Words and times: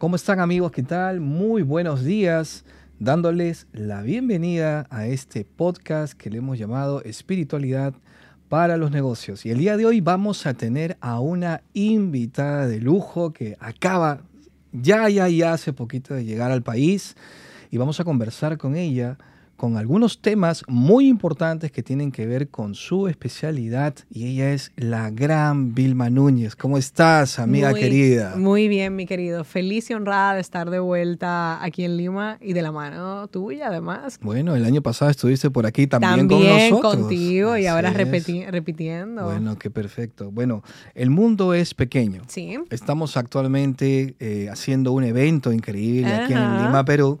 ¿Cómo 0.00 0.16
están 0.16 0.40
amigos? 0.40 0.72
¿Qué 0.72 0.82
tal? 0.82 1.20
Muy 1.20 1.60
buenos 1.60 2.02
días, 2.02 2.64
dándoles 2.98 3.66
la 3.70 4.00
bienvenida 4.00 4.86
a 4.88 5.04
este 5.04 5.44
podcast 5.44 6.14
que 6.14 6.30
le 6.30 6.38
hemos 6.38 6.58
llamado 6.58 7.02
Espiritualidad 7.02 7.92
para 8.48 8.78
los 8.78 8.92
Negocios. 8.92 9.44
Y 9.44 9.50
el 9.50 9.58
día 9.58 9.76
de 9.76 9.84
hoy 9.84 10.00
vamos 10.00 10.46
a 10.46 10.54
tener 10.54 10.96
a 11.02 11.20
una 11.20 11.60
invitada 11.74 12.66
de 12.66 12.80
lujo 12.80 13.34
que 13.34 13.58
acaba 13.60 14.22
ya, 14.72 15.06
ya, 15.10 15.28
ya 15.28 15.52
hace 15.52 15.74
poquito 15.74 16.14
de 16.14 16.24
llegar 16.24 16.50
al 16.50 16.62
país 16.62 17.14
y 17.70 17.76
vamos 17.76 18.00
a 18.00 18.04
conversar 18.04 18.56
con 18.56 18.76
ella 18.76 19.18
con 19.60 19.76
algunos 19.76 20.22
temas 20.22 20.64
muy 20.68 21.06
importantes 21.06 21.70
que 21.70 21.82
tienen 21.82 22.12
que 22.12 22.24
ver 22.24 22.48
con 22.48 22.74
su 22.74 23.08
especialidad 23.08 23.94
y 24.10 24.24
ella 24.28 24.54
es 24.54 24.72
la 24.76 25.10
gran 25.10 25.74
Vilma 25.74 26.08
Núñez. 26.08 26.56
¿Cómo 26.56 26.78
estás, 26.78 27.38
amiga 27.38 27.68
Muy- 27.72 27.80
querida? 27.80 28.36
Muy 28.36 28.68
bien, 28.68 28.96
mi 28.96 29.04
querido. 29.04 29.44
Feliz 29.44 29.90
y 29.90 29.92
honrada 29.92 30.32
de 30.36 30.40
estar 30.40 30.70
de 30.70 30.78
vuelta 30.78 31.62
aquí 31.62 31.84
en 31.84 31.98
Lima 31.98 32.38
y 32.40 32.54
de 32.54 32.62
la 32.62 32.72
mano 32.72 33.28
tuya, 33.28 33.66
además. 33.66 34.18
Bueno, 34.22 34.56
el 34.56 34.64
año 34.64 34.80
pasado 34.80 35.10
estuviste 35.10 35.50
por 35.50 35.66
aquí 35.66 35.86
también, 35.86 36.26
con 36.26 36.38
También 36.40 36.70
nosotros. 36.70 36.96
contigo 36.96 37.58
y 37.58 37.66
ahora 37.66 37.92
repeti- 37.92 38.46
repitiendo. 38.50 39.24
Bueno, 39.26 39.58
qué 39.58 39.68
perfecto. 39.68 40.30
Bueno, 40.30 40.62
el 40.94 41.10
mundo 41.10 41.52
es 41.52 41.74
pequeño. 41.74 42.22
Sí. 42.28 42.56
Estamos 42.70 43.18
actualmente 43.18 44.14
eh, 44.20 44.48
haciendo 44.50 44.92
un 44.92 45.04
evento 45.04 45.52
increíble 45.52 46.14
aquí 46.14 46.32
en. 46.32 46.38
Lima, 46.64 46.82
pero 46.86 47.20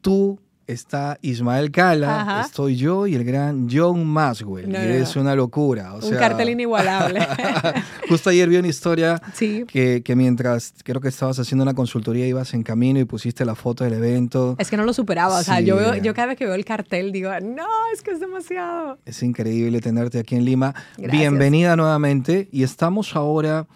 tú 0.00 0.38
está 0.68 1.18
Ismael 1.22 1.70
Cala, 1.70 2.20
Ajá. 2.20 2.40
estoy 2.42 2.76
yo 2.76 3.06
y 3.06 3.14
el 3.14 3.24
gran 3.24 3.68
John 3.72 4.06
Maswell. 4.06 4.70
No, 4.70 4.78
es 4.78 5.16
una 5.16 5.34
locura. 5.34 5.94
o 5.94 6.06
Un 6.06 6.14
cartel 6.16 6.50
inigualable. 6.50 7.26
Justo 8.08 8.30
ayer 8.30 8.48
vi 8.50 8.56
una 8.58 8.68
historia 8.68 9.20
sí. 9.34 9.64
que, 9.66 10.02
que 10.04 10.14
mientras 10.14 10.74
creo 10.84 11.00
que 11.00 11.08
estabas 11.08 11.38
haciendo 11.38 11.62
una 11.62 11.72
consultoría 11.74 12.26
ibas 12.26 12.52
en 12.54 12.62
camino 12.62 13.00
y 13.00 13.04
pusiste 13.06 13.44
la 13.46 13.54
foto 13.54 13.82
del 13.84 13.94
evento. 13.94 14.56
Es 14.58 14.68
que 14.70 14.76
no 14.76 14.84
lo 14.84 14.92
superaba. 14.92 15.38
O 15.38 15.42
sea, 15.42 15.60
yo, 15.60 15.76
veo- 15.76 15.96
yo 15.96 16.12
cada 16.14 16.28
vez 16.28 16.36
que 16.36 16.44
veo 16.44 16.54
el 16.54 16.64
cartel 16.66 17.12
digo, 17.12 17.30
no, 17.42 17.66
es 17.94 18.02
que 18.02 18.10
es 18.10 18.20
demasiado. 18.20 18.98
Es 19.06 19.22
increíble 19.22 19.80
tenerte 19.80 20.18
aquí 20.18 20.36
en 20.36 20.44
Lima. 20.44 20.74
Gracias. 20.98 21.12
Bienvenida 21.18 21.76
nuevamente 21.76 22.48
y 22.52 22.62
estamos 22.62 23.16
ahora 23.16 23.66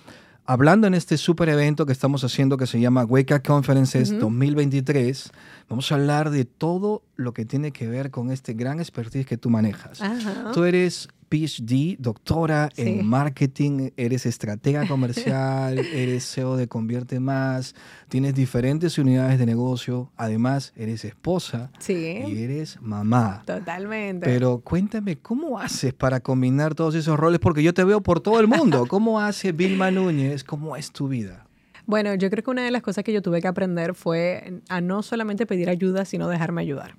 hablando 0.45 0.87
en 0.87 0.95
este 0.95 1.17
super 1.17 1.49
evento 1.49 1.87
que 1.87 1.93
estamos 1.93 2.25
haciendo 2.25 2.57
que 2.57 2.67
se 2.67 2.81
llama 2.81 3.05
Wake 3.05 3.35
Up 3.35 3.43
Conferences 3.43 4.19
2023. 4.19 5.31
Vamos 5.69 5.91
a 5.91 5.95
hablar 5.95 6.31
de 6.31 6.45
todo 6.45 7.03
lo 7.17 7.33
que 7.33 7.45
tiene 7.45 7.73
que 7.73 7.89
ver 7.89 8.11
con 8.11 8.31
este 8.31 8.55
gran 8.55 8.81
expertise 8.81 9.27
que 9.27 9.37
tú 9.37 9.51
manejas. 9.51 10.01
Ajá. 10.01 10.53
Tú 10.53 10.65
eres 10.65 11.09
PhD, 11.33 11.97
doctora 11.99 12.69
Sí. 12.75 12.83
en 12.83 13.07
marketing, 13.07 13.89
eres 13.97 14.27
estratega 14.27 14.87
comercial, 14.89 15.79
eres 15.79 16.31
CEO 16.31 16.57
de 16.57 16.69
Convierte 16.69 17.21
Más, 17.21 17.75
tienes 18.09 18.35
diferentes 18.35 18.99
unidades 18.99 19.39
de 19.39 19.47
negocio, 19.47 20.13
además 20.19 20.75
eres 20.77 21.07
esposa 21.07 21.71
y 21.89 22.43
eres 22.43 22.79
mamá. 22.83 23.43
Totalmente. 23.47 24.27
Pero 24.27 24.59
cuéntame, 24.61 25.17
¿cómo 25.17 25.59
haces 25.59 25.95
para 25.95 26.21
combinar 26.21 26.75
todos 26.75 26.95
esos 26.95 27.19
roles? 27.19 27.41
Porque 27.41 27.63
yo 27.63 27.73
te 27.73 27.85
veo 27.85 28.03
por 28.03 28.21
todo 28.21 28.39
el 28.39 28.47
mundo. 28.49 28.87
¿Cómo 28.89 29.19
hace 29.19 29.53
Vilma 29.53 29.91
Núñez? 29.91 30.45
¿Cómo 30.45 30.77
es 30.77 30.93
tu 30.93 31.09
vida? 31.09 31.47
Bueno, 31.87 32.15
yo 32.15 32.29
creo 32.31 32.45
que 32.45 32.51
una 32.51 32.63
de 32.63 32.71
las 32.71 32.83
cosas 32.83 33.05
que 33.05 33.13
yo 33.13 33.23
tuve 33.23 33.41
que 33.41 33.49
aprender 33.49 33.95
fue 33.95 34.61
a 34.69 34.81
no 34.81 35.03
solamente 35.03 35.47
pedir 35.47 35.69
ayuda, 35.71 36.05
sino 36.05 36.29
dejarme 36.29 36.61
ayudar. 36.61 36.95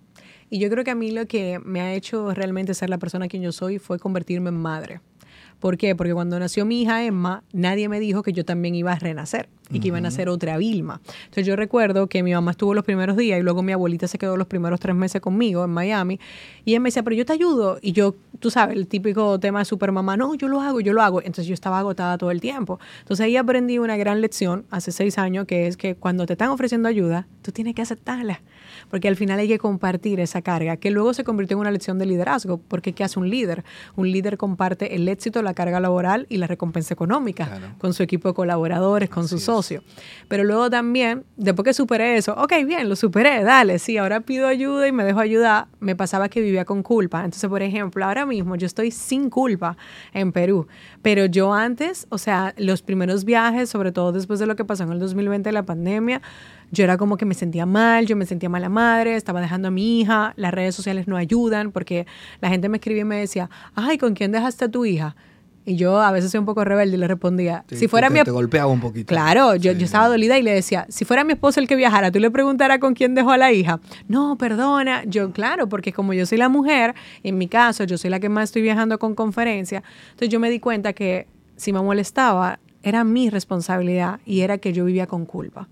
Y 0.53 0.59
yo 0.59 0.69
creo 0.69 0.83
que 0.83 0.91
a 0.91 0.95
mí 0.95 1.09
lo 1.09 1.25
que 1.25 1.59
me 1.65 1.81
ha 1.81 1.95
hecho 1.95 2.31
realmente 2.31 2.75
ser 2.75 2.87
la 2.87 2.99
persona 2.99 3.27
quien 3.27 3.41
yo 3.41 3.51
soy 3.51 3.79
fue 3.79 3.97
convertirme 3.97 4.49
en 4.49 4.57
madre. 4.57 4.99
¿Por 5.59 5.77
qué? 5.77 5.95
Porque 5.95 6.13
cuando 6.13 6.37
nació 6.37 6.63
mi 6.63 6.83
hija 6.83 7.03
Emma, 7.03 7.43
nadie 7.53 7.89
me 7.89 7.99
dijo 7.99 8.21
que 8.21 8.33
yo 8.33 8.45
también 8.45 8.75
iba 8.75 8.91
a 8.91 8.99
renacer 8.99 9.49
y 9.71 9.79
que 9.79 9.87
iba 9.87 9.97
a 9.97 10.01
nacer 10.01 10.29
otra 10.29 10.57
Vilma. 10.57 11.01
Entonces 11.23 11.47
yo 11.47 11.55
recuerdo 11.55 12.05
que 12.05 12.21
mi 12.21 12.33
mamá 12.33 12.51
estuvo 12.51 12.75
los 12.75 12.83
primeros 12.83 13.17
días 13.17 13.39
y 13.39 13.41
luego 13.41 13.63
mi 13.63 13.71
abuelita 13.71 14.07
se 14.07 14.19
quedó 14.19 14.37
los 14.37 14.45
primeros 14.45 14.79
tres 14.79 14.95
meses 14.95 15.21
conmigo 15.21 15.63
en 15.63 15.71
Miami 15.71 16.19
y 16.65 16.73
ella 16.73 16.81
me 16.81 16.89
decía, 16.89 17.01
pero 17.01 17.15
yo 17.15 17.25
te 17.25 17.33
ayudo. 17.33 17.79
Y 17.81 17.93
yo, 17.93 18.13
tú 18.39 18.51
sabes, 18.51 18.77
el 18.77 18.85
típico 18.85 19.39
tema 19.39 19.57
de 19.57 19.65
supermamá, 19.65 20.17
no, 20.17 20.35
yo 20.35 20.47
lo 20.47 20.61
hago, 20.61 20.81
yo 20.81 20.93
lo 20.93 21.01
hago. 21.01 21.19
Entonces 21.21 21.47
yo 21.47 21.55
estaba 21.55 21.79
agotada 21.79 22.19
todo 22.19 22.29
el 22.29 22.41
tiempo. 22.41 22.79
Entonces 22.99 23.23
ahí 23.23 23.37
aprendí 23.37 23.79
una 23.79 23.97
gran 23.97 24.21
lección 24.21 24.65
hace 24.69 24.91
seis 24.91 25.17
años 25.17 25.47
que 25.47 25.65
es 25.65 25.77
que 25.77 25.95
cuando 25.95 26.27
te 26.27 26.33
están 26.33 26.49
ofreciendo 26.49 26.89
ayuda, 26.89 27.25
tú 27.41 27.51
tienes 27.51 27.73
que 27.73 27.81
aceptarla. 27.81 28.41
Porque 28.93 29.07
al 29.07 29.15
final 29.15 29.39
hay 29.39 29.47
que 29.47 29.57
compartir 29.57 30.19
esa 30.19 30.43
carga, 30.43 30.77
que 30.77 30.91
luego 30.91 31.15
se 31.15 31.23
convirtió 31.23 31.55
en 31.55 31.61
una 31.61 31.71
lección 31.71 31.97
de 31.97 32.05
liderazgo. 32.05 32.59
Porque 32.59 32.93
¿qué 32.93 33.03
hace 33.03 33.17
un 33.19 33.27
líder? 33.27 33.63
Un 33.95 34.11
líder 34.11 34.37
comparte 34.37 34.93
el 34.93 35.09
éxito, 35.09 35.41
la 35.41 35.55
carga 35.55 35.79
laboral 35.79 36.27
y 36.29 36.37
la 36.37 36.45
recompensa 36.45 36.93
económica 36.93 37.47
Claro. 37.47 37.69
con 37.79 37.95
su 37.95 38.03
equipo 38.03 38.27
de 38.27 38.35
colaboradores, 38.35 39.09
con 39.09 39.27
su 39.27 39.37
es. 39.37 39.45
socio. 39.45 39.81
Pero 40.27 40.43
luego 40.43 40.69
también, 40.69 41.23
después 41.37 41.65
que 41.65 41.73
superé 41.73 42.17
eso, 42.17 42.33
ok, 42.33 42.53
bien, 42.67 42.87
lo 42.87 42.95
superé, 42.95 43.43
dale, 43.43 43.79
sí, 43.79 43.97
ahora 43.97 44.19
pido 44.21 44.45
ayuda 44.45 44.87
y 44.87 44.91
me 44.91 45.03
dejo 45.03 45.19
ayudar, 45.21 45.65
me 45.79 45.95
pasaba 45.95 46.29
que 46.29 46.41
vivía 46.41 46.63
con 46.63 46.83
culpa. 46.83 47.25
Entonces, 47.25 47.49
por 47.49 47.63
ejemplo, 47.63 48.05
ahora 48.05 48.27
mismo 48.27 48.55
yo 48.57 48.67
estoy 48.67 48.91
sin 48.91 49.31
culpa 49.31 49.75
en 50.13 50.31
Perú, 50.31 50.67
pero 51.01 51.25
yo 51.25 51.51
antes, 51.51 52.05
o 52.09 52.19
sea, 52.19 52.53
los 52.57 52.83
primeros 52.83 53.25
viajes, 53.25 53.71
sobre 53.71 53.91
todo 53.91 54.11
después 54.11 54.39
de 54.39 54.45
lo 54.45 54.55
que 54.55 54.65
pasó 54.65 54.83
en 54.83 54.91
el 54.91 54.99
2020, 54.99 55.51
la 55.51 55.63
pandemia, 55.63 56.21
yo 56.73 56.83
era 56.83 56.97
como 56.97 57.17
que 57.17 57.25
me 57.25 57.35
sentía 57.35 57.65
mal, 57.65 58.07
yo 58.07 58.15
me 58.15 58.25
sentía 58.25 58.49
mala 58.49 58.67
madre, 58.67 59.15
estaba 59.15 59.39
dejando 59.41 59.67
a 59.67 59.71
mi 59.71 60.01
hija, 60.01 60.33
las 60.35 60.51
redes 60.53 60.73
sociales 60.75 61.07
no 61.07 61.15
ayudan 61.17 61.71
porque 61.71 62.07
la 62.41 62.49
gente 62.49 62.67
me 62.67 62.77
escribía 62.77 63.03
y 63.03 63.05
me 63.05 63.17
decía, 63.19 63.49
ay, 63.75 63.97
¿con 63.99 64.15
quién 64.15 64.31
dejaste 64.31 64.65
a 64.65 64.69
tu 64.69 64.83
hija? 64.83 65.15
Y 65.65 65.77
yo 65.77 66.01
a 66.01 66.11
veces 66.11 66.31
soy 66.31 66.39
un 66.39 66.45
poco 66.45 66.65
rebelde 66.65 66.97
y 66.97 66.99
le 66.99 67.07
respondía, 67.07 67.63
Te- 67.67 67.77
si 67.77 67.87
fuera 67.87 68.09
te, 68.09 68.15
mi 68.15 68.23
te 68.23 68.31
golpeaba 68.31 68.69
un 68.71 68.81
poquito. 68.81 69.07
Claro, 69.07 69.55
yo, 69.55 69.71
Sí. 69.71 69.77
yo 69.77 69.85
estaba 69.85 70.09
dolida 70.09 70.37
y 70.37 70.41
le 70.41 70.51
decía, 70.51 70.85
si 70.89 71.05
fuera 71.05 71.23
mi 71.23 71.33
esposo 71.33 71.61
el 71.61 71.67
que 71.69 71.75
viajara, 71.77 72.11
tú 72.11 72.19
le 72.19 72.29
preguntaras 72.31 72.79
con 72.79 72.95
quién 72.95 73.15
dejó 73.15 73.31
a 73.31 73.37
la 73.37 73.53
hija. 73.53 73.79
No, 74.09 74.35
perdona. 74.37 75.03
Yo, 75.05 75.31
claro, 75.31 75.69
porque 75.69 75.93
como 75.93 76.13
yo 76.13 76.25
soy 76.25 76.37
la 76.37 76.49
mujer, 76.49 76.95
en 77.23 77.37
mi 77.37 77.47
caso, 77.47 77.85
yo 77.85 77.97
soy 77.97 78.09
la 78.09 78.19
que 78.19 78.27
más 78.27 78.45
estoy 78.49 78.61
viajando 78.61 78.99
con 78.99 79.15
conferencia, 79.15 79.83
entonces 80.07 80.27
yo 80.29 80.39
me 80.41 80.49
di 80.49 80.59
cuenta 80.59 80.91
que 80.91 81.27
si 81.55 81.71
me 81.71 81.81
molestaba, 81.81 82.59
era 82.81 83.05
mi 83.05 83.29
responsabilidad 83.29 84.19
y 84.25 84.41
era 84.41 84.57
que 84.57 84.73
yo 84.73 84.83
vivía 84.83 85.07
con 85.07 85.25
culpa. 85.25 85.69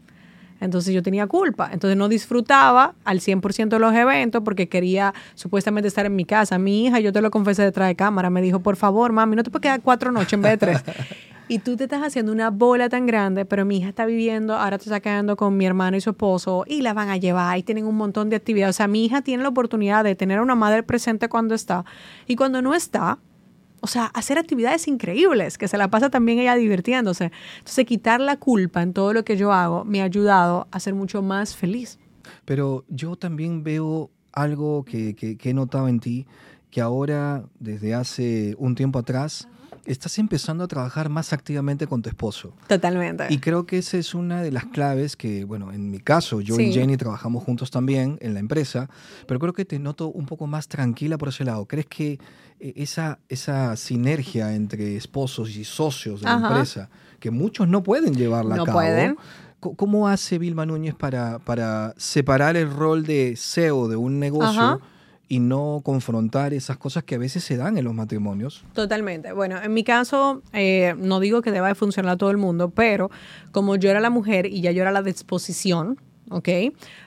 Entonces 0.62 0.94
yo 0.94 1.04
tenía 1.04 1.28
culpa. 1.28 1.70
Entonces 1.74 1.98
no 1.98 2.08
disfrutaba 2.08 2.94
al 3.04 3.20
100% 3.20 3.68
de 3.68 3.80
los 3.80 3.94
eventos 3.94 4.42
porque 4.44 4.70
quería 4.70 5.14
supuestamente 5.36 5.90
estar 5.90 6.06
en 6.06 6.16
mi 6.16 6.24
casa. 6.24 6.58
Mi 6.58 6.86
hija, 6.86 7.00
yo 7.02 7.12
te 7.12 7.22
lo 7.22 7.32
confesé 7.32 7.64
detrás 7.64 7.90
de 7.90 7.96
cámara, 7.96 8.30
me 8.30 8.42
dijo, 8.42 8.62
por 8.62 8.78
favor, 8.78 9.12
mami, 9.12 9.36
no 9.36 9.44
te 9.44 9.50
puedes 9.50 9.64
quedar 9.64 9.82
cuatro 9.82 10.12
noches 10.12 10.34
en 10.34 10.42
vez 10.42 10.52
de 10.52 10.58
tres. 10.58 10.84
y 11.48 11.60
tú 11.60 11.76
te 11.76 11.84
estás 11.84 12.02
haciendo 12.02 12.32
una 12.32 12.50
bola 12.50 12.88
tan 12.88 13.06
grande, 13.06 13.44
pero 13.44 13.66
mi 13.66 13.80
hija 13.80 13.90
está 13.90 14.06
viviendo, 14.06 14.56
ahora 14.56 14.78
te 14.78 14.86
está 14.86 15.02
quedando 15.02 15.36
con 15.36 15.58
mi 15.58 15.66
hermano 15.66 15.98
y 15.98 16.02
su 16.02 16.12
esposo 16.12 16.64
y 16.66 16.82
la 16.82 16.94
van 16.94 17.10
a 17.10 17.18
llevar 17.18 17.58
y 17.58 17.64
tienen 17.64 17.86
un 17.86 17.98
montón 17.98 18.30
de 18.30 18.38
actividades. 18.38 18.76
O 18.76 18.78
sea, 18.78 18.88
mi 18.88 19.04
hija 19.04 19.22
tiene 19.22 19.44
la 19.44 19.50
oportunidad 19.50 20.06
de 20.06 20.16
tener 20.16 20.38
a 20.38 20.44
una 20.44 20.56
madre 20.56 20.84
presente 20.84 21.28
cuando 21.28 21.54
está 21.54 21.84
y 22.26 22.38
cuando 22.38 22.62
no 22.62 22.74
está, 22.74 23.18
o 23.82 23.88
sea, 23.88 24.06
hacer 24.06 24.38
actividades 24.38 24.88
increíbles, 24.88 25.58
que 25.58 25.68
se 25.68 25.78
la 25.78 25.90
pasa 25.90 26.10
también 26.10 26.40
ella 26.40 26.56
divirtiéndose. 26.56 27.32
Entonces, 27.58 27.86
quitar 27.86 28.20
la 28.22 28.38
culpa 28.38 28.82
en 28.82 28.94
todo 28.94 29.12
lo 29.14 29.24
que 29.26 29.36
yo 29.38 29.52
hago 29.52 29.84
me 29.86 30.02
ha 30.02 30.06
ayudado 30.06 30.68
a 30.72 30.80
ser 30.80 30.94
mucho 30.94 31.22
más 31.22 31.56
feliz. 31.56 32.00
Pero 32.46 32.86
yo 32.90 33.16
también 33.16 33.64
veo 33.64 34.10
algo 34.32 34.86
que, 34.86 35.16
que- 35.16 35.36
que 35.38 35.50
he 35.50 35.54
notado 35.54 35.88
en 35.88 36.00
ti, 36.00 36.26
que 36.70 36.80
ahora, 36.80 37.44
desde 37.60 37.94
hace 37.94 38.56
un 38.58 38.76
tiempo 38.76 39.00
atrás, 39.00 39.48
estás 39.86 40.18
empezando 40.20 40.64
a 40.64 40.68
trabajar 40.68 41.10
más 41.10 41.34
activamente 41.34 41.88
con 41.88 42.02
tu 42.02 42.10
esposo. 42.10 42.54
Totalmente. 42.68 43.26
Y 43.30 43.40
creo 43.40 43.66
que 43.66 43.78
esa 43.80 43.98
es 43.98 44.14
una 44.14 44.42
de 44.42 44.52
las 44.52 44.66
claves 44.66 45.16
que, 45.16 45.44
bueno, 45.44 45.72
en 45.72 45.90
mi 45.92 46.00
caso, 46.00 46.42
yo 46.42 46.60
y. 46.60 46.72
Jenny 46.72 46.98
trabajamos 46.98 47.44
juntos 47.44 47.72
también 47.72 48.18
en 48.22 48.34
la 48.34 48.40
empresa, 48.40 48.90
pero 49.28 49.40
creo 49.40 49.54
que 49.54 49.66
te 49.66 49.80
noto 49.80 50.08
un 50.10 50.26
poco 50.26 50.48
más 50.48 50.68
tranquila 50.68 51.18
por 51.18 51.30
ese 51.30 51.44
lado. 51.44 51.66
¿Crees 51.66 51.88
que 51.88 52.20
eh, 52.60 52.74
esa, 52.76 53.20
esa 53.30 53.76
sinergia 53.76 54.54
entre 54.54 54.96
esposos 54.96 55.56
y 55.56 55.64
socios 55.64 56.22
de 56.22 56.28
la 56.28 56.36
empresa, 56.36 56.90
que 57.20 57.32
muchos 57.32 57.68
no 57.68 57.84
pueden 57.84 58.14
llevarla 58.16 58.56
No 58.56 58.64
a 58.64 58.66
cabo, 58.66 58.78
pueden. 58.78 59.18
¿cómo 59.60 60.08
hace 60.08 60.40
Vilma 60.40 60.66
Núñez 60.66 60.96
para, 60.96 61.38
para 61.40 61.94
separar 61.98 62.58
el 62.58 62.72
rol 62.72 63.04
de 63.06 63.36
CEO 63.38 63.88
de 63.88 63.96
un 63.96 64.20
negocio 64.20 64.62
Ajá. 64.62 64.80
Y 65.32 65.40
no 65.40 65.80
confrontar 65.86 66.54
esas 66.54 66.76
cosas 66.78 67.06
que 67.06 67.16
a 67.16 67.18
veces 67.18 67.42
se 67.46 67.56
dan 67.56 67.78
en 67.78 67.86
los 67.86 67.94
matrimonios. 67.94 68.66
Totalmente. 68.74 69.32
Bueno, 69.32 69.62
en 69.64 69.74
mi 69.74 69.86
caso, 69.86 70.42
eh, 70.52 70.94
no 70.98 71.22
digo 71.22 71.42
que 71.42 71.52
deba 71.52 71.70
de 71.70 71.76
funcionar 71.76 72.12
a 72.14 72.18
todo 72.18 72.32
el 72.32 72.38
mundo, 72.38 72.70
pero 72.70 73.10
como 73.54 73.78
yo 73.78 73.90
era 73.90 74.02
la 74.02 74.10
mujer 74.10 74.46
y 74.46 74.60
ya 74.60 74.72
yo 74.72 74.82
era 74.82 74.92
la 74.92 75.02
disposición, 75.02 75.98
¿ok? 76.30 76.50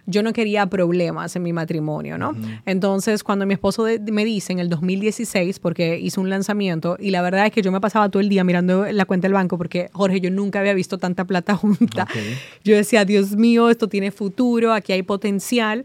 Yo 0.06 0.22
no 0.22 0.32
quería 0.32 0.66
problemas 0.68 1.36
en 1.36 1.42
mi 1.42 1.52
matrimonio, 1.52 2.16
¿no? 2.16 2.32
Entonces, 2.64 3.22
cuando 3.22 3.44
mi 3.44 3.52
esposo 3.54 3.84
de- 3.84 3.98
me 4.00 4.24
dice 4.24 4.54
en 4.54 4.58
el 4.58 4.70
2016, 4.70 5.58
porque 5.58 5.98
hizo 5.98 6.20
un 6.22 6.30
lanzamiento, 6.30 6.96
y 6.98 7.10
la 7.10 7.20
verdad 7.20 7.44
es 7.46 7.52
que 7.52 7.60
yo 7.60 7.72
me 7.72 7.80
pasaba 7.80 8.08
todo 8.08 8.20
el 8.22 8.30
día 8.30 8.42
mirando 8.42 8.86
la 8.90 9.04
cuenta 9.04 9.26
del 9.26 9.34
banco, 9.34 9.58
porque 9.58 9.90
Jorge, 9.92 10.20
yo 10.22 10.30
nunca 10.30 10.60
había 10.60 10.72
visto 10.72 10.96
tanta 10.96 11.26
plata 11.26 11.56
junta. 11.56 12.04
Ok. 12.04 12.16
Yo 12.64 12.74
decía, 12.74 13.04
Dios 13.04 13.36
mío, 13.36 13.68
esto 13.68 13.86
tiene 13.88 14.10
futuro, 14.10 14.72
aquí 14.72 14.92
hay 14.92 15.02
potencial. 15.02 15.84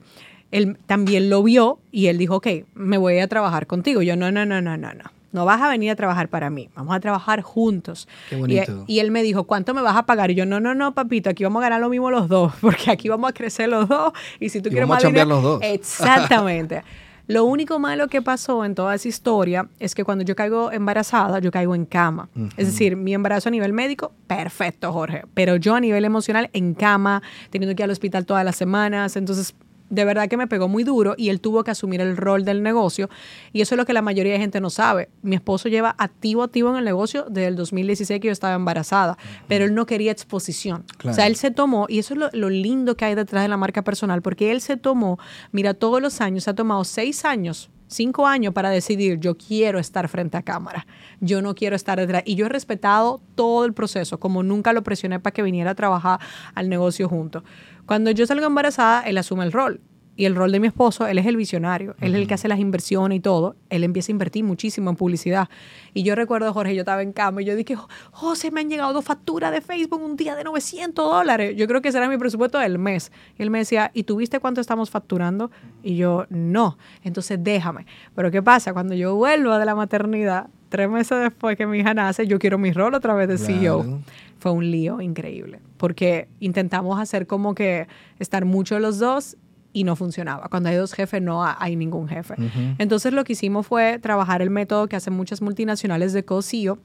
Él 0.52 0.78
también 0.88 1.30
lo 1.30 1.44
vio 1.44 1.80
y 1.92 2.08
él 2.08 2.18
dijo, 2.18 2.38
ok, 2.38 2.48
me 2.74 2.98
voy 2.98 3.20
a 3.20 3.28
trabajar 3.28 3.68
contigo. 3.68 4.02
Yo, 4.02 4.16
no, 4.16 4.32
no, 4.32 4.46
no, 4.46 4.62
no, 4.62 4.78
no, 4.78 4.94
no. 4.94 5.04
No 5.32 5.46
vas 5.46 5.62
a 5.62 5.70
venir 5.70 5.92
a 5.92 5.96
trabajar 5.96 6.28
para 6.28 6.50
mí, 6.50 6.70
vamos 6.76 6.96
a 6.96 7.00
trabajar 7.00 7.42
juntos. 7.44 8.08
Qué 8.30 8.36
Y- 8.36 8.40
bonito. 8.40 8.84
Y, 8.88 8.98
él 8.98 9.12
me 9.12 9.22
dijo, 9.22 9.44
¿cuánto 9.44 9.76
me 9.76 9.82
vas 9.84 9.96
a 9.96 10.08
pagar? 10.08 10.32
Y 10.32 10.36
yo, 10.36 10.48
no, 10.48 10.60
no, 10.60 10.74
no, 10.74 10.96
papito, 10.96 11.30
aquí 11.30 11.44
vamos 11.44 11.60
a 11.62 11.66
ganar 11.66 11.80
lo 11.82 11.90
mismo 11.90 12.10
los 12.10 12.28
dos, 12.28 12.52
porque 12.62 12.90
aquí 12.90 13.10
vamos 13.10 13.30
a 13.30 13.34
crecer 13.34 13.70
los 13.70 13.88
dos. 13.88 14.12
Y 14.40 14.50
si 14.50 14.60
tú 14.60 14.70
Y 14.70 14.72
quieres 14.72 14.90
vamos 14.90 15.04
a 15.04 15.08
más 15.08 15.14
dinero- 15.14 15.30
los 15.30 15.44
dos. 15.44 15.62
Exactamente. 15.64 16.84
Lo 17.28 17.46
único 17.46 17.78
malo 17.78 18.08
que 18.08 18.24
pasó 18.24 18.66
en 18.66 18.74
toda 18.74 18.96
esa 18.96 19.08
historia 19.08 19.70
es 19.80 19.94
que 19.94 20.04
cuando 20.04 20.24
yo 20.24 20.36
caigo 20.36 20.72
embarazada, 20.72 21.38
yo 21.38 21.52
caigo 21.52 21.76
en 21.76 21.86
cama. 21.86 22.28
Es 22.58 22.66
decir, 22.66 22.96
mi 22.96 23.14
embarazo 23.14 23.50
a 23.50 23.52
nivel 23.52 23.72
médico, 23.72 24.14
perfecto, 24.26 24.92
Jorge. 24.92 25.22
Pero 25.36 25.56
yo 25.58 25.76
a 25.76 25.80
nivel 25.80 26.06
emocional, 26.06 26.50
en 26.54 26.74
cama, 26.74 27.22
teniendo 27.52 27.76
que 27.76 27.82
ir 27.82 27.86
al 27.86 27.92
hospital 27.92 28.26
todas 28.26 28.44
las 28.44 28.56
semanas. 28.56 29.16
Entonces, 29.16 29.54
de 29.90 30.06
verdad 30.06 30.28
que 30.28 30.38
me 30.38 30.48
pegó 30.48 30.68
muy 30.68 30.84
duro 30.84 31.16
y 31.18 31.30
él 31.30 31.42
tuvo 31.42 31.64
que 31.64 31.72
asumir 31.72 32.02
el 32.02 32.18
rol 32.18 32.46
del 32.46 32.64
negocio. 32.64 33.10
Y 33.54 33.62
eso 33.62 33.76
es 33.76 33.78
lo 33.78 33.86
que 33.86 33.94
la 33.94 34.02
mayoría 34.02 34.34
de 34.34 34.40
gente 34.40 34.62
no 34.62 34.70
sabe. 34.70 35.10
Mi 35.22 35.36
esposo 35.36 35.70
lleva 35.70 35.96
activo, 35.98 36.44
activo 36.44 36.70
en 36.72 36.78
el 36.78 36.86
negocio 36.86 37.26
desde 37.30 37.48
el 37.48 37.56
2016 37.56 38.20
que 38.20 38.28
yo 38.28 38.32
estaba 38.32 38.56
embarazada, 38.56 39.18
pero 39.48 39.66
él 39.66 39.74
no 39.74 39.86
quería 39.86 40.12
exposición. 40.12 40.86
Claro. 40.98 41.14
O 41.14 41.16
sea, 41.16 41.28
él 41.28 41.36
se 41.36 41.52
tomó, 41.52 41.86
y 41.90 42.00
eso 42.00 42.14
es 42.14 42.20
lo, 42.20 42.30
lo 42.34 42.50
lindo 42.50 42.96
que 42.96 43.06
hay 43.06 43.16
detrás 43.16 43.44
de 43.44 43.50
la 43.50 43.58
marca 43.58 43.84
personal, 43.84 44.22
porque 44.22 44.52
él 44.52 44.62
se 44.62 44.78
tomó, 44.78 45.20
mira, 45.52 45.74
todos 45.74 46.02
los 46.02 46.22
años, 46.22 46.44
se 46.44 46.50
ha 46.52 46.56
tomado 46.56 46.84
seis 46.84 47.26
años, 47.26 47.70
cinco 47.90 48.28
años 48.28 48.54
para 48.54 48.70
decidir, 48.70 49.20
yo 49.20 49.36
quiero 49.36 49.80
estar 49.80 50.08
frente 50.08 50.38
a 50.38 50.44
cámara, 50.44 50.86
yo 51.20 51.42
no 51.42 51.56
quiero 51.56 51.76
estar 51.76 52.00
detrás. 52.00 52.24
Y 52.26 52.36
yo 52.36 52.46
he 52.46 52.50
respetado 52.50 53.22
todo 53.36 53.66
el 53.66 53.74
proceso, 53.74 54.20
como 54.20 54.44
nunca 54.44 54.72
lo 54.72 54.84
presioné 54.84 55.20
para 55.20 55.34
que 55.34 55.42
viniera 55.42 55.72
a 55.72 55.76
trabajar 55.76 56.20
al 56.56 56.70
negocio 56.70 57.10
juntos. 57.10 57.44
Cuando 57.90 58.12
yo 58.12 58.26
salgo 58.28 58.46
embarazada, 58.46 59.02
él 59.02 59.18
asume 59.18 59.44
el 59.44 59.52
rol. 59.52 59.82
Y 60.16 60.26
el 60.26 60.36
rol 60.36 60.52
de 60.52 60.60
mi 60.60 60.68
esposo, 60.68 61.08
él 61.08 61.18
es 61.18 61.26
el 61.26 61.38
visionario, 61.38 61.96
él 62.02 62.14
es 62.14 62.20
el 62.22 62.28
que 62.28 62.34
hace 62.34 62.50
las 62.50 62.60
inversiones 62.60 63.18
y 63.18 63.22
todo. 63.22 63.56
Él 63.70 63.86
empieza 63.86 64.12
a 64.12 64.14
invertir 64.14 64.44
muchísimo 64.44 64.90
en 64.90 64.98
publicidad. 64.98 65.48
Y 65.94 66.04
yo 66.04 66.14
recuerdo, 66.14 66.52
Jorge, 66.54 66.76
yo 66.76 66.82
estaba 66.82 67.02
en 67.02 67.14
cama 67.14 67.42
y 67.42 67.46
yo 67.46 67.56
dije, 67.56 67.78
José, 68.12 68.52
me 68.52 68.60
han 68.60 68.70
llegado 68.70 68.92
dos 68.92 69.06
facturas 69.06 69.54
de 69.54 69.62
Facebook 69.62 70.02
un 70.04 70.18
día 70.18 70.36
de 70.36 70.44
900 70.44 71.10
dólares. 71.10 71.56
Yo 71.56 71.68
creo 71.68 71.82
que 71.82 71.88
ese 71.88 72.00
era 72.00 72.10
mi 72.10 72.18
presupuesto 72.18 72.60
del 72.60 72.78
mes. 72.78 73.14
Y 73.38 73.44
él 73.44 73.50
me 73.50 73.60
decía, 73.60 73.92
¿y 73.94 74.04
tú 74.04 74.18
viste 74.18 74.42
cuánto 74.42 74.60
estamos 74.60 74.90
facturando? 74.90 75.52
Y 75.84 75.96
yo, 75.96 76.26
no. 76.30 76.78
Entonces 77.04 77.40
déjame. 77.42 77.86
Pero 78.14 78.30
¿qué 78.30 78.44
pasa? 78.44 78.74
Cuando 78.74 78.96
yo 78.96 79.16
vuelvo 79.16 79.58
de 79.58 79.64
la 79.66 79.74
maternidad, 79.74 80.48
tres 80.68 80.90
meses 80.90 81.18
después 81.22 81.56
que 81.56 81.66
mi 81.66 81.80
hija 81.80 81.94
nace, 81.94 82.28
yo 82.28 82.40
quiero 82.40 82.58
mi 82.58 82.74
rol 82.74 82.94
otra 82.94 83.14
vez 83.14 83.30
de 83.30 83.38
CEO 83.38 83.84
Claro. 83.84 84.00
fue 84.38 84.52
un 84.52 84.70
lío 84.70 85.00
increíble, 85.00 85.62
porque 85.80 86.28
intentamos 86.40 87.00
hacer 87.00 87.26
como 87.26 87.56
que 87.56 87.88
estar 88.20 88.46
mucho 88.46 88.78
los 88.80 89.00
dos 89.00 89.36
y 89.74 89.84
no 89.86 89.96
funcionaba. 89.96 90.48
Cuando 90.50 90.70
hay 90.70 90.76
dos 90.76 90.94
jefes 90.94 91.22
no 91.22 91.44
ha- 91.44 91.56
hay 91.60 91.76
ningún 91.76 92.08
jefe. 92.08 92.36
Entonces 92.78 93.14
lo 93.14 93.24
que 93.24 93.34
hicimos 93.34 93.66
fue 93.66 93.98
trabajar 94.00 94.42
el 94.42 94.50
método 94.50 94.88
que 94.88 94.96
hacen 94.96 95.14
muchas 95.14 95.42
multinacionales 95.42 96.12
de 96.14 96.24
co-CEO, 96.26 96.78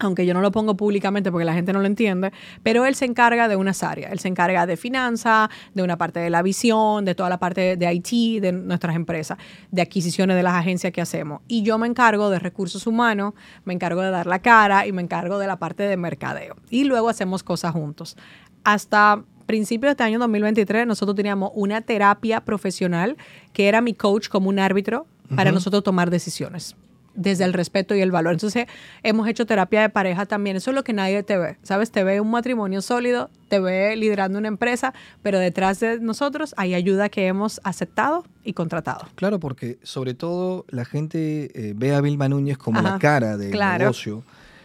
aunque 0.00 0.26
yo 0.26 0.34
no 0.34 0.40
lo 0.40 0.50
pongo 0.50 0.76
públicamente 0.76 1.30
porque 1.30 1.44
la 1.44 1.52
gente 1.52 1.72
no 1.72 1.78
lo 1.78 1.86
entiende, 1.86 2.32
pero 2.62 2.86
él 2.86 2.94
se 2.94 3.04
encarga 3.04 3.48
de 3.48 3.56
unas 3.56 3.82
áreas. 3.82 4.10
Él 4.10 4.18
se 4.18 4.28
encarga 4.28 4.66
de 4.66 4.76
finanzas, 4.76 5.50
de 5.74 5.82
una 5.82 5.96
parte 5.96 6.18
de 6.18 6.30
la 6.30 6.42
visión, 6.42 7.04
de 7.04 7.14
toda 7.14 7.28
la 7.28 7.38
parte 7.38 7.76
de 7.76 7.94
IT, 7.94 8.40
de 8.40 8.52
nuestras 8.52 8.96
empresas, 8.96 9.38
de 9.70 9.82
adquisiciones 9.82 10.36
de 10.36 10.42
las 10.42 10.54
agencias 10.54 10.92
que 10.92 11.02
hacemos. 11.02 11.42
Y 11.46 11.62
yo 11.62 11.78
me 11.78 11.86
encargo 11.86 12.30
de 12.30 12.38
recursos 12.38 12.86
humanos, 12.86 13.34
me 13.64 13.74
encargo 13.74 14.00
de 14.00 14.10
dar 14.10 14.26
la 14.26 14.40
cara 14.40 14.86
y 14.86 14.92
me 14.92 15.02
encargo 15.02 15.38
de 15.38 15.46
la 15.46 15.58
parte 15.58 15.82
de 15.82 15.96
mercadeo. 15.96 16.56
Y 16.70 16.84
luego 16.84 17.10
hacemos 17.10 17.42
cosas 17.42 17.72
juntos. 17.72 18.16
Hasta 18.64 19.22
principios 19.44 19.88
de 19.88 19.92
este 19.92 20.04
año 20.04 20.18
2023 20.18 20.86
nosotros 20.86 21.14
teníamos 21.14 21.50
una 21.54 21.82
terapia 21.82 22.40
profesional 22.42 23.16
que 23.52 23.68
era 23.68 23.80
mi 23.80 23.94
coach 23.94 24.28
como 24.28 24.48
un 24.48 24.58
árbitro 24.58 25.06
para 25.34 25.52
nosotros 25.52 25.82
tomar 25.82 26.10
decisiones 26.10 26.76
desde 27.14 27.44
el 27.44 27.52
respeto 27.52 27.94
y 27.94 28.00
el 28.00 28.10
valor. 28.10 28.32
Entonces, 28.32 28.66
hemos 29.02 29.28
hecho 29.28 29.46
terapia 29.46 29.82
de 29.82 29.88
pareja 29.88 30.26
también. 30.26 30.56
Eso 30.56 30.70
es 30.70 30.74
lo 30.74 30.84
que 30.84 30.92
nadie 30.92 31.22
te 31.22 31.36
ve. 31.36 31.56
¿Sabes? 31.62 31.90
Te 31.90 32.04
ve 32.04 32.20
un 32.20 32.30
matrimonio 32.30 32.82
sólido, 32.82 33.30
te 33.48 33.60
ve 33.60 33.96
liderando 33.96 34.38
una 34.38 34.48
empresa, 34.48 34.94
pero 35.22 35.38
detrás 35.38 35.80
de 35.80 36.00
nosotros 36.00 36.54
hay 36.56 36.74
ayuda 36.74 37.08
que 37.08 37.26
hemos 37.26 37.60
aceptado 37.64 38.24
y 38.44 38.52
contratado. 38.52 39.08
Claro, 39.14 39.40
porque 39.40 39.78
sobre 39.82 40.14
todo 40.14 40.64
la 40.68 40.84
gente 40.84 41.50
eh, 41.54 41.74
ve 41.76 41.94
a 41.94 42.00
Vilma 42.00 42.28
Núñez 42.28 42.58
como 42.58 42.80
la 42.80 42.98
cara 42.98 43.36
del 43.36 43.50
claro. 43.50 43.84
negocio, 43.84 44.24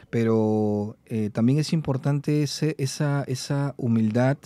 pero 0.10 0.96
eh, 1.08 1.30
también 1.34 1.60
es 1.60 1.74
importante 1.74 2.44
ese, 2.44 2.76
esa, 2.78 3.24
esa 3.28 3.74
humildad 3.78 4.38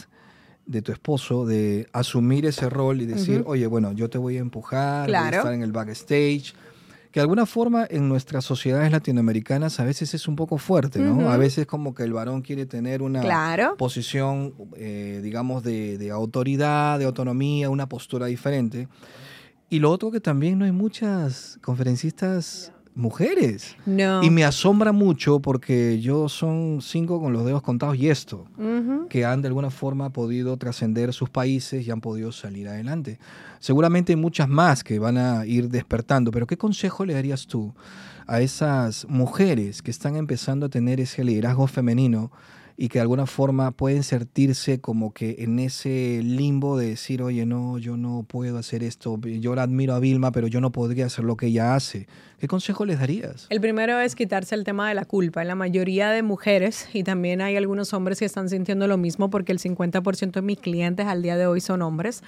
de 0.69 0.83
tu 0.83 0.91
esposo 0.91 1.47
de 1.47 1.87
asumir 1.93 2.45
ese 2.45 2.69
rol 2.69 3.01
y 3.01 3.07
decir, 3.07 3.43
oye, 3.47 3.65
bueno, 3.65 3.91
yo 3.91 4.07
te 4.07 4.19
voy 4.19 4.37
a 4.37 4.39
empujar, 4.39 5.07
voy 5.07 5.15
a 5.15 5.29
estar 5.29 5.53
en 5.53 5.63
el 5.63 5.71
backstage. 5.71 6.53
Que 7.19 7.21
de 7.21 7.25
alguna 7.25 7.45
forma 7.45 7.85
en 7.89 8.07
nuestras 8.07 8.45
sociedades 8.45 8.93
latinoamericanas 8.93 9.81
a 9.81 9.83
veces 9.83 10.13
es 10.13 10.29
un 10.29 10.37
poco 10.37 10.57
fuerte, 10.57 10.99
¿no? 10.99 11.29
A 11.29 11.35
veces 11.35 11.65
como 11.67 11.93
que 11.93 12.03
el 12.03 12.13
varón 12.13 12.41
quiere 12.41 12.65
tener 12.65 13.01
una 13.01 13.19
Claro. 13.19 13.75
posición, 13.75 14.53
eh, 14.77 15.19
digamos, 15.21 15.61
de, 15.61 15.97
de 15.97 16.11
autoridad, 16.11 16.97
de 16.97 17.03
autonomía, 17.03 17.69
una 17.69 17.89
postura 17.89 18.27
diferente. 18.27 18.87
Y 19.69 19.79
lo 19.79 19.91
otro 19.91 20.11
que 20.11 20.21
también 20.21 20.57
no 20.59 20.63
hay 20.63 20.71
muchas 20.71 21.59
conferencistas 21.61 22.71
mujeres. 22.99 23.75
No. 23.85 24.21
Y 24.23 24.29
me 24.29 24.43
asombra 24.43 24.91
mucho 24.91 25.39
porque 25.39 25.99
yo 25.99 26.29
son 26.29 26.79
cinco 26.81 27.19
con 27.19 27.33
los 27.33 27.45
dedos 27.45 27.61
contados 27.61 27.97
y 27.97 28.09
esto, 28.09 28.45
que 29.09 29.25
han 29.25 29.41
de 29.41 29.47
alguna 29.47 29.71
forma 29.71 30.11
podido 30.11 30.57
trascender 30.57 31.13
sus 31.13 31.29
países 31.29 31.87
y 31.87 31.91
han 31.91 32.01
podido 32.01 32.31
salir 32.31 32.67
adelante. 32.67 33.19
Seguramente 33.59 34.13
hay 34.13 34.17
muchas 34.17 34.47
más 34.47 34.83
que 34.83 34.99
van 34.99 35.17
a 35.17 35.45
ir 35.45 35.69
despertando, 35.69 36.31
pero 36.31 36.45
¿qué 36.45 36.57
consejo 36.57 37.05
le 37.05 37.13
darías 37.13 37.47
tú 37.47 37.73
a 38.27 38.41
esas 38.41 39.07
mujeres 39.09 39.81
que 39.81 39.89
están 39.89 40.15
empezando 40.15 40.67
a 40.67 40.69
tener 40.69 40.99
ese 40.99 41.23
liderazgo 41.23 41.65
femenino 41.65 42.31
y 42.81 42.87
que 42.87 42.99
de 42.99 43.01
alguna 43.01 43.25
forma 43.25 43.71
pueden 43.71 44.03
sentirse 44.03 44.79
como 44.79 45.13
que 45.13 45.35
en 45.39 45.59
ese 45.59 46.21
limbo 46.23 46.77
de 46.77 46.87
decir, 46.87 47.21
oye, 47.21 47.45
no, 47.45 47.77
yo 47.77 47.97
no 47.97 48.23
puedo 48.25 48.57
hacer 48.57 48.83
esto, 48.83 49.19
yo 49.19 49.53
la 49.53 49.63
admiro 49.63 49.95
a 49.95 49.99
Vilma, 49.99 50.31
pero 50.31 50.47
yo 50.47 50.61
no 50.61 50.71
podría 50.71 51.07
hacer 51.07 51.25
lo 51.25 51.35
que 51.35 51.47
ella 51.47 51.75
hace? 51.75 52.07
¿Qué 52.39 52.47
consejo 52.47 52.85
les 52.85 52.99
darías? 52.99 53.47
El 53.49 53.59
primero 53.59 53.99
es 53.99 54.15
quitarse 54.15 54.55
el 54.55 54.63
tema 54.63 54.87
de 54.87 54.95
la 54.95 55.03
culpa. 55.03 55.43
La 55.43 55.55
mayoría 55.55 56.09
de 56.11 56.23
mujeres, 56.23 56.87
y 56.93 57.03
también 57.03 57.41
hay 57.41 57.57
algunos 57.57 57.93
hombres 57.93 58.17
que 58.17 58.25
están 58.25 58.47
sintiendo 58.47 58.87
lo 58.87 58.95
mismo, 58.95 59.29
porque 59.29 59.51
el 59.51 59.59
50% 59.59 60.31
de 60.31 60.41
mis 60.41 60.59
clientes 60.59 61.05
al 61.05 61.21
día 61.21 61.35
de 61.35 61.47
hoy 61.47 61.59
son 61.59 61.81
hombres, 61.81 62.23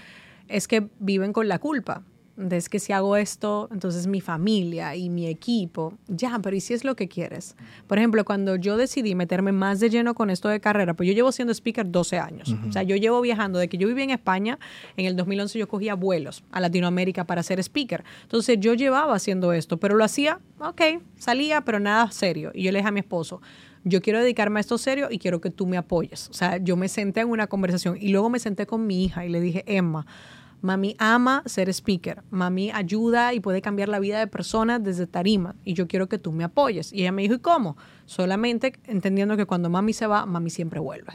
es 0.49 0.67
que 0.67 0.89
viven 0.99 1.31
con 1.31 1.47
la 1.47 1.59
culpa. 1.59 2.03
De 2.41 2.57
es 2.57 2.69
que 2.69 2.79
si 2.79 2.91
hago 2.91 3.15
esto, 3.17 3.69
entonces 3.71 4.07
mi 4.07 4.19
familia 4.19 4.95
y 4.95 5.09
mi 5.09 5.27
equipo, 5.27 5.93
ya, 6.07 6.39
pero 6.41 6.55
¿y 6.55 6.59
si 6.59 6.73
es 6.73 6.83
lo 6.83 6.95
que 6.95 7.07
quieres? 7.07 7.55
Por 7.85 7.99
ejemplo, 7.99 8.25
cuando 8.25 8.55
yo 8.55 8.77
decidí 8.77 9.13
meterme 9.13 9.51
más 9.51 9.79
de 9.79 9.91
lleno 9.91 10.15
con 10.15 10.31
esto 10.31 10.49
de 10.49 10.59
carrera, 10.59 10.95
pues 10.95 11.07
yo 11.07 11.13
llevo 11.13 11.31
siendo 11.31 11.53
speaker 11.53 11.89
12 11.89 12.17
años. 12.17 12.55
O 12.67 12.71
sea, 12.71 12.81
yo 12.81 12.95
llevo 12.95 13.21
viajando, 13.21 13.59
de 13.59 13.67
que 13.67 13.77
yo 13.77 13.87
viví 13.87 14.01
en 14.01 14.09
España, 14.09 14.57
en 14.97 15.05
el 15.05 15.15
2011 15.15 15.59
yo 15.59 15.67
cogía 15.67 15.93
vuelos 15.93 16.43
a 16.51 16.59
Latinoamérica 16.59 17.25
para 17.25 17.43
ser 17.43 17.59
speaker. 17.59 18.03
Entonces 18.23 18.57
yo 18.59 18.73
llevaba 18.73 19.13
haciendo 19.13 19.53
esto, 19.53 19.77
pero 19.77 19.95
lo 19.95 20.03
hacía, 20.03 20.39
ok, 20.59 20.81
salía, 21.17 21.61
pero 21.61 21.79
nada 21.79 22.09
serio. 22.11 22.51
Y 22.55 22.63
yo 22.63 22.71
le 22.71 22.79
dije 22.79 22.89
a 22.89 22.91
mi 22.91 23.01
esposo, 23.01 23.39
yo 23.83 24.01
quiero 24.01 24.19
dedicarme 24.19 24.59
a 24.59 24.61
esto 24.61 24.77
serio 24.77 25.07
y 25.11 25.19
quiero 25.19 25.41
que 25.41 25.49
tú 25.49 25.67
me 25.67 25.77
apoyes. 25.77 26.29
O 26.29 26.33
sea, 26.33 26.57
yo 26.57 26.75
me 26.75 26.87
senté 26.87 27.21
en 27.21 27.29
una 27.29 27.47
conversación 27.47 27.97
y 27.99 28.09
luego 28.09 28.29
me 28.29 28.39
senté 28.39 28.65
con 28.65 28.87
mi 28.87 29.05
hija 29.05 29.25
y 29.25 29.29
le 29.29 29.41
dije, 29.41 29.63
Emma, 29.67 30.05
Mami 30.61 30.95
ama 30.99 31.43
ser 31.45 31.69
speaker. 31.69 32.23
Mami 32.29 32.71
ayuda 32.71 33.33
y 33.33 33.39
puede 33.39 33.61
cambiar 33.61 33.89
la 33.89 33.99
vida 33.99 34.19
de 34.19 34.27
personas 34.27 34.83
desde 34.83 35.07
tarima. 35.07 35.55
Y 35.63 35.73
yo 35.73 35.87
quiero 35.87 36.07
que 36.07 36.17
tú 36.17 36.31
me 36.31 36.43
apoyes. 36.43 36.93
Y 36.93 37.01
ella 37.01 37.11
me 37.11 37.23
dijo, 37.23 37.35
¿y 37.35 37.39
cómo? 37.39 37.77
Solamente 38.05 38.73
entendiendo 38.85 39.37
que 39.37 39.45
cuando 39.45 39.69
mami 39.69 39.93
se 39.93 40.07
va, 40.07 40.25
mami 40.25 40.49
siempre 40.49 40.79
vuelve. 40.79 41.13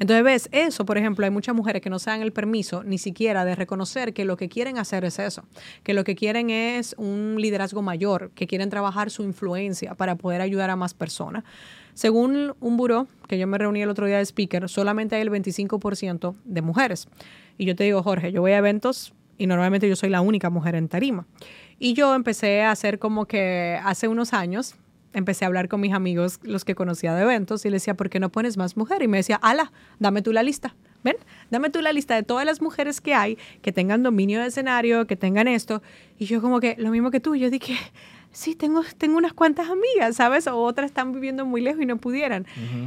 Entonces, 0.00 0.24
ves, 0.24 0.48
eso, 0.52 0.86
por 0.86 0.96
ejemplo, 0.96 1.26
hay 1.26 1.30
muchas 1.30 1.54
mujeres 1.54 1.82
que 1.82 1.90
no 1.90 1.98
se 1.98 2.08
dan 2.08 2.22
el 2.22 2.32
permiso 2.32 2.82
ni 2.82 2.96
siquiera 2.96 3.44
de 3.44 3.54
reconocer 3.54 4.14
que 4.14 4.24
lo 4.24 4.38
que 4.38 4.48
quieren 4.48 4.78
hacer 4.78 5.04
es 5.04 5.18
eso, 5.18 5.44
que 5.82 5.92
lo 5.92 6.04
que 6.04 6.16
quieren 6.16 6.48
es 6.48 6.94
un 6.96 7.36
liderazgo 7.38 7.82
mayor, 7.82 8.30
que 8.34 8.46
quieren 8.46 8.70
trabajar 8.70 9.10
su 9.10 9.24
influencia 9.24 9.94
para 9.94 10.14
poder 10.14 10.40
ayudar 10.40 10.70
a 10.70 10.76
más 10.76 10.94
personas. 10.94 11.44
Según 11.92 12.54
un 12.60 12.78
buró 12.78 13.08
que 13.28 13.38
yo 13.38 13.46
me 13.46 13.58
reuní 13.58 13.82
el 13.82 13.90
otro 13.90 14.06
día 14.06 14.16
de 14.16 14.24
speaker, 14.24 14.70
solamente 14.70 15.16
hay 15.16 15.22
el 15.22 15.30
25% 15.30 16.34
de 16.44 16.62
mujeres. 16.62 17.06
Y 17.60 17.66
yo 17.66 17.76
te 17.76 17.84
digo, 17.84 18.02
Jorge, 18.02 18.32
yo 18.32 18.40
voy 18.40 18.52
a 18.52 18.56
eventos 18.56 19.12
y 19.36 19.46
normalmente 19.46 19.86
yo 19.86 19.94
soy 19.94 20.08
la 20.08 20.22
única 20.22 20.48
mujer 20.48 20.76
en 20.76 20.88
tarima. 20.88 21.26
Y 21.78 21.92
yo 21.92 22.14
empecé 22.14 22.62
a 22.62 22.70
hacer 22.70 22.98
como 22.98 23.26
que 23.26 23.78
hace 23.84 24.08
unos 24.08 24.32
años, 24.32 24.76
empecé 25.12 25.44
a 25.44 25.48
hablar 25.48 25.68
con 25.68 25.78
mis 25.82 25.92
amigos, 25.92 26.40
los 26.42 26.64
que 26.64 26.74
conocía 26.74 27.14
de 27.14 27.20
eventos, 27.20 27.66
y 27.66 27.68
les 27.68 27.82
decía, 27.82 27.98
¿por 27.98 28.08
qué 28.08 28.18
no 28.18 28.30
pones 28.30 28.56
más 28.56 28.78
mujer? 28.78 29.02
Y 29.02 29.08
me 29.08 29.18
decía, 29.18 29.36
ala, 29.42 29.72
dame 29.98 30.22
tú 30.22 30.32
la 30.32 30.42
lista. 30.42 30.74
¿Ven? 31.04 31.16
Dame 31.50 31.68
tú 31.68 31.82
la 31.82 31.92
lista 31.92 32.14
de 32.14 32.22
todas 32.22 32.46
las 32.46 32.62
mujeres 32.62 33.02
que 33.02 33.12
hay, 33.12 33.36
que 33.60 33.72
tengan 33.72 34.02
dominio 34.02 34.40
de 34.40 34.46
escenario, 34.46 35.06
que 35.06 35.16
tengan 35.16 35.46
esto. 35.46 35.82
Y 36.18 36.24
yo 36.24 36.40
como 36.40 36.60
que, 36.60 36.76
lo 36.78 36.90
mismo 36.90 37.10
que 37.10 37.20
tú, 37.20 37.36
yo 37.36 37.50
dije, 37.50 37.76
sí, 38.32 38.54
tengo, 38.54 38.82
tengo 38.98 39.16
unas 39.16 39.32
cuantas 39.32 39.68
amigas, 39.68 40.16
¿sabes? 40.16 40.46
O 40.46 40.58
otras 40.62 40.86
están 40.86 41.12
viviendo 41.12 41.44
muy 41.44 41.60
lejos 41.60 41.82
y 41.82 41.86
no 41.86 41.96
pudieran. 41.96 42.46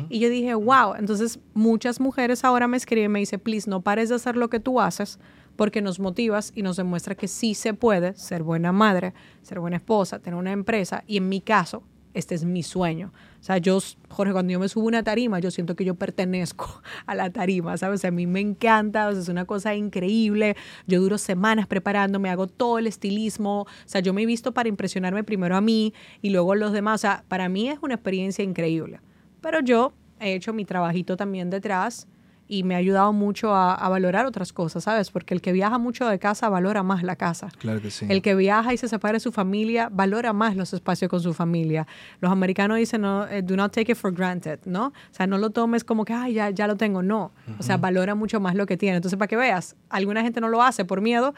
Y 0.09 0.19
yo 0.19 0.29
dije, 0.29 0.53
wow. 0.53 0.95
Entonces, 0.97 1.39
muchas 1.53 2.00
mujeres 2.00 2.43
ahora 2.43 2.67
me 2.67 2.77
escriben 2.77 3.05
y 3.05 3.13
me 3.13 3.19
dicen, 3.19 3.39
please, 3.39 3.69
no 3.69 3.81
pares 3.81 4.09
de 4.09 4.15
hacer 4.15 4.35
lo 4.35 4.50
que 4.50 4.59
tú 4.59 4.79
haces 4.79 5.19
porque 5.55 5.81
nos 5.81 6.00
motivas 6.00 6.51
y 6.55 6.63
nos 6.63 6.77
demuestra 6.77 7.15
que 7.15 7.27
sí 7.27 7.53
se 7.53 7.73
puede 7.73 8.15
ser 8.15 8.43
buena 8.43 8.71
madre, 8.71 9.13
ser 9.43 9.59
buena 9.59 9.77
esposa, 9.77 10.19
tener 10.19 10.39
una 10.39 10.51
empresa. 10.51 11.03
Y 11.05 11.17
en 11.17 11.29
mi 11.29 11.41
caso, 11.41 11.83
este 12.13 12.35
es 12.35 12.45
mi 12.45 12.63
sueño. 12.63 13.12
O 13.43 13.45
sea, 13.45 13.57
yo, 13.57 13.77
Jorge, 14.07 14.31
cuando 14.31 14.53
yo 14.53 14.59
me 14.62 14.69
subo 14.69 14.88
una 14.88 15.03
tarima, 15.03 15.38
yo 15.39 15.51
siento 15.51 15.75
que 15.75 15.83
yo 15.83 15.95
pertenezco 15.95 16.81
a 17.05 17.13
la 17.13 17.29
tarima, 17.29 17.75
¿sabes? 17.77 18.05
A 18.05 18.09
mí 18.09 18.25
me 18.25 18.39
encanta, 18.39 19.09
o 19.09 19.12
sea, 19.12 19.19
es 19.19 19.27
una 19.27 19.43
cosa 19.43 19.75
increíble. 19.75 20.55
Yo 20.88 21.01
duro 21.01 21.17
semanas 21.17 21.67
preparándome, 21.67 22.29
hago 22.29 22.47
todo 22.47 22.79
el 22.79 22.88
estilismo. 22.88 23.63
O 23.63 23.67
sea, 23.85 24.00
yo 24.00 24.13
me 24.13 24.21
he 24.21 24.25
visto 24.25 24.53
para 24.53 24.69
impresionarme 24.69 25.25
primero 25.25 25.57
a 25.57 25.62
mí 25.62 25.93
y 26.21 26.29
luego 26.29 26.53
a 26.53 26.55
los 26.55 26.71
demás. 26.71 27.01
O 27.01 27.01
sea, 27.01 27.25
para 27.27 27.50
mí 27.50 27.67
es 27.67 27.79
una 27.81 27.95
experiencia 27.95 28.45
increíble. 28.45 29.01
Pero 29.41 29.59
yo 29.59 29.91
he 30.21 30.35
hecho 30.35 30.53
mi 30.53 30.63
trabajito 30.63 31.17
también 31.17 31.50
detrás 31.50 32.07
y 32.47 32.63
me 32.63 32.75
ha 32.75 32.77
ayudado 32.77 33.13
mucho 33.13 33.53
a, 33.53 33.73
a 33.73 33.89
valorar 33.89 34.25
otras 34.25 34.53
cosas, 34.53 34.83
¿sabes? 34.83 35.12
Porque 35.12 35.33
el 35.33 35.41
que 35.41 35.51
viaja 35.51 35.77
mucho 35.77 36.07
de 36.07 36.19
casa 36.19 36.50
valora 36.50 36.83
más 36.83 37.03
la 37.03 37.15
casa. 37.15 37.50
Claro 37.59 37.81
que 37.81 37.89
sí. 37.89 38.05
El 38.09 38.21
que 38.21 38.35
viaja 38.35 38.73
y 38.73 38.77
se 38.77 38.88
separa 38.88 39.13
de 39.13 39.19
su 39.19 39.31
familia 39.31 39.89
valora 39.91 40.33
más 40.33 40.55
los 40.55 40.73
espacios 40.73 41.09
con 41.09 41.21
su 41.21 41.33
familia. 41.33 41.88
Los 42.19 42.31
americanos 42.31 42.77
dicen, 42.77 43.01
no, 43.01 43.27
eh, 43.27 43.41
do 43.41 43.55
not 43.55 43.73
take 43.73 43.91
it 43.91 43.97
for 43.97 44.13
granted, 44.13 44.59
¿no? 44.65 44.88
O 44.88 44.93
sea, 45.12 45.27
no 45.27 45.38
lo 45.38 45.50
tomes 45.51 45.83
como 45.83 46.05
que, 46.05 46.13
ay, 46.13 46.33
ya, 46.33 46.50
ya 46.50 46.67
lo 46.67 46.75
tengo. 46.75 47.01
No. 47.01 47.31
O 47.59 47.63
sea, 47.63 47.77
valora 47.77 48.15
mucho 48.15 48.39
más 48.39 48.55
lo 48.55 48.65
que 48.65 48.77
tiene. 48.77 48.97
Entonces, 48.97 49.17
para 49.17 49.27
que 49.27 49.35
veas, 49.38 49.75
alguna 49.89 50.21
gente 50.21 50.41
no 50.41 50.50
lo 50.50 50.62
hace 50.62 50.85
por 50.85 51.01
miedo 51.01 51.33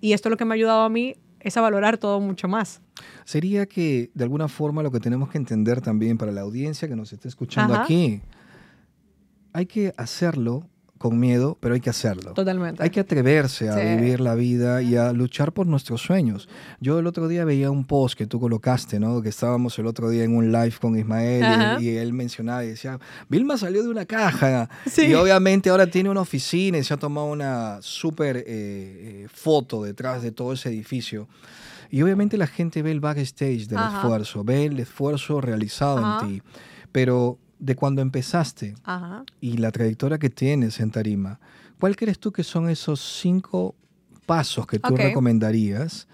y 0.00 0.12
esto 0.12 0.28
es 0.28 0.30
lo 0.30 0.36
que 0.36 0.44
me 0.44 0.54
ha 0.54 0.56
ayudado 0.56 0.82
a 0.82 0.88
mí 0.88 1.16
es 1.40 1.56
a 1.56 1.60
valorar 1.60 1.96
todo 1.96 2.18
mucho 2.20 2.48
más. 2.48 2.80
Sería 3.24 3.66
que 3.66 4.10
de 4.14 4.24
alguna 4.24 4.48
forma 4.48 4.82
lo 4.82 4.90
que 4.90 4.98
tenemos 4.98 5.28
que 5.28 5.38
entender 5.38 5.80
también 5.80 6.18
para 6.18 6.32
la 6.32 6.40
audiencia 6.40 6.88
que 6.88 6.96
nos 6.96 7.12
está 7.12 7.28
escuchando 7.28 7.74
Ajá. 7.74 7.84
aquí, 7.84 8.20
hay 9.56 9.66
que 9.66 9.92
hacerlo 9.96 10.68
con 10.98 11.18
miedo, 11.20 11.58
pero 11.60 11.74
hay 11.74 11.80
que 11.80 11.90
hacerlo. 11.90 12.32
Totalmente. 12.32 12.82
Hay 12.82 12.88
que 12.88 13.00
atreverse 13.00 13.68
a 13.68 13.74
Sí. 13.78 13.84
vivir 13.96 14.18
la 14.20 14.34
vida 14.34 14.80
y 14.80 14.96
a 14.96 15.12
luchar 15.12 15.52
por 15.52 15.66
nuestros 15.66 16.00
sueños. 16.00 16.48
Yo 16.80 16.98
el 16.98 17.06
otro 17.06 17.28
día 17.28 17.44
veía 17.44 17.70
un 17.70 17.84
post 17.84 18.16
que 18.16 18.26
tú 18.26 18.40
colocaste, 18.40 18.98
¿no? 18.98 19.20
Que 19.20 19.28
estábamos 19.28 19.78
el 19.78 19.86
otro 19.86 20.08
día 20.08 20.24
en 20.24 20.34
un 20.34 20.50
live 20.52 20.72
con 20.80 20.98
Ismael 20.98 21.82
y- 21.82 21.96
él 21.96 22.14
mencionaba 22.14 22.64
y 22.64 22.68
decía, 22.68 22.98
Vilma 23.28 23.58
salió 23.58 23.82
de 23.82 23.90
una 23.90 24.06
caja 24.06 24.70
Sí. 24.86 25.06
y 25.08 25.14
obviamente 25.14 25.68
ahora 25.68 25.86
tiene 25.86 26.08
una 26.08 26.22
oficina 26.22 26.78
y 26.78 26.82
se 26.84 26.94
ha 26.94 26.96
tomado 26.96 27.26
una 27.26 27.78
súper 27.82 28.38
eh, 28.38 28.44
eh, 28.46 29.26
foto 29.32 29.82
detrás 29.84 30.22
de 30.22 30.32
todo 30.32 30.54
ese 30.54 30.70
edificio. 30.70 31.28
Y 31.90 32.00
obviamente 32.02 32.36
la 32.38 32.46
gente 32.46 32.82
ve 32.82 32.90
el 32.90 33.00
backstage 33.00 33.68
del 33.68 33.78
Ajá. 33.78 33.98
esfuerzo, 33.98 34.44
ve 34.44 34.64
el 34.64 34.80
esfuerzo 34.80 35.40
realizado 35.42 35.98
Ajá. 35.98 36.24
en 36.26 36.32
ti. 36.36 36.42
Pero 36.90 37.38
de 37.58 37.74
cuando 37.74 38.02
empezaste 38.02 38.74
Ajá. 38.84 39.24
y 39.40 39.58
la 39.58 39.70
trayectoria 39.70 40.18
que 40.18 40.30
tienes 40.30 40.80
en 40.80 40.90
Tarima, 40.90 41.40
¿cuál 41.78 41.96
crees 41.96 42.18
tú 42.18 42.32
que 42.32 42.44
son 42.44 42.68
esos 42.68 43.00
cinco 43.00 43.74
pasos 44.26 44.66
que 44.66 44.78
tú 44.78 44.96
recomendarías 44.96 46.08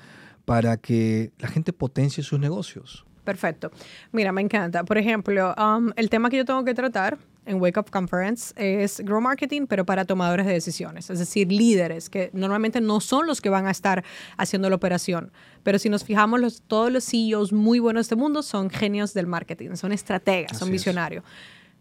para 0.45 0.77
que 0.77 1.33
la 1.39 1.49
gente 1.49 1.73
potencie 1.73 2.23
sus 2.23 2.39
negocios? 2.39 3.05
Perfecto. 3.25 3.71
Mira, 4.11 4.33
me 4.33 4.43
encanta. 4.43 4.85
Por 4.85 4.99
ejemplo, 4.99 5.55
um, 5.57 5.91
el 5.97 6.11
tema 6.11 6.29
que 6.29 6.39
yo 6.39 6.45
tengo 6.45 6.65
que 6.65 6.75
tratar 6.75 7.19
en 7.45 7.61
Wake 7.61 7.79
Up 7.81 7.91
Conference 7.91 8.53
es 8.57 9.01
Grow 9.01 9.21
Marketing, 9.21 9.67
pero 9.67 9.85
para 9.85 10.05
tomadores 10.05 10.47
de 10.47 10.53
decisiones, 10.53 11.11
es 11.11 11.19
decir, 11.19 11.51
líderes 11.51 12.09
que 12.09 12.31
normalmente 12.33 12.81
no 12.81 13.01
son 13.01 13.27
los 13.27 13.41
que 13.41 13.49
van 13.51 13.67
a 13.67 13.71
estar 13.71 14.05
haciendo 14.37 14.71
la 14.71 14.77
operación. 14.77 15.33
Pero 15.63 15.79
si 15.79 15.89
nos 15.89 16.05
fijamos, 16.05 16.41
los, 16.41 16.63
todos 16.63 16.93
los 16.93 17.05
CEOs 17.05 17.53
muy 17.53 17.79
buenos 17.81 18.01
de 18.01 18.03
este 18.03 18.17
mundo 18.17 18.43
son 18.43 18.71
genios 18.71 19.13
del 19.15 19.27
marketing, 19.27 19.75
son 19.75 19.93
estrategas, 19.93 20.53
son 20.59 20.67
Así 20.69 20.77
es. 20.77 20.81
visionarios. 20.85 21.25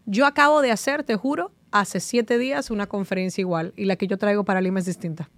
Yo 0.04 0.26
acabo 0.26 0.62
de 0.62 0.72
hacer, 0.72 1.04
te 1.04 1.14
juro, 1.14 1.52
hace 1.70 2.00
siete 2.00 2.38
días 2.38 2.70
una 2.70 2.86
conferencia 2.88 3.40
igual 3.40 3.72
y 3.76 3.84
la 3.84 3.94
que 3.96 4.06
yo 4.08 4.18
traigo 4.18 4.44
para 4.44 4.60
Lima 4.60 4.80
es 4.80 4.86
distinta. 4.86 5.30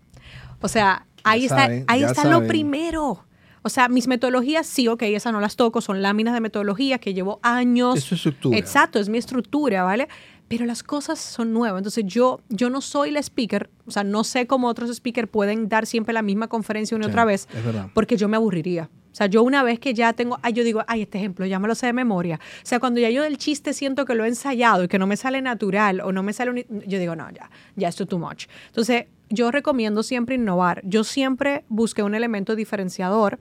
O 0.61 0.69
sea, 0.69 1.07
ahí 1.23 1.41
Ya 1.41 1.47
está, 1.47 1.57
saben, 1.65 1.85
ahí 1.87 2.03
está 2.03 2.23
saben. 2.23 2.33
lo 2.41 2.47
primero. 2.49 3.25
O 3.67 3.71
sea, 3.71 3.89
mis 3.89 4.07
metodologías 4.09 4.67
sí, 4.67 4.89
ok, 4.89 5.03
esas 5.05 5.33
no 5.33 5.41
las 5.41 5.57
toco, 5.57 5.81
son 5.81 6.03
láminas 6.03 6.35
de 6.35 6.41
metodología 6.41 6.99
que 6.99 7.15
llevo 7.15 7.41
años. 7.43 7.97
Es 7.97 8.05
su 8.05 8.15
estructura. 8.15 8.59
Exacto, 8.59 8.99
es 8.99 9.09
mi 9.09 9.17
estructura, 9.19 9.83
¿vale? 9.85 10.07
Pero 10.49 10.67
las 10.67 10.83
cosas 10.83 11.19
son 11.19 11.55
nuevas. 11.55 11.79
Entonces 11.81 12.05
yo, 12.07 12.41
yo 12.51 12.69
no 12.69 12.83
soy 12.83 13.11
la 13.11 13.21
speaker, 13.21 13.71
o 13.87 13.91
sea, 13.91 14.05
no 14.05 14.23
sé 14.23 14.47
cómo 14.47 14.69
otros 14.69 14.95
speakers 14.95 15.29
pueden 15.31 15.71
dar 15.71 15.87
siempre 15.87 16.13
la 16.13 16.21
misma 16.21 16.49
conferencia 16.49 16.95
una 16.95 17.07
y 17.07 17.09
Sí, 17.09 17.13
otra 17.13 17.25
vez, 17.25 17.49
es 17.57 17.65
verdad. 17.65 17.89
porque 17.95 18.19
yo 18.19 18.29
me 18.29 18.37
aburriría. 18.37 18.91
O 19.11 19.17
sea, 19.17 19.29
yo 19.29 19.43
una 19.45 19.63
vez 19.63 19.79
que 19.79 19.95
ya 19.95 20.13
tengo, 20.13 20.39
ay, 20.43 20.53
yo 20.53 20.65
digo, 20.65 20.83
ay, 20.89 21.03
este 21.03 21.19
ejemplo 21.19 21.47
ya 21.47 21.59
me 21.61 21.69
lo 21.69 21.75
sé 21.77 21.87
de 21.87 21.93
memoria. 21.93 22.41
O 22.63 22.67
sea, 22.67 22.81
cuando 22.81 23.01
ya 23.01 23.09
yo 23.11 23.23
del 23.23 23.39
chiste 23.39 23.73
siento 23.73 24.05
que 24.05 24.15
lo 24.17 24.25
he 24.25 24.29
ensayado 24.29 24.83
y 24.85 24.89
que 24.89 24.99
no 24.99 25.07
me 25.07 25.17
sale 25.17 25.41
natural 25.41 26.01
o 26.01 26.11
no 26.13 26.23
me 26.25 26.33
sale, 26.33 26.51
un- 26.51 26.83
yo 26.87 26.99
digo, 26.99 27.15
no, 27.17 27.31
ya, 27.31 27.49
ya 27.77 27.89
esto 27.89 28.07
too 28.07 28.19
much. 28.19 28.47
Entonces, 28.67 29.07
yo 29.35 29.51
recomiendo 29.51 30.03
siempre 30.03 30.37
innovar. 30.37 30.81
Yo 30.85 31.05
siempre 31.05 31.65
busqué 31.69 32.03
un 32.03 32.15
elemento 32.15 32.57
diferenciador 32.57 33.39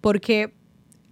porque 0.00 0.54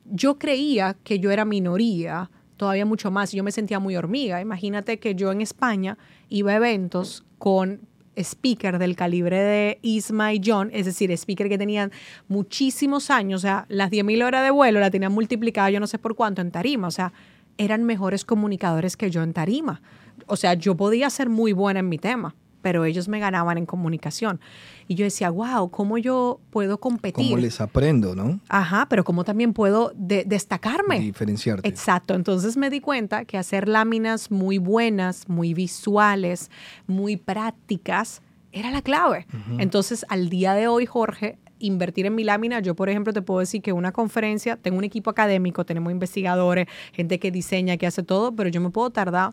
yo 0.04 0.38
creía 0.38 0.96
que 1.04 1.18
yo 1.18 1.30
era 1.30 1.44
minoría, 1.44 2.30
todavía 2.56 2.84
mucho 2.84 3.10
más, 3.10 3.32
yo 3.32 3.44
me 3.44 3.52
sentía 3.52 3.78
muy 3.78 3.96
hormiga. 3.96 4.40
Imagínate 4.40 4.98
que 4.98 5.14
yo 5.14 5.32
en 5.32 5.40
España 5.40 5.96
iba 6.28 6.52
a 6.52 6.56
eventos 6.56 7.24
con 7.38 7.80
speaker 8.16 8.78
del 8.78 8.96
calibre 8.96 9.38
de 9.38 9.78
Isma 9.82 10.34
y 10.34 10.40
John, 10.44 10.70
es 10.72 10.86
decir, 10.86 11.10
speaker 11.12 11.48
que 11.48 11.58
tenían 11.58 11.92
muchísimos 12.28 13.10
años, 13.10 13.40
o 13.40 13.42
sea, 13.42 13.66
las 13.68 13.90
10.000 13.90 14.24
horas 14.24 14.42
de 14.42 14.50
vuelo 14.50 14.80
la 14.80 14.90
tenían 14.90 15.12
multiplicada 15.12 15.70
yo 15.70 15.80
no 15.80 15.86
sé 15.86 15.98
por 15.98 16.14
cuánto 16.16 16.42
en 16.42 16.50
tarima, 16.50 16.88
o 16.88 16.90
sea, 16.90 17.12
eran 17.56 17.84
mejores 17.84 18.24
comunicadores 18.24 18.96
que 18.96 19.10
yo 19.10 19.22
en 19.22 19.32
tarima. 19.32 19.82
O 20.26 20.36
sea, 20.36 20.54
yo 20.54 20.76
podía 20.76 21.10
ser 21.10 21.28
muy 21.28 21.52
buena 21.52 21.80
en 21.80 21.88
mi 21.88 21.98
tema, 21.98 22.34
pero 22.62 22.84
ellos 22.84 23.08
me 23.08 23.18
ganaban 23.20 23.58
en 23.58 23.66
comunicación. 23.66 24.40
Y 24.88 24.94
yo 24.96 25.04
decía, 25.04 25.30
wow, 25.30 25.70
¿cómo 25.70 25.98
yo 25.98 26.40
puedo 26.50 26.78
competir? 26.78 27.26
¿Cómo 27.30 27.36
les 27.38 27.60
aprendo, 27.60 28.14
no? 28.14 28.40
Ajá, 28.48 28.86
pero 28.88 29.04
cómo 29.04 29.24
también 29.24 29.52
puedo 29.52 29.92
de- 29.94 30.24
destacarme. 30.24 30.98
Diferenciarte. 31.00 31.68
Exacto, 31.68 32.14
entonces 32.14 32.56
me 32.56 32.70
di 32.70 32.80
cuenta 32.80 33.24
que 33.24 33.38
hacer 33.38 33.68
láminas 33.68 34.30
muy 34.30 34.58
buenas, 34.58 35.28
muy 35.28 35.54
visuales, 35.54 36.50
muy 36.86 37.16
prácticas, 37.16 38.22
era 38.52 38.70
la 38.70 38.82
clave. 38.82 39.26
Entonces, 39.58 40.04
al 40.08 40.28
día 40.28 40.54
de 40.54 40.66
hoy, 40.66 40.84
Jorge, 40.86 41.38
invertir 41.60 42.06
en 42.06 42.14
mi 42.14 42.24
lámina, 42.24 42.60
yo 42.60 42.74
por 42.74 42.88
ejemplo 42.88 43.12
te 43.12 43.22
puedo 43.22 43.40
decir 43.40 43.60
que 43.62 43.72
una 43.72 43.92
conferencia, 43.92 44.56
tengo 44.56 44.78
un 44.78 44.84
equipo 44.84 45.10
académico, 45.10 45.64
tenemos 45.64 45.92
investigadores, 45.92 46.66
gente 46.92 47.18
que 47.18 47.30
diseña, 47.30 47.76
que 47.76 47.86
hace 47.86 48.02
todo, 48.02 48.32
pero 48.34 48.48
yo 48.48 48.60
me 48.60 48.70
puedo 48.70 48.90
tardar 48.90 49.32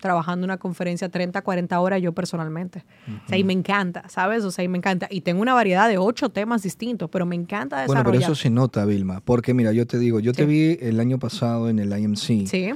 trabajando 0.00 0.44
una 0.44 0.56
conferencia 0.58 1.08
30, 1.08 1.42
40 1.42 1.80
horas 1.80 2.02
yo 2.02 2.12
personalmente. 2.12 2.84
O 3.24 3.28
sea, 3.28 3.38
y 3.38 3.44
me 3.44 3.52
encanta, 3.52 4.08
¿sabes? 4.08 4.44
O 4.44 4.50
sea, 4.50 4.64
y 4.64 4.68
me 4.68 4.78
encanta. 4.78 5.06
Y 5.10 5.22
tengo 5.22 5.40
una 5.42 5.54
variedad 5.54 5.88
de 5.88 5.98
ocho 5.98 6.28
temas 6.28 6.62
distintos, 6.62 7.08
pero 7.10 7.26
me 7.26 7.34
encanta 7.36 7.76
Bueno, 7.86 8.00
desarrollar. 8.00 8.20
pero 8.20 8.32
eso 8.32 8.40
se 8.40 8.50
nota, 8.50 8.84
Vilma, 8.84 9.20
porque 9.24 9.54
mira, 9.54 9.72
yo 9.72 9.86
te 9.86 9.98
digo, 9.98 10.20
yo 10.20 10.32
te 10.32 10.44
vi 10.46 10.78
el 10.80 11.00
año 11.00 11.18
pasado 11.18 11.68
en 11.68 11.78
el 11.78 11.96
IMC, 11.98 12.46
Sí. 12.46 12.70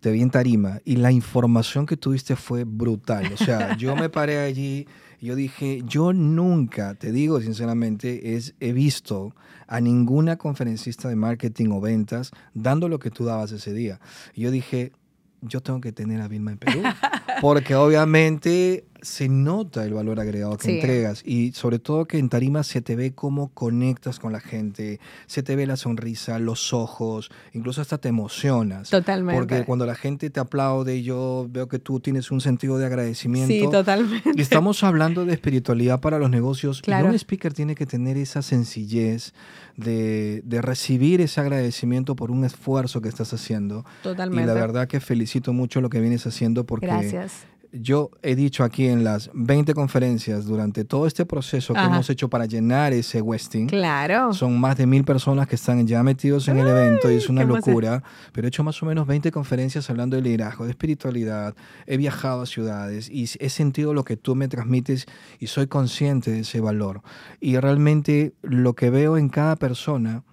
te 0.00 0.10
vi 0.12 0.20
en 0.22 0.30
Tarima 0.30 0.80
y 0.84 0.96
la 0.96 1.10
información 1.12 1.86
que 1.86 1.96
tuviste 1.96 2.36
fue 2.36 2.64
brutal. 2.64 3.30
O 3.32 3.36
sea, 3.36 3.76
yo 3.78 3.96
me 3.96 4.08
paré 4.08 4.38
allí 4.38 4.86
y 5.20 5.26
yo 5.26 5.34
dije, 5.34 5.82
yo 5.84 6.12
nunca, 6.12 6.94
te 6.94 7.10
digo 7.10 7.40
sinceramente, 7.40 8.36
es, 8.36 8.54
he 8.60 8.72
visto 8.72 9.34
a 9.66 9.80
ninguna 9.80 10.36
conferencista 10.36 11.08
de 11.08 11.16
marketing 11.16 11.70
o 11.72 11.80
ventas 11.80 12.30
dando 12.54 12.88
lo 12.88 12.98
que 13.00 13.10
tú 13.10 13.24
dabas 13.24 13.50
ese 13.52 13.72
día. 13.74 14.00
Y 14.34 14.42
yo 14.42 14.50
dije, 14.50 14.92
yo 15.40 15.60
tengo 15.60 15.80
que 15.80 15.92
tener 15.92 16.20
a 16.20 16.28
Vilma 16.28 16.50
en 16.52 16.58
Perú, 16.58 16.82
porque 17.40 17.74
obviamente 17.74 18.84
se 19.00 19.28
nota 19.28 19.84
el 19.84 19.94
valor 19.94 20.18
agregado 20.18 20.56
que 20.56 20.64
Sí. 20.64 20.74
entregas 20.74 21.22
y 21.24 21.52
sobre 21.52 21.78
todo 21.78 22.06
que 22.06 22.18
en 22.18 22.28
tarima 22.28 22.64
se 22.64 22.82
te 22.82 22.96
ve 22.96 23.12
cómo 23.14 23.48
conectas 23.54 24.18
con 24.18 24.32
la 24.32 24.40
gente, 24.40 24.98
se 25.28 25.44
te 25.44 25.54
ve 25.54 25.66
la 25.68 25.76
sonrisa, 25.76 26.40
los 26.40 26.72
ojos, 26.72 27.30
incluso 27.52 27.80
hasta 27.80 27.98
te 27.98 28.08
emocionas. 28.08 28.90
Totalmente. 28.90 29.38
Porque 29.38 29.64
cuando 29.64 29.86
la 29.86 29.94
gente 29.94 30.30
te 30.30 30.40
aplaude, 30.40 31.04
yo 31.04 31.46
veo 31.48 31.68
que 31.68 31.78
tú 31.78 32.00
tienes 32.00 32.32
un 32.32 32.40
sentido 32.40 32.76
de 32.76 32.86
agradecimiento. 32.86 33.52
Sí, 33.54 33.70
totalmente. 33.70 34.32
Y 34.34 34.40
estamos 34.40 34.82
hablando 34.82 35.24
de 35.24 35.32
espiritualidad 35.32 36.00
para 36.00 36.18
los 36.18 36.28
negocios. 36.28 36.82
Claro. 36.82 37.06
Y 37.06 37.10
un 37.10 37.14
speaker 37.14 37.54
tiene 37.54 37.76
que 37.76 37.86
tener 37.86 38.16
esa 38.16 38.42
sencillez 38.42 39.32
de, 39.76 40.42
de 40.44 40.60
recibir 40.60 41.20
ese 41.20 41.40
agradecimiento 41.40 42.16
por 42.16 42.32
un 42.32 42.44
esfuerzo 42.44 43.00
que 43.00 43.08
estás 43.08 43.32
haciendo. 43.32 43.84
Totalmente. 44.02 44.42
Y 44.42 44.46
la 44.46 44.54
verdad 44.54 44.88
que 44.88 44.98
felicito 44.98 45.52
mucho 45.52 45.80
lo 45.80 45.88
que 45.88 46.00
vienes 46.00 46.26
haciendo 46.26 46.66
porque 46.66 46.88
Gracias. 47.28 47.48
yo 47.70 48.10
he 48.22 48.34
dicho 48.34 48.64
aquí 48.64 48.86
en 48.86 49.04
las 49.04 49.30
20 49.34 49.74
conferencias 49.74 50.46
durante 50.46 50.84
todo 50.84 51.06
este 51.06 51.26
proceso 51.26 51.74
que 51.74 51.80
Ajá. 51.80 51.88
hemos 51.88 52.08
hecho 52.08 52.28
para 52.28 52.46
llenar 52.46 52.92
ese 52.92 53.20
Westing. 53.20 53.66
Claro. 53.66 54.32
Son 54.32 54.58
más 54.58 54.76
de 54.78 54.86
mil 54.86 55.04
personas 55.04 55.46
que 55.46 55.56
están 55.56 55.86
ya 55.86 56.02
metidos 56.02 56.48
en 56.48 56.58
el 56.58 56.66
evento 56.66 57.10
y 57.10 57.16
es 57.16 57.28
una 57.28 57.44
locura. 57.44 58.02
Pero 58.32 58.46
he 58.46 58.48
hecho 58.48 58.64
más 58.64 58.82
o 58.82 58.86
menos 58.86 59.06
20 59.06 59.30
conferencias 59.32 59.90
hablando 59.90 60.16
de 60.16 60.22
liderazgo, 60.22 60.64
de 60.64 60.70
espiritualidad. 60.70 61.54
He 61.86 61.96
viajado 61.98 62.42
a 62.42 62.46
ciudades 62.46 63.10
y 63.10 63.28
he 63.38 63.50
sentido 63.50 63.92
lo 63.92 64.04
que 64.04 64.16
tú 64.16 64.34
me 64.34 64.48
transmites 64.48 65.06
y 65.38 65.48
soy 65.48 65.66
consciente 65.66 66.30
de 66.30 66.40
ese 66.40 66.60
valor. 66.60 67.02
Y 67.40 67.58
realmente 67.58 68.32
lo 68.42 68.74
que 68.74 68.90
veo 68.90 69.18
en 69.18 69.28
cada 69.28 69.56
persona 69.56 70.24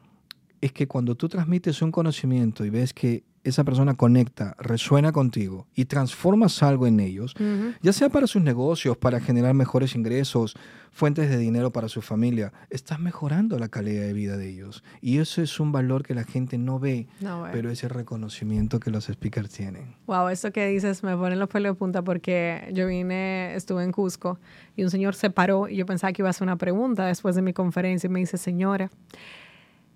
es 0.61 0.71
que 0.71 0.87
cuando 0.87 1.15
tú 1.15 1.27
transmites 1.27 1.81
un 1.81 1.91
conocimiento 1.91 2.65
y 2.65 2.69
ves 2.69 2.93
que 2.93 3.23
esa 3.45 3.63
persona 3.63 3.93
conecta, 3.93 4.55
resuena 4.59 5.11
contigo 5.11 5.67
y 5.75 5.85
transformas 5.85 6.61
algo 6.63 6.87
en 6.87 6.99
ellos, 6.99 7.33
ya 7.81 7.93
sea 7.93 8.09
para 8.09 8.27
sus 8.27 8.41
negocios, 8.41 8.97
para 8.97 9.19
generar 9.19 9.53
mejores 9.53 9.95
ingresos, 9.95 10.55
fuentes 10.91 11.29
de 11.29 11.37
dinero 11.37 11.71
para 11.71 11.89
su 11.89 12.01
familia, 12.01 12.53
estás 12.69 12.99
mejorando 12.99 13.59
la 13.59 13.67
calidad 13.67 14.03
de 14.03 14.13
vida 14.13 14.37
de 14.37 14.49
ellos. 14.49 14.81
Y 15.01 15.17
eso 15.19 15.41
es 15.41 15.59
un 15.59 15.71
valor 15.73 16.03
que 16.03 16.15
la 16.15 16.23
gente 16.23 16.57
no 16.57 16.79
ve, 16.79 17.07
No, 17.19 17.39
bueno. 17.39 17.51
pero 17.53 17.69
es 17.69 17.83
el 17.83 17.89
reconocimiento 17.89 18.79
que 18.79 18.91
los 18.91 19.05
speakers 19.05 19.49
tienen. 19.49 19.95
Wow, 20.07 20.29
eso 20.29 20.51
que 20.51 20.65
dices 20.67 21.03
me 21.03 21.15
pone 21.17 21.35
los 21.35 21.49
pelos 21.49 21.75
de 21.75 21.77
punta 21.79 22.01
porque 22.01 22.69
yo 22.73 22.87
vine, 22.87 23.53
estuve 23.55 23.83
en 23.83 23.91
Cusco 23.91 24.39
y 24.77 24.83
un 24.83 24.89
señor 24.89 25.15
se 25.15 25.29
paró 25.29 25.67
y 25.67 25.75
yo 25.75 25.85
pensaba 25.85 26.13
que 26.13 26.21
iba 26.21 26.29
a 26.29 26.31
hacer 26.31 26.43
una 26.43 26.55
pregunta 26.57 27.05
después 27.05 27.35
de 27.35 27.41
mi 27.41 27.51
conferencia 27.53 28.07
y 28.07 28.11
me 28.11 28.19
dice, 28.21 28.37
señora, 28.37 28.89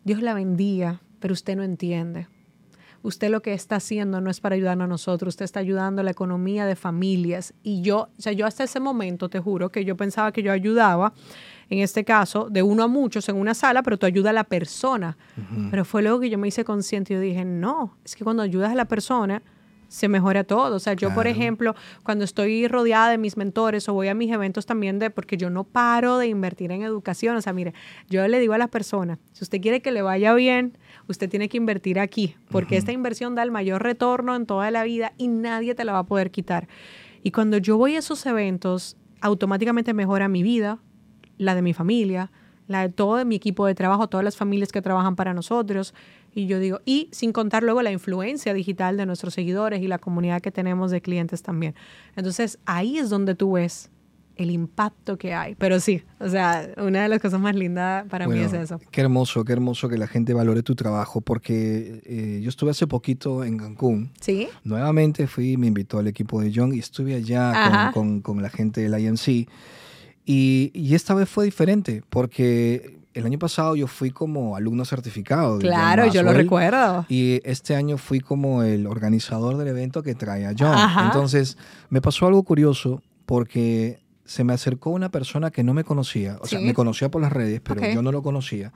Dios 0.04 0.22
la 0.22 0.34
bendiga, 0.34 1.02
pero 1.20 1.34
usted 1.34 1.56
no 1.56 1.64
entiende. 1.64 2.28
Usted 3.02 3.30
lo 3.30 3.42
que 3.42 3.54
está 3.54 3.78
haciendo 3.78 4.22
no 4.22 4.30
es 4.30 4.42
para 4.42 4.56
ayudarnos 4.56 4.86
a 4.86 4.88
nosotros, 4.88 5.34
usted 5.34 5.46
está 5.46 5.60
ayudando 5.60 6.02
a 6.02 6.04
la 6.04 6.12
economía 6.12 6.66
de 6.66 6.76
familias. 6.76 7.54
Y 7.64 7.82
yo, 7.82 8.10
o 8.18 8.22
sea, 8.22 8.34
yo 8.34 8.46
hasta 8.46 8.64
ese 8.64 8.80
momento, 8.80 9.30
te 9.30 9.40
juro, 9.40 9.72
que 9.72 9.86
yo 9.86 9.96
pensaba 9.96 10.32
que 10.32 10.44
yo 10.44 10.52
ayudaba, 10.52 11.14
en 11.70 11.80
este 11.80 12.04
caso, 12.04 12.50
de 12.50 12.64
uno 12.64 12.84
a 12.84 12.88
muchos 12.88 13.30
en 13.30 13.36
una 13.36 13.54
sala, 13.54 13.84
pero 13.84 13.98
tú 13.98 14.06
ayudas 14.06 14.32
a 14.32 14.34
la 14.34 14.44
persona. 14.44 15.18
Pero 15.70 15.86
fue 15.86 16.02
luego 16.02 16.20
que 16.20 16.30
yo 16.30 16.38
me 16.38 16.48
hice 16.48 16.66
consciente 16.66 17.14
y 17.14 17.18
yo 17.18 17.22
dije, 17.22 17.46
no, 17.46 17.96
es 18.04 18.16
que 18.16 18.24
cuando 18.24 18.42
ayudas 18.42 18.72
a 18.72 18.76
la 18.76 18.86
persona, 18.86 19.42
se 19.90 20.08
mejora 20.08 20.46
todo. 20.46 20.76
O 20.76 20.80
sea, 20.80 20.94
yo, 20.94 21.14
por 21.14 21.28
ejemplo, 21.28 21.76
cuando 22.04 22.24
estoy 22.24 22.68
rodeada 22.68 23.10
de 23.10 23.18
mis 23.18 23.36
mentores 23.36 23.90
o 23.90 23.94
voy 23.94 24.08
a 24.08 24.14
mis 24.14 24.32
eventos 24.32 24.66
también 24.66 25.00
de, 25.00 25.10
porque 25.10 25.36
yo 25.36 25.50
no 25.50 25.66
paro 25.66 26.18
de 26.18 26.28
invertir 26.28 26.72
en 26.72 26.84
educación. 26.84 27.36
O 27.36 27.42
sea, 27.42 27.52
mire, 27.52 27.74
yo 28.10 28.26
le 28.28 28.40
digo 28.40 28.54
a 28.54 28.58
las 28.58 28.70
personas, 28.70 29.20
si 29.34 29.44
usted 29.44 29.60
quiere 29.60 29.82
que 29.82 29.92
le 29.92 30.02
vaya 30.02 30.34
bien, 30.34 30.78
usted 31.08 31.30
tiene 31.30 31.50
que 31.50 31.58
invertir 31.58 32.00
aquí, 32.00 32.36
porque 32.50 32.78
esta 32.78 32.92
inversión 32.92 33.36
da 33.36 33.44
el 33.44 33.52
mayor 33.52 33.84
retorno 33.84 34.36
en 34.36 34.46
toda 34.46 34.72
la 34.72 34.84
vida 34.84 35.12
y 35.18 35.28
nadie 35.28 35.76
te 35.76 35.84
la 35.84 35.94
va 35.94 36.00
a 36.00 36.06
poder 36.06 36.32
quitar. 36.32 36.68
Y 37.24 37.32
cuando 37.32 37.58
yo 37.58 37.78
voy 37.78 37.96
a 37.96 38.00
esos 38.00 38.26
eventos, 38.26 38.96
automáticamente 39.22 39.94
mejora 39.94 40.28
mi 40.30 40.44
vida, 40.44 40.80
la 41.38 41.56
de 41.56 41.62
mi 41.62 41.74
familia, 41.74 42.32
la 42.68 42.84
de 42.84 42.90
todo 42.90 43.26
mi 43.26 43.36
equipo 43.36 43.66
de 43.66 43.74
trabajo, 43.74 44.08
todas 44.08 44.24
las 44.24 44.38
familias 44.38 44.72
que 44.72 44.82
trabajan 44.82 45.16
para 45.16 45.34
nosotros. 45.34 45.96
Y 46.34 46.46
yo 46.48 46.60
digo, 46.60 46.80
y 46.86 47.10
sin 47.12 47.32
contar 47.32 47.64
luego 47.64 47.82
la 47.82 47.92
influencia 47.92 48.54
digital 48.54 48.98
de 48.98 49.06
nuestros 49.06 49.34
seguidores 49.34 49.82
y 49.82 49.88
la 49.88 49.98
comunidad 50.00 50.42
que 50.42 50.52
tenemos 50.52 50.92
de 50.92 51.02
clientes 51.02 51.42
también. 51.42 51.76
Entonces, 52.16 52.60
ahí 52.66 52.98
es 52.98 53.10
donde 53.10 53.36
tú 53.36 53.54
ves 53.54 53.90
el 54.36 54.52
impacto 54.52 55.18
que 55.18 55.34
hay. 55.34 55.56
Pero 55.56 55.82
sí, 55.82 56.02
o 56.20 56.30
sea, 56.30 56.70
una 56.78 57.02
de 57.04 57.10
las 57.10 57.20
cosas 57.20 57.42
más 57.42 57.54
lindas 57.56 58.06
para 58.08 58.26
mí 58.26 58.40
es 58.40 58.50
Bueno, 58.52 58.64
eso. 58.64 58.80
Qué 58.90 59.02
hermoso, 59.02 59.44
qué 59.44 59.52
hermoso 59.52 59.90
que 59.90 59.98
la 59.98 60.08
gente 60.08 60.34
valore 60.34 60.64
tu 60.64 60.76
trabajo, 60.76 61.20
porque 61.20 62.02
eh, 62.06 62.40
yo 62.42 62.48
estuve 62.48 62.72
hace 62.72 62.88
poquito 62.88 63.44
en 63.44 63.58
Cancún. 63.58 64.12
¿Sí? 64.22 64.48
Nuevamente 64.64 65.28
fui, 65.28 65.58
me 65.58 65.68
invitó 65.68 66.00
al 66.00 66.08
equipo 66.08 66.40
de 66.42 66.54
John 66.56 66.74
y 66.74 66.80
estuve 66.80 67.16
allá 67.16 67.92
con, 67.94 68.04
con- 68.04 68.22
con 68.22 68.42
la 68.42 68.50
gente 68.50 68.80
del 68.80 68.98
IMC. 68.98 69.50
Y, 70.26 70.72
y 70.74 70.94
esta 70.96 71.14
vez 71.16 71.28
fue 71.28 71.44
diferente, 71.46 72.04
porque 72.10 72.99
el 73.20 73.26
año 73.26 73.40
pasado 73.40 73.76
yo 73.76 73.88
fui 73.88 74.12
como 74.12 74.56
alumno 74.56 74.84
certificado. 74.86 75.60
Claro, 75.60 76.08
yo 76.08 76.24
lo 76.24 76.34
recuerdo. 76.34 77.06
Y 77.10 77.40
este 77.44 77.76
año 77.76 77.98
fui 77.98 78.20
como 78.20 78.64
el 78.64 78.88
organizador 78.88 79.58
del 79.58 79.68
evento 79.68 80.02
que 80.04 80.16
trae 80.16 80.46
a 80.46 80.54
John. 80.58 80.74
Ajá. 80.78 81.06
Entonces, 81.06 81.58
me 81.90 82.02
pasó 82.02 82.26
algo 82.28 82.44
curioso 82.44 83.02
porque 83.26 84.00
se 84.26 84.44
me 84.44 84.54
acercó 84.54 84.90
una 84.92 85.10
persona 85.10 85.52
que 85.52 85.64
no 85.64 85.74
me 85.74 85.84
conocía. 85.84 86.38
O 86.42 86.46
sea, 86.48 86.60
Sí. 86.60 86.66
me 86.66 86.74
conocía 86.74 87.10
por 87.10 87.22
las 87.22 87.32
redes, 87.32 87.62
pero 87.64 87.82
Ok. 87.82 87.88
yo 87.94 88.02
no 88.02 88.12
lo 88.12 88.22
conocía. 88.24 88.72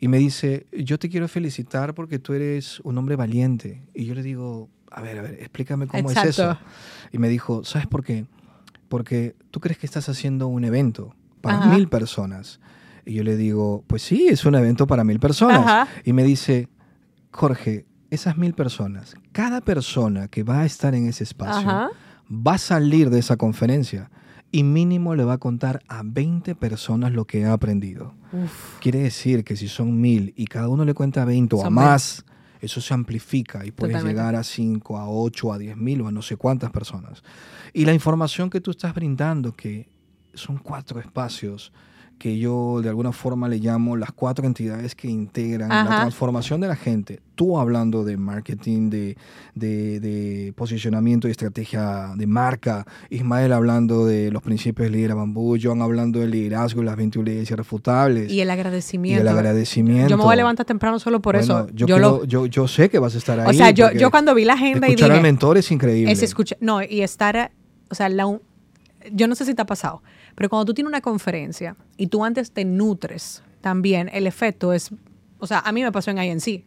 Y 0.00 0.08
me 0.08 0.18
dice, 0.18 0.66
yo 0.72 0.98
te 0.98 1.08
quiero 1.08 1.26
felicitar 1.28 1.92
porque 1.94 2.18
tú 2.18 2.32
eres 2.32 2.80
un 2.80 2.96
hombre 2.98 3.16
valiente. 3.16 3.82
Y 3.94 4.04
yo 4.06 4.14
le 4.14 4.22
digo, 4.22 4.68
a 4.90 5.02
ver, 5.02 5.18
a 5.18 5.22
ver, 5.22 5.34
explícame 5.40 5.86
cómo 5.88 6.10
es 6.10 6.16
eso. 6.16 6.26
Exacto. 6.44 6.64
Y 7.12 7.18
me 7.18 7.28
dijo, 7.28 7.64
¿sabes 7.64 7.86
por 7.86 8.04
qué? 8.04 8.24
Porque 8.88 9.34
tú 9.50 9.60
crees 9.60 9.76
que 9.78 9.86
estás 9.86 10.08
haciendo 10.08 10.46
un 10.46 10.64
evento 10.64 11.14
para 11.40 11.58
Ajá. 11.58 11.74
mil 11.74 11.88
personas. 11.88 12.60
Y 13.08 13.14
yo 13.14 13.24
le 13.24 13.36
digo, 13.38 13.84
pues 13.86 14.02
sí, 14.02 14.28
es 14.28 14.44
un 14.44 14.54
evento 14.54 14.86
para 14.86 15.02
mil 15.02 15.18
personas. 15.18 15.60
Ajá. 15.60 15.88
Y 16.04 16.12
me 16.12 16.22
dice, 16.24 16.68
Jorge, 17.32 17.86
esas 18.10 18.36
mil 18.36 18.52
personas, 18.52 19.16
cada 19.32 19.62
persona 19.62 20.28
que 20.28 20.42
va 20.42 20.60
a 20.60 20.66
estar 20.66 20.94
en 20.94 21.06
ese 21.08 21.24
espacio 21.24 21.68
Ajá. 21.68 21.88
va 22.30 22.54
a 22.54 22.58
salir 22.58 23.08
de 23.10 23.18
esa 23.18 23.36
conferencia 23.38 24.10
y 24.52 24.62
mínimo 24.62 25.14
le 25.14 25.24
va 25.24 25.34
a 25.34 25.38
contar 25.38 25.80
a 25.88 26.02
20 26.04 26.54
personas 26.54 27.12
lo 27.12 27.26
que 27.26 27.44
ha 27.46 27.52
aprendido. 27.54 28.14
Uf, 28.32 28.78
Quiere 28.80 29.00
decir 29.00 29.42
que 29.42 29.56
si 29.56 29.68
son 29.68 30.00
mil 30.00 30.34
y 30.36 30.46
cada 30.46 30.68
uno 30.68 30.84
le 30.84 30.92
cuenta 30.94 31.24
20 31.24 31.56
o 31.56 31.64
a 31.64 31.70
más, 31.70 32.24
eso 32.60 32.80
se 32.80 32.92
amplifica 32.92 33.64
y 33.64 33.70
puedes 33.70 33.94
Totalmente. 33.94 34.20
llegar 34.20 34.34
a 34.36 34.42
5, 34.42 34.98
a 34.98 35.08
8, 35.08 35.52
a 35.54 35.58
10 35.58 35.76
mil 35.78 36.02
o 36.02 36.08
a 36.08 36.12
no 36.12 36.20
sé 36.22 36.36
cuántas 36.36 36.70
personas. 36.70 37.22
Y 37.72 37.84
la 37.86 37.94
información 37.94 38.50
que 38.50 38.60
tú 38.60 38.70
estás 38.70 38.94
brindando, 38.94 39.52
que 39.54 39.88
son 40.34 40.58
cuatro 40.58 41.00
espacios 41.00 41.72
que 42.18 42.36
yo 42.38 42.80
de 42.82 42.88
alguna 42.88 43.12
forma 43.12 43.48
le 43.48 43.58
llamo 43.58 43.96
las 43.96 44.10
cuatro 44.12 44.44
entidades 44.44 44.94
que 44.96 45.08
integran 45.08 45.68
la 45.68 45.86
transformación 46.00 46.60
de 46.60 46.66
la 46.66 46.74
gente. 46.76 47.20
Tú 47.36 47.58
hablando 47.58 48.02
de 48.04 48.16
marketing, 48.16 48.90
de, 48.90 49.16
de- 49.54 50.00
de 50.00 50.52
posicionamiento 50.56 51.28
y 51.28 51.30
estrategia 51.30 52.12
de 52.16 52.26
marca, 52.26 52.84
Ismael 53.10 53.52
hablando 53.52 54.04
de 54.04 54.32
los 54.32 54.42
principios 54.42 54.90
de 54.90 54.96
líder 54.96 55.14
bambú, 55.14 55.56
John 55.62 55.80
hablando 55.80 56.18
del 56.18 56.32
liderazgo 56.32 56.82
y 56.82 56.84
las 56.86 56.96
21 56.96 57.24
leyes 57.24 57.48
irrefutables. 57.52 58.32
y 58.32 58.40
el 58.40 58.48
Y 58.48 58.50
agradecimiento. 58.50 59.22
el 59.22 59.28
agradecimiento. 59.28 60.08
Yo 60.08 60.16
me 60.18 60.24
voy 60.24 60.32
a 60.32 60.36
levantar 60.36 60.66
temprano 60.66 60.98
solo 60.98 61.20
por 61.22 61.36
Bueno, 61.36 61.60
eso. 61.66 61.68
Yo, 61.72 61.98
lo- 61.98 62.24
yo, 62.24 62.46
yo 62.46 62.66
sé 62.66 62.88
que 62.90 62.98
vas 62.98 63.14
a 63.14 63.18
estar 63.18 63.38
ahí. 63.38 63.46
o 63.48 63.52
sea, 63.52 63.70
yo, 63.70 63.92
yo 63.92 64.10
cuando 64.10 64.34
vi 64.34 64.44
la 64.44 64.54
agenda 64.54 64.88
y 64.88 64.90
escuchar 64.90 65.10
dije, 65.10 65.16
al 65.18 65.22
mentor 65.22 65.56
es 65.58 65.70
increíble. 65.70 66.10
Es 66.10 66.22
escuchar, 66.24 66.58
no, 66.60 66.82
y 66.82 67.02
estar, 67.02 67.52
o 67.90 67.94
sea, 67.94 68.08
la 68.08 68.26
un- 68.26 68.40
yo 69.12 69.28
no 69.28 69.36
sé 69.36 69.44
si 69.44 69.54
te 69.54 69.62
ha 69.62 69.66
pasado, 69.66 70.02
pero 70.38 70.48
cuando 70.48 70.66
tú 70.66 70.74
tienes 70.74 70.88
una 70.88 71.00
conferencia 71.00 71.74
y 71.96 72.06
tú 72.06 72.24
antes 72.24 72.52
te 72.52 72.64
nutres 72.64 73.42
también, 73.60 74.08
el 74.12 74.24
efecto 74.24 74.72
es, 74.72 74.90
o 75.40 75.48
sea, 75.48 75.58
a 75.58 75.72
mí 75.72 75.82
me 75.82 75.90
pasó 75.90 76.12
en 76.12 76.22
INC. 76.22 76.62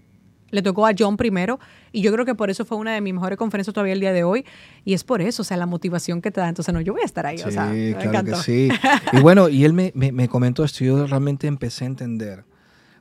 Le 0.49 0.61
tocó 0.61 0.85
a 0.85 0.91
John 0.97 1.15
primero 1.15 1.57
y 1.93 2.01
yo 2.01 2.11
creo 2.11 2.25
que 2.25 2.35
por 2.35 2.49
eso 2.49 2.65
fue 2.65 2.77
una 2.77 2.93
de 2.93 2.99
mis 2.99 3.13
mejores 3.13 3.37
conferencias 3.37 3.73
todavía 3.73 3.93
el 3.93 4.01
día 4.01 4.11
de 4.11 4.25
hoy 4.25 4.43
y 4.83 4.93
es 4.93 5.05
por 5.05 5.21
eso, 5.21 5.43
o 5.43 5.45
sea, 5.45 5.55
la 5.55 5.65
motivación 5.65 6.21
que 6.21 6.31
te 6.31 6.41
da. 6.41 6.49
Entonces, 6.49 6.73
no, 6.73 6.81
yo 6.81 6.91
voy 6.91 7.01
a 7.03 7.05
estar 7.05 7.25
ahí, 7.25 7.37
Sí, 7.37 7.45
o 7.45 7.51
sea, 7.51 7.67
me 7.67 7.93
claro 7.93 8.09
encantó. 8.09 8.31
que 8.33 8.37
sí. 8.43 8.69
Y 9.13 9.21
bueno, 9.21 9.47
y 9.47 9.63
él 9.63 9.71
me, 9.71 9.93
me, 9.95 10.11
me 10.11 10.27
comentó 10.27 10.65
esto, 10.65 10.83
y 10.83 10.87
yo 10.87 11.07
realmente 11.07 11.47
empecé 11.47 11.85
a 11.85 11.87
entender. 11.87 12.43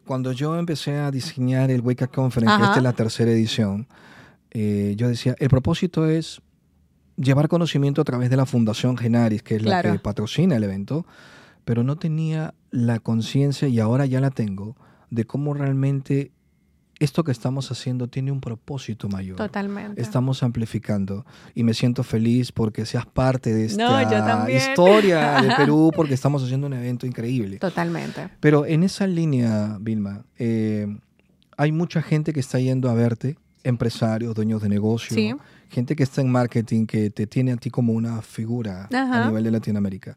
Cuando 0.04 0.30
yo 0.30 0.56
empecé 0.56 0.98
a 0.98 1.10
diseñar 1.10 1.72
el 1.72 1.80
Wake 1.80 2.04
Up 2.04 2.10
Conference, 2.12 2.46
que 2.56 2.62
Ajá. 2.62 2.66
esta 2.66 2.76
es 2.78 2.84
la 2.84 2.92
tercera 2.92 3.32
edición, 3.32 3.88
eh, 4.52 4.94
yo 4.96 5.08
decía, 5.08 5.34
el 5.40 5.48
propósito 5.48 6.08
es 6.08 6.40
llevar 7.20 7.48
conocimiento 7.48 8.00
a 8.00 8.04
través 8.04 8.30
de 8.30 8.36
la 8.36 8.46
Fundación 8.46 8.96
Genaris, 8.96 9.42
que 9.42 9.56
es 9.56 9.62
la 9.62 9.80
Claro. 9.82 9.92
que 9.92 9.98
patrocina 9.98 10.56
el 10.56 10.64
evento, 10.64 11.04
pero 11.64 11.82
no 11.82 11.96
tenía 11.96 12.54
la 12.70 12.98
conciencia, 13.00 13.68
y 13.68 13.78
ahora 13.80 14.06
ya 14.06 14.20
la 14.20 14.30
tengo, 14.30 14.76
de 15.10 15.24
cómo 15.24 15.52
realmente 15.54 16.30
esto 16.98 17.24
que 17.24 17.32
estamos 17.32 17.70
haciendo 17.72 18.08
tiene 18.08 18.30
un 18.30 18.40
propósito 18.42 19.08
mayor. 19.08 19.36
Totalmente. 19.38 20.00
Estamos 20.02 20.42
amplificando 20.42 21.24
y 21.54 21.64
me 21.64 21.72
siento 21.72 22.02
feliz 22.02 22.52
porque 22.52 22.84
seas 22.84 23.06
parte 23.06 23.54
de 23.54 23.64
esta 23.64 24.04
No, 24.04 24.48
historia 24.50 25.40
de 25.40 25.48
Perú 25.56 25.92
porque 25.96 26.12
estamos 26.14 26.42
haciendo 26.42 26.66
un 26.66 26.74
evento 26.74 27.06
increíble. 27.06 27.58
Totalmente. 27.58 28.28
Pero 28.40 28.66
en 28.66 28.82
esa 28.82 29.06
línea, 29.06 29.78
Vilma, 29.80 30.24
eh, 30.38 30.86
hay 31.56 31.72
mucha 31.72 32.02
gente 32.02 32.32
que 32.34 32.40
está 32.40 32.58
yendo 32.58 32.90
a 32.90 32.94
verte, 32.94 33.38
empresarios, 33.64 34.34
dueños 34.34 34.60
de 34.62 34.68
negocio, 34.68 35.14
Sí. 35.14 35.34
Gente 35.70 35.96
que 35.96 36.02
está 36.02 36.20
en 36.20 36.30
marketing, 36.30 36.86
que 36.86 37.10
te 37.10 37.26
tiene 37.26 37.52
a 37.52 37.56
ti 37.56 37.70
como 37.70 37.92
una 37.92 38.20
figura 38.22 38.88
Ajá. 38.92 39.24
a 39.24 39.26
nivel 39.28 39.44
de 39.44 39.50
Latinoamérica. 39.50 40.16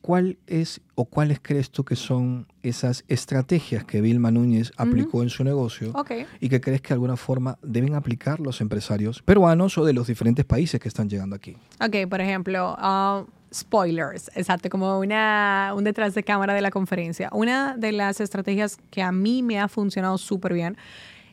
¿Cuál 0.00 0.36
es 0.46 0.82
o 0.96 1.06
cuáles 1.06 1.38
crees 1.40 1.70
tú 1.70 1.82
que 1.82 1.96
son 1.96 2.46
esas 2.62 3.04
estrategias 3.08 3.84
que 3.84 4.02
Vilma 4.02 4.30
Núñez 4.30 4.70
aplicó 4.76 5.22
en 5.22 5.30
su 5.30 5.44
negocio 5.44 5.92
Ok. 5.94 6.10
y 6.40 6.50
que 6.50 6.60
crees 6.60 6.82
que 6.82 6.88
de 6.88 6.94
alguna 6.94 7.16
forma 7.16 7.56
deben 7.62 7.94
aplicar 7.94 8.38
los 8.38 8.60
empresarios 8.60 9.22
peruanos 9.22 9.78
o 9.78 9.84
de 9.86 9.94
los 9.94 10.06
diferentes 10.06 10.44
países 10.44 10.78
que 10.78 10.88
están 10.88 11.08
llegando 11.08 11.34
aquí? 11.34 11.56
Ok, 11.80 12.06
por 12.10 12.20
ejemplo, 12.20 12.74
ah, 12.76 13.24
spoilers, 13.50 14.30
exacto, 14.34 14.68
como 14.68 14.98
una, 14.98 15.72
un 15.74 15.84
detrás 15.84 16.14
de 16.14 16.22
cámara 16.22 16.52
de 16.52 16.60
la 16.60 16.70
conferencia. 16.70 17.30
Una 17.32 17.74
de 17.78 17.92
las 17.92 18.20
estrategias 18.20 18.76
que 18.90 19.02
a 19.02 19.10
mí 19.10 19.42
me 19.42 19.58
ha 19.58 19.68
funcionado 19.68 20.18
súper 20.18 20.52
bien 20.52 20.76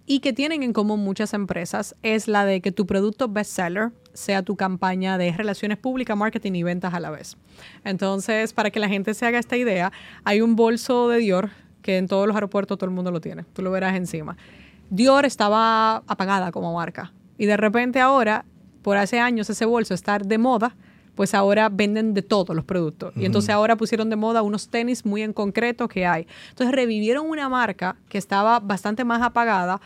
y 0.05 0.19
que 0.19 0.33
tienen 0.33 0.63
en 0.63 0.73
común 0.73 1.03
muchas 1.03 1.33
empresas 1.33 1.95
es 2.03 2.27
la 2.27 2.45
de 2.45 2.61
que 2.61 2.71
tu 2.71 2.85
producto 2.85 3.27
bestseller 3.27 3.91
sea 4.13 4.43
tu 4.43 4.55
campaña 4.55 5.17
de 5.17 5.31
relaciones 5.31 5.77
públicas, 5.77 6.17
marketing 6.17 6.53
y 6.53 6.63
ventas 6.63 6.93
a 6.93 6.99
la 6.99 7.11
vez. 7.11 7.37
Entonces, 7.83 8.53
para 8.53 8.71
que 8.71 8.79
la 8.79 8.89
gente 8.89 9.13
se 9.13 9.25
haga 9.25 9.39
esta 9.39 9.57
idea, 9.57 9.91
hay 10.23 10.41
un 10.41 10.55
bolso 10.55 11.07
de 11.07 11.19
Dior 11.19 11.49
que 11.81 11.97
en 11.97 12.07
todos 12.07 12.27
los 12.27 12.35
aeropuertos 12.35 12.77
todo 12.77 12.89
el 12.89 12.95
mundo 12.95 13.11
lo 13.11 13.21
tiene. 13.21 13.43
Tú 13.53 13.61
lo 13.61 13.71
verás 13.71 13.95
encima. 13.95 14.37
Dior 14.89 15.25
estaba 15.25 15.97
apagada 16.07 16.51
como 16.51 16.73
marca 16.73 17.13
y 17.37 17.45
de 17.45 17.57
repente 17.57 17.99
ahora, 17.99 18.45
por 18.81 18.97
hace 18.97 19.19
años 19.19 19.49
ese 19.49 19.65
bolso 19.65 19.93
está 19.93 20.19
de 20.19 20.37
moda, 20.37 20.75
pues 21.15 21.33
ahora 21.33 21.69
venden 21.69 22.13
de 22.13 22.21
todos 22.21 22.55
los 22.55 22.65
productos. 22.65 23.13
Y 23.15 23.25
entonces 23.25 23.49
ahora 23.49 23.75
pusieron 23.75 24.09
de 24.09 24.15
moda 24.15 24.41
unos 24.41 24.69
tenis 24.69 25.05
muy 25.05 25.21
en 25.21 25.33
concreto 25.33 25.87
que 25.87 26.05
hay. 26.05 26.27
Entonces 26.49 26.75
revivieron 26.75 27.29
una 27.29 27.49
marca 27.49 27.97
que 28.09 28.17
estaba 28.17 28.59
bastante 28.59 29.03
más 29.03 29.21
apagada. 29.21 29.81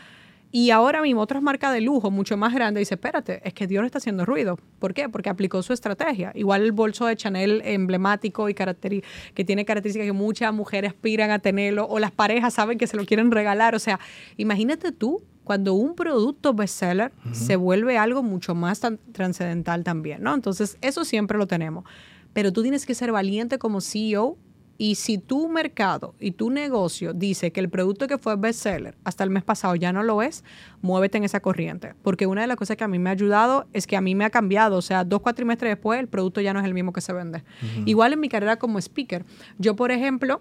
Y 0.52 0.70
ahora 0.70 1.02
mismo 1.02 1.20
otras 1.20 1.42
marcas 1.42 1.74
de 1.74 1.80
lujo 1.80 2.10
mucho 2.10 2.36
más 2.36 2.54
grandes 2.54 2.80
dice, 2.80 2.94
espérate, 2.94 3.46
es 3.46 3.52
que 3.52 3.66
Dior 3.66 3.84
está 3.84 3.98
haciendo 3.98 4.24
ruido. 4.24 4.58
¿Por 4.78 4.94
qué? 4.94 5.08
Porque 5.08 5.28
aplicó 5.28 5.62
su 5.62 5.72
estrategia. 5.72 6.32
Igual 6.34 6.62
el 6.62 6.72
bolso 6.72 7.04
de 7.04 7.16
Chanel 7.16 7.60
emblemático 7.64 8.48
y 8.48 8.54
que 8.54 9.44
tiene 9.44 9.64
características 9.66 10.06
que 10.06 10.12
muchas 10.12 10.54
mujeres 10.54 10.92
aspiran 10.92 11.30
a 11.30 11.40
tenerlo 11.40 11.86
o 11.86 11.98
las 11.98 12.12
parejas 12.12 12.54
saben 12.54 12.78
que 12.78 12.86
se 12.86 12.96
lo 12.96 13.04
quieren 13.04 13.32
regalar. 13.32 13.74
O 13.74 13.78
sea, 13.78 14.00
imagínate 14.36 14.92
tú 14.92 15.22
cuando 15.46 15.74
un 15.74 15.94
producto 15.94 16.54
bestseller 16.54 17.12
se 17.30 17.54
vuelve 17.54 17.96
algo 17.98 18.24
mucho 18.24 18.56
más 18.56 18.80
trascendental 19.12 19.84
también, 19.84 20.20
¿no? 20.20 20.34
Entonces, 20.34 20.76
eso 20.80 21.04
siempre 21.04 21.38
lo 21.38 21.46
tenemos. 21.46 21.84
Pero 22.32 22.52
tú 22.52 22.62
tienes 22.62 22.84
que 22.84 22.96
ser 22.96 23.12
valiente 23.12 23.56
como 23.56 23.80
CEO 23.80 24.36
y 24.76 24.96
si 24.96 25.18
tu 25.18 25.48
mercado 25.48 26.16
y 26.18 26.32
tu 26.32 26.50
negocio 26.50 27.12
dice 27.12 27.52
que 27.52 27.60
el 27.60 27.70
producto 27.70 28.08
que 28.08 28.18
fue 28.18 28.34
bestseller 28.34 28.98
hasta 29.04 29.22
el 29.22 29.30
mes 29.30 29.44
pasado 29.44 29.76
ya 29.76 29.92
no 29.92 30.02
lo 30.02 30.20
es, 30.20 30.42
muévete 30.82 31.18
en 31.18 31.22
esa 31.22 31.38
corriente. 31.38 31.94
Porque 32.02 32.26
una 32.26 32.40
de 32.40 32.48
las 32.48 32.56
cosas 32.56 32.76
que 32.76 32.82
a 32.82 32.88
mí 32.88 32.98
me 32.98 33.10
ha 33.10 33.12
ayudado 33.12 33.68
es 33.72 33.86
que 33.86 33.96
a 33.96 34.00
mí 34.00 34.16
me 34.16 34.24
ha 34.24 34.30
cambiado. 34.30 34.76
O 34.76 34.82
sea, 34.82 35.04
dos 35.04 35.20
cuatrimestres 35.20 35.70
después 35.70 36.00
el 36.00 36.08
producto 36.08 36.40
ya 36.40 36.52
no 36.52 36.58
es 36.58 36.66
el 36.66 36.74
mismo 36.74 36.92
que 36.92 37.02
se 37.02 37.12
vende. 37.12 37.44
Igual 37.84 38.14
en 38.14 38.18
mi 38.18 38.28
carrera 38.28 38.56
como 38.56 38.80
speaker. 38.80 39.24
Yo, 39.58 39.76
por 39.76 39.92
ejemplo, 39.92 40.40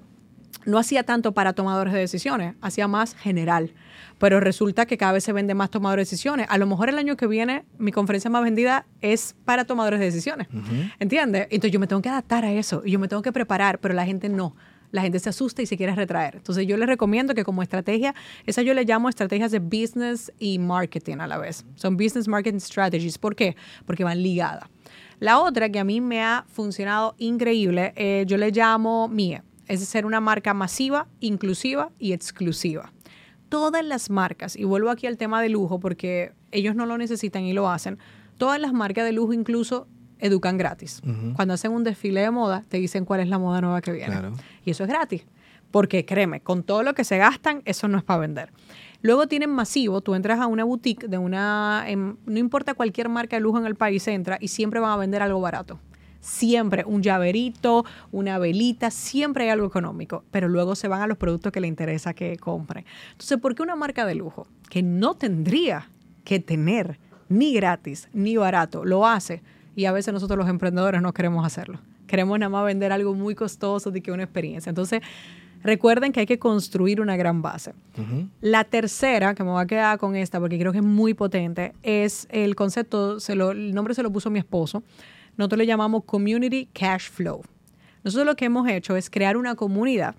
no 0.66 0.80
hacía 0.80 1.04
tanto 1.04 1.32
para 1.36 1.54
tomadores 1.54 1.94
de 1.94 2.00
decisiones, 2.00 2.56
hacía 2.60 2.88
más 2.88 3.14
general. 3.14 3.72
Pero 4.18 4.40
resulta 4.40 4.86
que 4.86 4.98
cada 4.98 5.14
vez 5.14 5.24
se 5.24 5.34
vende 5.34 5.54
más 5.54 5.70
tomadores 5.70 6.08
de 6.08 6.12
decisiones. 6.12 6.48
A 6.50 6.58
lo 6.58 6.68
mejor 6.68 6.90
el 6.90 6.98
año 6.98 7.18
que 7.18 7.28
viene 7.28 7.66
mi 7.78 7.92
conferencia 7.92 8.30
más 8.30 8.44
vendida 8.44 8.86
es 9.02 9.36
para 9.46 9.66
tomadores 9.66 10.00
de 10.00 10.06
decisiones. 10.06 10.48
¿Entiendes? 11.00 11.48
Entonces 11.50 11.72
yo 11.72 11.80
me 11.80 11.88
tengo 11.88 12.02
que 12.02 12.10
adaptar 12.10 12.46
a 12.46 12.52
eso 12.52 12.82
y 12.86 12.92
yo 12.92 13.00
me 13.00 13.08
tengo 13.08 13.22
que 13.22 13.32
preparar, 13.32 13.80
pero 13.80 13.94
la 13.94 14.06
gente 14.06 14.30
no. 14.30 14.56
La 14.92 15.02
gente 15.02 15.20
se 15.20 15.30
asusta 15.30 15.62
y 15.62 15.66
se 15.66 15.76
quiere 15.76 15.94
retraer. 15.94 16.36
Entonces 16.38 16.66
yo 16.66 16.78
les 16.78 16.88
recomiendo 16.88 17.34
que 17.34 17.44
como 17.44 17.62
estrategia, 17.62 18.16
esa 18.46 18.62
yo 18.62 18.74
le 18.74 18.86
llamo 18.86 19.10
estrategias 19.10 19.52
de 19.52 19.60
business 19.60 20.32
y 20.40 20.58
marketing 20.60 21.18
a 21.18 21.28
la 21.28 21.38
vez. 21.38 21.66
Son 21.76 21.98
business 21.98 22.28
marketing 22.28 22.60
strategies. 22.60 23.18
¿Por 23.18 23.36
qué? 23.36 23.58
Porque 23.86 24.04
van 24.04 24.24
ligadas. 24.24 24.70
La 25.20 25.40
otra 25.40 25.70
que 25.70 25.80
a 25.80 25.84
mí 25.84 26.02
me 26.02 26.24
ha 26.24 26.46
funcionado 26.48 27.16
increíble, 27.18 27.94
eh, 27.96 28.26
yo 28.28 28.38
le 28.38 28.52
llamo 28.52 29.08
MIE, 29.08 29.42
es 29.68 29.86
ser 29.88 30.06
una 30.06 30.20
marca 30.20 30.54
masiva, 30.54 31.08
inclusiva 31.20 31.90
y 32.00 32.14
exclusiva. 32.14 32.92
Todas 33.56 33.86
las 33.86 34.10
marcas, 34.10 34.58
y 34.58 34.66
vuelvo 34.66 34.90
aquí 34.90 35.08
al 35.08 35.16
tema 35.16 35.42
de 35.42 35.48
lujo 35.48 35.80
porque 35.80 36.34
ellos 36.52 36.76
no 36.76 36.86
lo 36.86 36.98
necesitan 36.98 37.44
y 37.44 37.54
lo 37.54 37.70
hacen, 37.70 38.00
todas 38.38 38.60
las 38.60 38.74
marcas 38.74 39.06
de 39.06 39.14
lujo 39.14 39.32
incluso 39.32 39.88
educan 40.20 40.58
gratis. 40.58 41.02
Cuando 41.38 41.54
hacen 41.54 41.72
un 41.72 41.86
desfile 41.86 42.20
de 42.20 42.32
moda, 42.32 42.66
te 42.68 42.78
dicen 42.78 43.06
cuál 43.06 43.22
es 43.22 43.30
la 43.30 43.40
moda 43.40 43.62
nueva 43.62 43.80
que 43.80 43.94
viene. 43.94 44.12
Claro. 44.12 44.34
Y 44.66 44.72
eso 44.72 44.84
es 44.84 44.90
gratis. 44.90 45.26
Porque 45.72 46.04
créeme, 46.06 46.42
con 46.42 46.64
todo 46.64 46.84
lo 46.84 46.94
que 46.96 47.06
se 47.06 47.18
gastan, 47.18 47.62
eso 47.64 47.88
no 47.88 47.98
es 47.98 48.04
para 48.04 48.20
vender. 48.20 48.52
Luego 49.02 49.28
tienen 49.28 49.52
masivo, 49.52 50.02
tú 50.02 50.16
entras 50.16 50.42
a 50.42 50.48
una 50.48 50.66
boutique 50.66 51.08
de 51.08 51.18
una, 51.18 51.86
em, 51.88 52.18
no 52.26 52.40
importa 52.40 52.74
cualquier 52.74 53.08
marca 53.08 53.38
de 53.38 53.40
lujo 53.40 53.58
en 53.58 53.66
el 53.66 53.76
país, 53.76 54.06
entra 54.10 54.38
y 54.42 54.50
siempre 54.50 54.82
van 54.82 54.92
a 54.92 54.98
vender 54.98 55.22
algo 55.22 55.40
barato. 55.40 55.80
Siempre 56.26 56.84
un 56.88 57.04
llaverito, 57.04 57.86
una 58.12 58.40
velita, 58.40 58.90
siempre 58.90 59.44
hay 59.44 59.52
algo 59.52 59.68
económico, 59.68 60.24
pero 60.32 60.48
luego 60.50 60.74
se 60.76 60.88
van 60.88 61.04
a 61.04 61.08
los 61.08 61.18
productos 61.20 61.52
que 61.52 61.62
le 61.62 61.68
interesa 61.68 62.16
que 62.16 62.36
compre. 62.38 62.84
Entonces, 63.12 63.38
¿por 63.38 63.54
qué 63.54 63.62
una 63.62 63.76
marca 63.76 64.08
de 64.08 64.16
lujo 64.16 64.48
que 64.70 64.82
no 64.82 65.14
tendría 65.14 65.88
que 66.24 66.40
tener 66.40 66.98
ni 67.30 67.54
gratis 67.54 68.10
ni 68.12 68.38
barato 68.38 68.86
lo 68.86 69.06
hace? 69.06 69.44
Y 69.76 69.86
a 69.86 69.92
veces 69.92 70.14
nosotros 70.16 70.36
los 70.40 70.50
emprendedores 70.50 71.00
no 71.04 71.14
queremos 71.14 71.46
hacerlo. 71.46 71.80
Queremos 72.08 72.40
nada 72.40 72.50
más 72.50 72.66
vender 72.66 72.92
algo 72.92 73.14
muy 73.14 73.36
costoso 73.36 73.92
de 73.92 74.02
que 74.02 74.12
una 74.12 74.24
experiencia. 74.24 74.70
Entonces, 74.72 75.02
recuerden 75.64 76.12
que 76.12 76.22
hay 76.22 76.26
que 76.26 76.40
construir 76.40 77.02
una 77.02 77.18
gran 77.18 77.44
base. 77.44 77.74
La 78.42 78.64
tercera, 78.64 79.36
que 79.36 79.44
me 79.44 79.52
voy 79.52 79.62
a 79.62 79.68
quedar 79.68 80.00
con 80.00 80.16
esta 80.16 80.40
porque 80.40 80.58
creo 80.58 80.72
que 80.72 80.80
es 80.80 80.84
muy 80.84 81.14
potente, 81.14 81.74
es 81.84 82.28
el 82.32 82.56
concepto, 82.56 83.20
se 83.20 83.36
lo- 83.36 83.52
el 83.52 83.76
nombre 83.76 83.94
se 83.94 84.02
lo 84.02 84.12
puso 84.12 84.32
mi 84.32 84.40
esposo. 84.40 84.82
Nosotros 85.38 85.58
le 85.60 85.66
llamamos 85.66 86.04
Community 86.06 86.68
Cash 86.74 87.10
Flow. 87.10 87.42
Nosotros 88.04 88.26
lo 88.26 88.36
que 88.36 88.46
hemos 88.46 88.68
hecho 88.70 88.96
es 88.96 89.10
crear 89.10 89.38
una 89.38 89.56
comunidad 89.56 90.16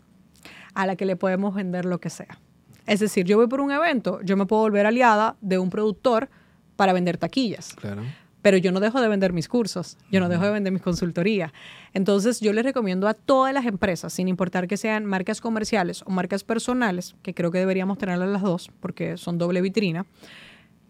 a 0.75 0.87
la 0.87 0.97
que 0.97 1.07
le 1.07 1.17
podemos 1.17 1.55
vender 1.55 1.85
lo 1.85 1.99
que 2.01 2.11
sea. 2.11 2.39
Es 2.87 3.01
decir, 3.01 3.25
yo 3.25 3.37
voy 3.37 3.47
por 3.49 3.61
un 3.61 3.71
evento, 3.73 4.21
yo 4.23 4.37
me 4.37 4.47
puedo 4.47 4.63
volver 4.63 4.87
aliada 4.87 5.37
de 5.41 5.59
un 5.59 5.71
productor 5.71 6.29
para 6.77 6.93
vender 6.93 7.17
taquillas 7.17 7.75
Claro. 7.75 8.03
pero 8.43 8.59
yo 8.59 8.71
no 8.71 8.79
dejo 8.79 9.01
de 9.01 9.09
vender 9.09 9.33
mis 9.33 9.49
cursos, 9.49 9.97
yo 10.13 10.21
no 10.21 10.29
dejo 10.29 10.45
de 10.45 10.51
vender 10.53 10.73
mis 10.73 10.83
consultorías. 10.83 11.51
Entonces, 11.95 12.39
yo 12.41 12.53
les 12.53 12.65
recomiendo 12.65 13.09
a 13.09 13.15
todas 13.15 13.53
las 13.55 13.67
empresas, 13.67 14.13
sin 14.13 14.29
importar 14.29 14.69
que 14.69 14.77
sean 14.77 15.05
marcas 15.05 15.41
comerciales 15.41 16.03
o 16.07 16.11
marcas 16.11 16.45
personales, 16.45 17.17
que 17.23 17.35
creo 17.35 17.51
que 17.51 17.59
deberíamos 17.59 17.99
tenerlas 17.99 18.29
las 18.29 18.43
dos, 18.43 18.71
porque 18.79 19.17
son 19.17 19.39
doble 19.39 19.63
vitrina, 19.63 20.07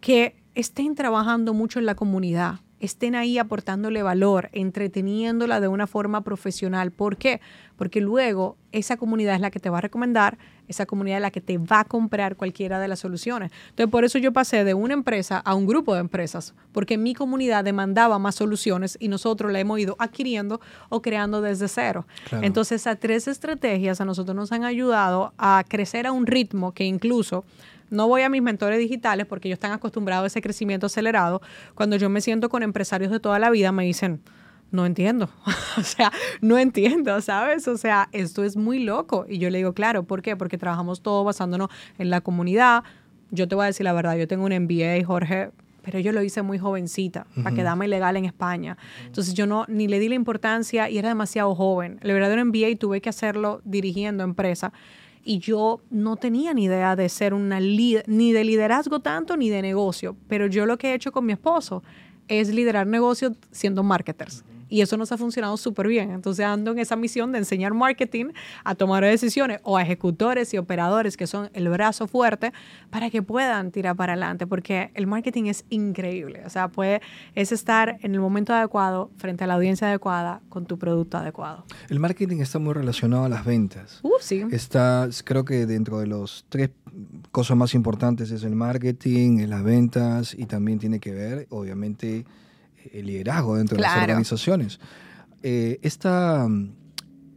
que 0.00 0.36
estén 0.54 0.94
trabajando 0.94 1.54
mucho 1.54 1.78
en 1.78 1.86
la 1.86 1.94
comunidad, 1.94 2.56
estén 2.80 3.14
ahí 3.14 3.38
aportándole 3.38 4.02
valor, 4.02 4.50
entreteniéndola 4.52 5.60
de 5.60 5.68
una 5.68 5.86
forma 5.86 6.22
profesional. 6.22 6.90
¿Por 6.90 7.16
qué? 7.16 7.40
Porque 7.76 8.00
luego 8.00 8.56
esa 8.72 8.96
comunidad 8.96 9.34
es 9.34 9.40
la 9.40 9.50
que 9.50 9.60
te 9.60 9.70
va 9.70 9.78
a 9.78 9.80
recomendar, 9.80 10.38
esa 10.68 10.84
comunidad 10.84 11.18
es 11.18 11.22
la 11.22 11.30
que 11.30 11.40
te 11.40 11.58
va 11.58 11.80
a 11.80 11.84
comprar 11.84 12.36
cualquiera 12.36 12.78
de 12.78 12.88
las 12.88 12.98
soluciones. 12.98 13.52
Entonces, 13.70 13.90
por 13.90 14.04
eso 14.04 14.18
yo 14.18 14.32
pasé 14.32 14.64
de 14.64 14.74
una 14.74 14.94
empresa 14.94 15.38
a 15.38 15.54
un 15.54 15.66
grupo 15.66 15.94
de 15.94 16.00
empresas, 16.00 16.54
porque 16.72 16.98
mi 16.98 17.14
comunidad 17.14 17.64
demandaba 17.64 18.18
más 18.18 18.34
soluciones 18.34 18.96
y 19.00 19.08
nosotros 19.08 19.52
la 19.52 19.60
hemos 19.60 19.78
ido 19.78 19.96
adquiriendo 19.98 20.60
o 20.88 21.00
creando 21.00 21.40
desde 21.40 21.68
cero. 21.68 22.06
Claro. 22.28 22.44
Entonces, 22.44 22.82
esas 22.82 22.98
tres 22.98 23.28
estrategias 23.28 24.00
a 24.00 24.04
nosotros 24.04 24.36
nos 24.36 24.52
han 24.52 24.64
ayudado 24.64 25.32
a 25.38 25.64
crecer 25.68 26.06
a 26.06 26.12
un 26.12 26.26
ritmo 26.26 26.72
que 26.72 26.84
incluso 26.84 27.44
no 27.90 28.08
voy 28.08 28.22
a 28.22 28.28
mis 28.28 28.42
mentores 28.42 28.78
digitales 28.78 29.26
porque 29.26 29.48
ellos 29.48 29.56
están 29.56 29.72
acostumbrados 29.72 30.24
a 30.24 30.26
ese 30.26 30.42
crecimiento 30.42 30.86
acelerado. 30.86 31.40
Cuando 31.74 31.96
yo 31.96 32.08
me 32.10 32.20
siento 32.20 32.48
con 32.48 32.62
empresarios 32.62 33.10
de 33.10 33.20
toda 33.20 33.38
la 33.38 33.50
vida, 33.50 33.72
me 33.72 33.84
dicen, 33.84 34.20
no 34.70 34.86
entiendo. 34.86 35.30
o 35.78 35.82
sea, 35.82 36.12
no 36.40 36.58
entiendo, 36.58 37.20
¿sabes? 37.20 37.68
O 37.68 37.76
sea, 37.76 38.08
esto 38.12 38.44
es 38.44 38.56
muy 38.56 38.80
loco. 38.80 39.26
Y 39.28 39.38
yo 39.38 39.50
le 39.50 39.58
digo, 39.58 39.72
claro, 39.72 40.04
¿por 40.04 40.22
qué? 40.22 40.36
Porque 40.36 40.58
trabajamos 40.58 41.02
todo 41.02 41.24
basándonos 41.24 41.68
en 41.98 42.10
la 42.10 42.20
comunidad. 42.20 42.84
Yo 43.30 43.48
te 43.48 43.54
voy 43.54 43.64
a 43.64 43.66
decir 43.66 43.84
la 43.84 43.92
verdad, 43.92 44.16
yo 44.16 44.28
tengo 44.28 44.44
un 44.44 44.52
MBA, 44.52 45.04
Jorge, 45.04 45.50
pero 45.82 46.00
yo 46.00 46.10
lo 46.10 46.22
hice 46.22 46.42
muy 46.42 46.58
jovencita, 46.58 47.26
para 47.42 47.54
quedarme 47.54 47.86
ilegal 47.86 48.16
en 48.16 48.24
España. 48.24 48.76
Entonces 49.04 49.34
yo 49.34 49.46
no, 49.46 49.64
ni 49.68 49.86
le 49.86 50.00
di 50.00 50.08
la 50.08 50.16
importancia 50.16 50.90
y 50.90 50.98
era 50.98 51.08
demasiado 51.08 51.54
joven. 51.54 52.00
El 52.02 52.12
verdadero 52.12 52.44
MBA 52.44 52.76
tuve 52.78 53.00
que 53.00 53.08
hacerlo 53.08 53.60
dirigiendo 53.64 54.24
empresa 54.24 54.72
y 55.26 55.40
yo 55.40 55.80
no 55.90 56.16
tenía 56.16 56.54
ni 56.54 56.64
idea 56.64 56.94
de 56.94 57.08
ser 57.08 57.34
una 57.34 57.58
líder, 57.58 58.04
ni 58.08 58.32
de 58.32 58.44
liderazgo 58.44 59.00
tanto, 59.00 59.36
ni 59.36 59.50
de 59.50 59.60
negocio. 59.60 60.16
Pero 60.28 60.46
yo 60.46 60.66
lo 60.66 60.78
que 60.78 60.90
he 60.90 60.94
hecho 60.94 61.10
con 61.10 61.26
mi 61.26 61.32
esposo 61.32 61.82
es 62.28 62.48
liderar 62.54 62.86
negocios 62.86 63.32
siendo 63.50 63.82
marketers. 63.82 64.44
Y 64.68 64.80
eso 64.80 64.96
nos 64.96 65.12
ha 65.12 65.18
funcionado 65.18 65.56
súper 65.56 65.88
bien. 65.88 66.10
Entonces 66.10 66.44
ando 66.44 66.72
en 66.72 66.78
esa 66.78 66.96
misión 66.96 67.32
de 67.32 67.38
enseñar 67.38 67.74
marketing 67.74 68.26
a 68.64 68.74
tomar 68.74 69.04
decisiones 69.04 69.60
o 69.62 69.76
a 69.76 69.82
ejecutores 69.82 70.52
y 70.54 70.58
operadores 70.58 71.16
que 71.16 71.26
son 71.26 71.50
el 71.52 71.68
brazo 71.68 72.06
fuerte 72.06 72.52
para 72.90 73.10
que 73.10 73.22
puedan 73.22 73.70
tirar 73.70 73.96
para 73.96 74.14
adelante. 74.14 74.46
Porque 74.46 74.90
el 74.94 75.06
marketing 75.06 75.44
es 75.44 75.64
increíble. 75.70 76.42
O 76.44 76.50
sea, 76.50 76.68
puede, 76.68 77.00
es 77.34 77.52
estar 77.52 77.98
en 78.02 78.14
el 78.14 78.20
momento 78.20 78.52
adecuado, 78.52 79.10
frente 79.16 79.44
a 79.44 79.46
la 79.46 79.54
audiencia 79.54 79.88
adecuada, 79.88 80.40
con 80.48 80.66
tu 80.66 80.78
producto 80.78 81.18
adecuado. 81.18 81.64
El 81.88 82.00
marketing 82.00 82.38
está 82.38 82.58
muy 82.58 82.74
relacionado 82.74 83.24
a 83.24 83.28
las 83.28 83.44
ventas. 83.44 84.00
Uh, 84.02 84.10
sí. 84.20 84.44
Está, 84.50 85.08
creo 85.24 85.44
que 85.44 85.66
dentro 85.66 85.98
de 85.98 86.06
los 86.06 86.44
tres 86.48 86.70
cosas 87.30 87.56
más 87.56 87.74
importantes 87.74 88.30
es 88.30 88.42
el 88.42 88.56
marketing, 88.56 89.46
las 89.46 89.62
ventas 89.62 90.34
y 90.34 90.46
también 90.46 90.78
tiene 90.78 91.00
que 91.00 91.12
ver, 91.12 91.46
obviamente, 91.50 92.24
el 92.92 93.06
liderazgo 93.06 93.56
dentro 93.56 93.76
de 93.76 93.82
las 93.82 93.92
Claro. 93.92 94.12
organizaciones. 94.12 94.80
Eh, 95.42 95.78
esta, 95.82 96.48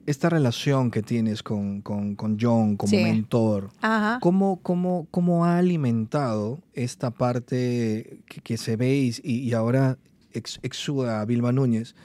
esta 0.06 0.30
relación 0.30 0.90
que 0.90 1.04
tienes 1.04 1.44
con, 1.44 1.82
con- 1.82 2.16
con 2.16 2.38
John 2.40 2.76
como 2.78 2.90
Sí. 2.90 2.98
mentor, 3.04 3.70
Ajá. 3.82 4.20
¿cómo, 4.22 4.60
cómo, 4.64 5.08
cómo 5.12 5.46
ha 5.46 5.58
alimentado 5.60 6.60
esta 6.74 7.12
parte 7.12 8.22
que, 8.28 8.42
que 8.42 8.58
se 8.58 8.76
ve 8.76 8.96
y, 9.24 9.32
y 9.32 9.54
ahora 9.54 9.98
ex- 10.34 10.60
exuda 10.64 11.22
a 11.22 11.26
Vilma 11.26 11.52
Núñez? 11.52 11.96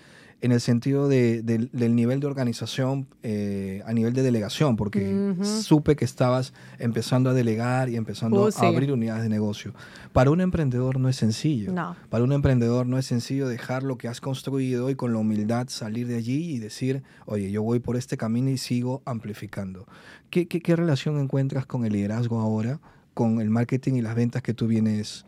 En 0.44 0.52
el 0.52 0.60
sentido 0.60 1.08
de- 1.08 1.42
del- 1.42 1.70
del 1.72 1.94
nivel 1.96 2.20
de 2.20 2.26
organización 2.26 3.06
eh, 3.22 3.82
a 3.86 3.92
nivel 3.94 4.12
de 4.12 4.22
delegación, 4.22 4.76
porque 4.76 5.34
supe 5.42 5.96
que 5.96 6.04
estabas 6.04 6.52
empezando 6.78 7.30
a 7.30 7.32
delegar 7.34 7.88
y 7.88 7.96
empezando 7.96 8.42
Uh, 8.44 8.48
a 8.48 8.66
abrir 8.68 8.92
unidades 8.92 9.22
de 9.22 9.28
negocio. 9.30 9.72
Para 10.12 10.30
un 10.30 10.40
emprendedor 10.42 11.00
no 11.00 11.08
es 11.08 11.16
sencillo. 11.16 11.72
No. 11.72 11.96
Para 12.10 12.24
un 12.24 12.32
emprendedor 12.32 12.86
no 12.86 12.98
es 12.98 13.06
sencillo 13.06 13.48
dejar 13.48 13.82
lo 13.82 13.96
que 13.96 14.06
has 14.08 14.20
construido 14.20 14.90
y 14.90 14.94
con 14.94 15.12
la 15.12 15.18
humildad 15.18 15.68
salir 15.68 16.06
de 16.06 16.16
allí 16.16 16.54
y 16.54 16.58
decir, 16.58 17.02
oye, 17.26 17.50
yo 17.50 17.62
voy 17.62 17.78
por 17.78 17.96
este 17.96 18.16
camino 18.16 18.50
y 18.50 18.58
sigo 18.58 19.02
amplificando. 19.06 19.86
¿Qué, 20.30 20.46
qué, 20.46 20.60
qué 20.60 20.76
relación 20.76 21.18
encuentras 21.18 21.64
con 21.64 21.84
el 21.86 21.92
liderazgo 21.94 22.38
ahora, 22.40 22.80
con 23.14 23.40
el 23.40 23.48
marketing 23.48 23.94
y 23.94 24.02
las 24.02 24.14
ventas 24.14 24.42
que 24.42 24.52
tú 24.52 24.66
vienes 24.66 25.24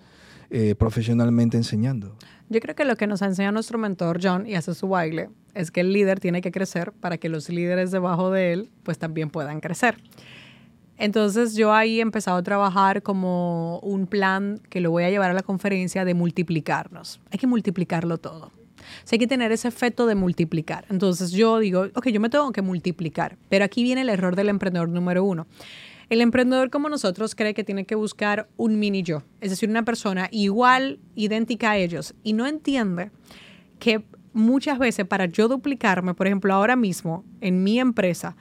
eh, 0.51 0.75
profesionalmente 0.75 1.57
enseñando? 1.57 2.17
Yo 2.49 2.61
creo 2.61 2.77
que 2.77 2.85
lo 2.85 2.97
que 2.97 3.07
nos 3.07 3.23
ha 3.23 3.27
enseñado 3.27 3.53
nuestro 3.53 3.79
mentor 3.79 4.21
John 4.23 4.47
y 4.47 4.55
hace 4.55 4.75
su 4.75 4.89
baile 4.89 5.31
es 5.55 5.71
que 5.71 5.81
el 5.81 5.93
líder 5.93 6.21
tiene 6.21 6.41
que 6.43 6.53
crecer 6.53 6.93
para 6.93 7.19
que 7.19 7.29
los 7.29 7.49
líderes 7.49 7.91
debajo 7.91 8.31
de 8.31 8.53
él 8.53 8.71
pues 8.85 8.99
también 8.99 9.31
puedan 9.31 9.61
crecer. 9.61 9.97
Entonces 10.99 11.55
yo 11.55 11.75
ahí 11.75 11.99
he 11.99 12.03
empezado 12.03 12.39
a 12.39 12.43
trabajar 12.43 13.03
como 13.03 13.81
un 13.81 14.07
plan 14.07 14.61
que 14.71 14.81
lo 14.81 14.91
voy 14.91 15.05
a 15.05 15.11
llevar 15.11 15.31
a 15.31 15.35
la 15.35 15.43
conferencia 15.43 16.05
de 16.05 16.15
multiplicarnos. 16.15 17.21
Hay 17.31 17.39
que 17.39 17.47
multiplicarlo 17.47 18.19
todo. 18.19 18.47
O 18.47 19.07
sea, 19.07 19.17
hay 19.17 19.19
que 19.19 19.27
tener 19.27 19.53
ese 19.53 19.69
efecto 19.69 20.07
de 20.07 20.15
multiplicar. 20.15 20.87
Entonces 20.89 21.33
yo 21.33 21.59
digo, 21.59 21.87
ok, 21.95 22.09
yo 22.09 22.21
me 22.21 22.31
tengo 22.31 22.53
que 22.53 22.63
multiplicar. 22.63 23.37
Pero 23.49 23.65
aquí 23.65 23.83
viene 23.83 24.03
el 24.03 24.09
error 24.09 24.37
del 24.37 24.49
emprendedor 24.49 24.89
número 24.89 25.25
uno. 25.25 25.47
El 26.09 26.21
emprendedor 26.21 26.71
como 26.71 26.89
nosotros 26.89 27.35
cree 27.35 27.53
que 27.53 27.65
tiene 27.65 27.85
que 27.85 27.97
buscar 27.97 28.49
un 28.57 28.79
mini 28.79 29.03
yo, 29.03 29.23
es 29.41 29.51
decir, 29.51 29.69
una 29.69 29.85
persona 29.85 30.29
igual, 30.31 31.01
idéntica 31.17 31.73
a 31.73 31.77
ellos, 31.79 32.15
y 32.23 32.33
no 32.33 32.47
entiende 32.47 33.11
que 33.81 34.05
muchas 34.33 34.79
veces 34.79 35.05
para 35.07 35.27
yo 35.27 35.49
duplicarme, 35.49 36.15
por 36.15 36.27
ejemplo, 36.27 36.55
ahora 36.55 36.77
mismo 36.77 37.25
en 37.41 37.65
mi 37.65 37.81
empresa, 37.81 38.37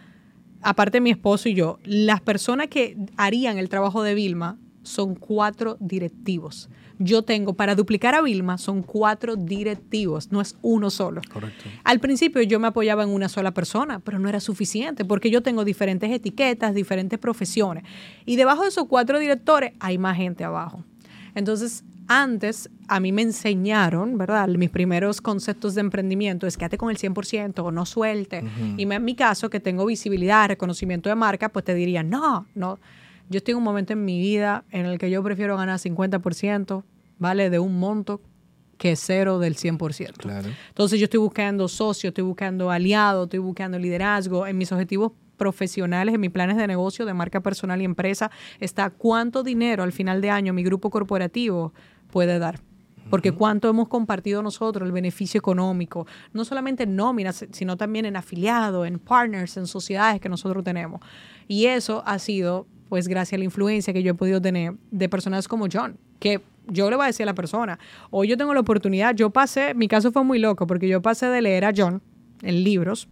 aparte 0.61 0.97
de 0.97 1.01
mi 1.01 1.09
esposo 1.09 1.49
y 1.49 1.55
yo, 1.55 1.79
las 1.83 2.21
personas 2.21 2.67
que 2.67 2.97
harían 3.17 3.57
el 3.57 3.69
trabajo 3.69 4.03
de 4.03 4.13
Vilma 4.13 4.59
son 4.85 5.15
cuatro 5.15 5.77
directivos. 5.79 6.69
Yo 6.97 7.23
tengo, 7.23 7.53
para 7.55 7.75
duplicar 7.75 8.15
a 8.15 8.21
Vilma, 8.21 8.57
son 8.57 8.81
cuatro 8.81 9.35
directivos, 9.35 10.31
no 10.31 10.39
es 10.39 10.55
uno 10.61 10.89
solo. 10.89 11.21
Correcto. 11.31 11.65
Al 11.83 11.99
principio 11.99 12.41
yo 12.43 12.59
me 12.59 12.67
apoyaba 12.67 13.03
en 13.03 13.09
una 13.09 13.27
sola 13.27 13.53
persona, 13.53 13.99
pero 13.99 14.17
no 14.19 14.29
era 14.29 14.39
suficiente 14.39 15.03
porque 15.03 15.29
yo 15.29 15.41
tengo 15.43 15.65
diferentes 15.65 16.09
etiquetas, 16.09 16.73
diferentes 16.73 17.19
profesiones. 17.19 17.83
Y 18.25 18.37
debajo 18.37 18.61
de 18.63 18.69
esos 18.69 18.85
cuatro 18.87 19.19
directores 19.19 19.73
hay 19.79 19.97
más 19.97 20.15
gente 20.15 20.43
abajo. 20.45 20.83
Entonces, 21.33 21.83
antes 22.07 22.69
a 22.87 22.99
mí 22.99 23.11
me 23.11 23.23
enseñaron, 23.23 24.17
¿verdad? 24.17 24.47
Mis 24.47 24.69
primeros 24.69 25.19
conceptos 25.21 25.73
de 25.75 25.81
emprendimiento 25.81 26.45
es 26.47 26.55
quédate 26.55 26.77
con 26.77 26.91
el 26.91 26.97
100% 26.97 27.59
o 27.63 27.71
no 27.71 27.85
suelte. 27.85 28.43
Y 28.77 28.85
me- 28.85 28.95
en 28.95 29.03
mi 29.03 29.15
caso, 29.15 29.49
que 29.49 29.59
tengo 29.59 29.85
visibilidad, 29.85 30.47
reconocimiento 30.47 31.09
de 31.09 31.15
marca, 31.15 31.49
pues 31.49 31.65
te 31.65 31.73
diría, 31.73 32.03
no, 32.03 32.45
no. 32.55 32.79
Yo 33.29 33.37
estoy 33.37 33.53
en 33.53 33.57
un 33.57 33.63
momento 33.63 33.93
en 33.93 34.05
mi 34.05 34.19
vida 34.19 34.65
en 34.71 34.85
el 34.85 34.97
que 34.97 35.09
yo 35.09 35.23
prefiero 35.23 35.57
ganar 35.57 35.79
50%, 35.79 36.83
¿vale? 37.17 37.49
De 37.49 37.59
un 37.59 37.79
monto 37.79 38.21
que 38.77 38.95
cero 38.95 39.39
del 39.39 39.55
100%. 39.55 40.17
Claro. 40.17 40.49
Entonces 40.69 40.99
yo 40.99 41.05
estoy 41.05 41.19
buscando 41.19 41.67
socios, 41.67 42.11
estoy 42.11 42.23
buscando 42.23 42.71
aliados, 42.71 43.25
estoy 43.25 43.39
buscando 43.39 43.79
liderazgo. 43.79 44.45
En 44.45 44.57
mis 44.57 44.71
objetivos 44.71 45.13
profesionales, 45.37 46.15
en 46.15 46.21
mis 46.21 46.31
planes 46.31 46.57
de 46.57 46.67
negocio, 46.67 47.05
de 47.05 47.13
marca 47.13 47.41
personal 47.41 47.81
y 47.81 47.85
empresa, 47.85 48.31
está 48.59 48.89
cuánto 48.89 49.43
dinero 49.43 49.83
al 49.83 49.91
final 49.91 50.21
de 50.21 50.29
año 50.29 50.53
mi 50.53 50.63
grupo 50.63 50.89
corporativo 50.89 51.73
puede 52.11 52.39
dar. 52.39 52.59
Porque 53.09 53.31
cuánto 53.31 53.69
hemos 53.69 53.87
compartido 53.87 54.41
nosotros 54.41 54.87
el 54.87 54.91
beneficio 54.91 55.37
económico, 55.37 56.07
no 56.33 56.43
solamente 56.43 56.83
en 56.83 56.95
nóminas, 56.95 57.45
sino 57.51 57.77
también 57.77 58.05
en 58.05 58.15
afiliados, 58.15 58.87
en 58.87 58.97
partners, 58.97 59.57
en 59.57 59.67
sociedades 59.67 60.19
que 60.19 60.27
nosotros 60.27 60.63
tenemos. 60.63 61.01
Y 61.47 61.67
eso 61.67 62.01
ha 62.07 62.17
sido, 62.17 62.65
pues, 62.95 63.09
gracias 63.09 63.33
a 63.33 63.39
la 63.39 63.43
influencia 63.43 63.91
que 63.91 64.03
yo 64.03 64.11
he 64.11 64.13
podido 64.13 64.41
tener 64.41 64.73
de 64.89 65.09
personas 65.09 65.49
como 65.49 65.65
John, 65.69 65.97
que 66.21 66.39
yo 66.69 66.89
le 66.89 66.95
voy 66.95 67.03
a 67.03 67.07
decir 67.07 67.23
a 67.23 67.25
la 67.25 67.33
persona, 67.35 67.77
hoy 68.09 68.29
yo 68.29 68.37
tengo 68.37 68.53
la 68.53 68.61
oportunidad, 68.61 69.13
yo 69.13 69.31
pasé, 69.31 69.73
mi 69.73 69.89
caso 69.89 70.13
fue 70.13 70.23
muy 70.23 70.39
loco, 70.39 70.65
porque 70.65 70.87
yo 70.87 71.01
pasé 71.01 71.25
de 71.25 71.41
leer 71.41 71.65
a 71.65 71.73
John 71.75 72.01
en 72.41 72.63
libros 72.63 73.09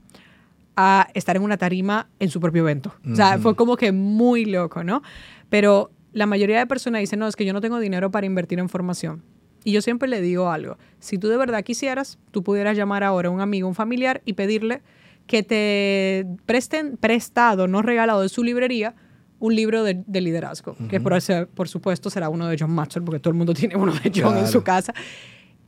a 0.77 1.09
estar 1.13 1.35
en 1.35 1.41
una 1.41 1.57
tarima 1.57 2.07
en 2.19 2.29
su 2.29 2.39
propio 2.39 2.61
evento. 2.61 2.95
O 3.11 3.13
sea, 3.13 3.37
fue 3.39 3.57
como 3.57 3.75
que 3.75 3.91
muy 3.91 4.45
loco, 4.45 4.85
¿no? 4.85 5.03
Pero 5.49 5.91
la 6.13 6.27
mayoría 6.27 6.59
de 6.59 6.65
personas 6.65 7.01
dicen, 7.01 7.19
no, 7.19 7.27
es 7.27 7.35
que 7.35 7.43
yo 7.43 7.51
no 7.51 7.59
tengo 7.59 7.77
dinero 7.79 8.09
para 8.09 8.25
invertir 8.25 8.59
en 8.59 8.69
formación. 8.69 9.21
Y 9.65 9.73
yo 9.73 9.81
siempre 9.81 10.07
le 10.07 10.21
digo 10.21 10.49
algo, 10.49 10.77
si 10.99 11.17
tú 11.17 11.27
de 11.27 11.35
verdad 11.35 11.61
quisieras, 11.65 12.19
tú 12.31 12.41
pudieras 12.41 12.77
llamar 12.77 13.03
ahora 13.03 13.27
a 13.27 13.31
un 13.33 13.41
amigo, 13.41 13.67
un 13.67 13.75
familiar 13.75 14.21
y 14.23 14.31
pedirle 14.31 14.81
que 15.27 15.43
te 15.43 16.25
presten 16.45 16.95
prestado, 16.95 17.67
no 17.67 17.81
regalado 17.81 18.21
de 18.21 18.29
su 18.29 18.45
librería, 18.45 18.95
un 19.43 19.53
libro 19.55 19.83
de, 19.83 20.01
de 20.07 20.21
liderazgo, 20.21 20.77
que 20.89 21.01
por, 21.01 21.11
ese- 21.13 21.47
por 21.47 21.67
supuesto 21.67 22.09
será 22.09 22.29
uno 22.29 22.47
de 22.47 22.55
John 22.57 22.71
Maxwell, 22.71 23.03
porque 23.03 23.19
todo 23.19 23.31
el 23.31 23.37
mundo 23.37 23.53
tiene 23.61 23.75
uno 23.75 23.91
de 23.93 24.09
John 24.15 24.37
en 24.37 24.47
su 24.47 24.63
casa. 24.63 24.93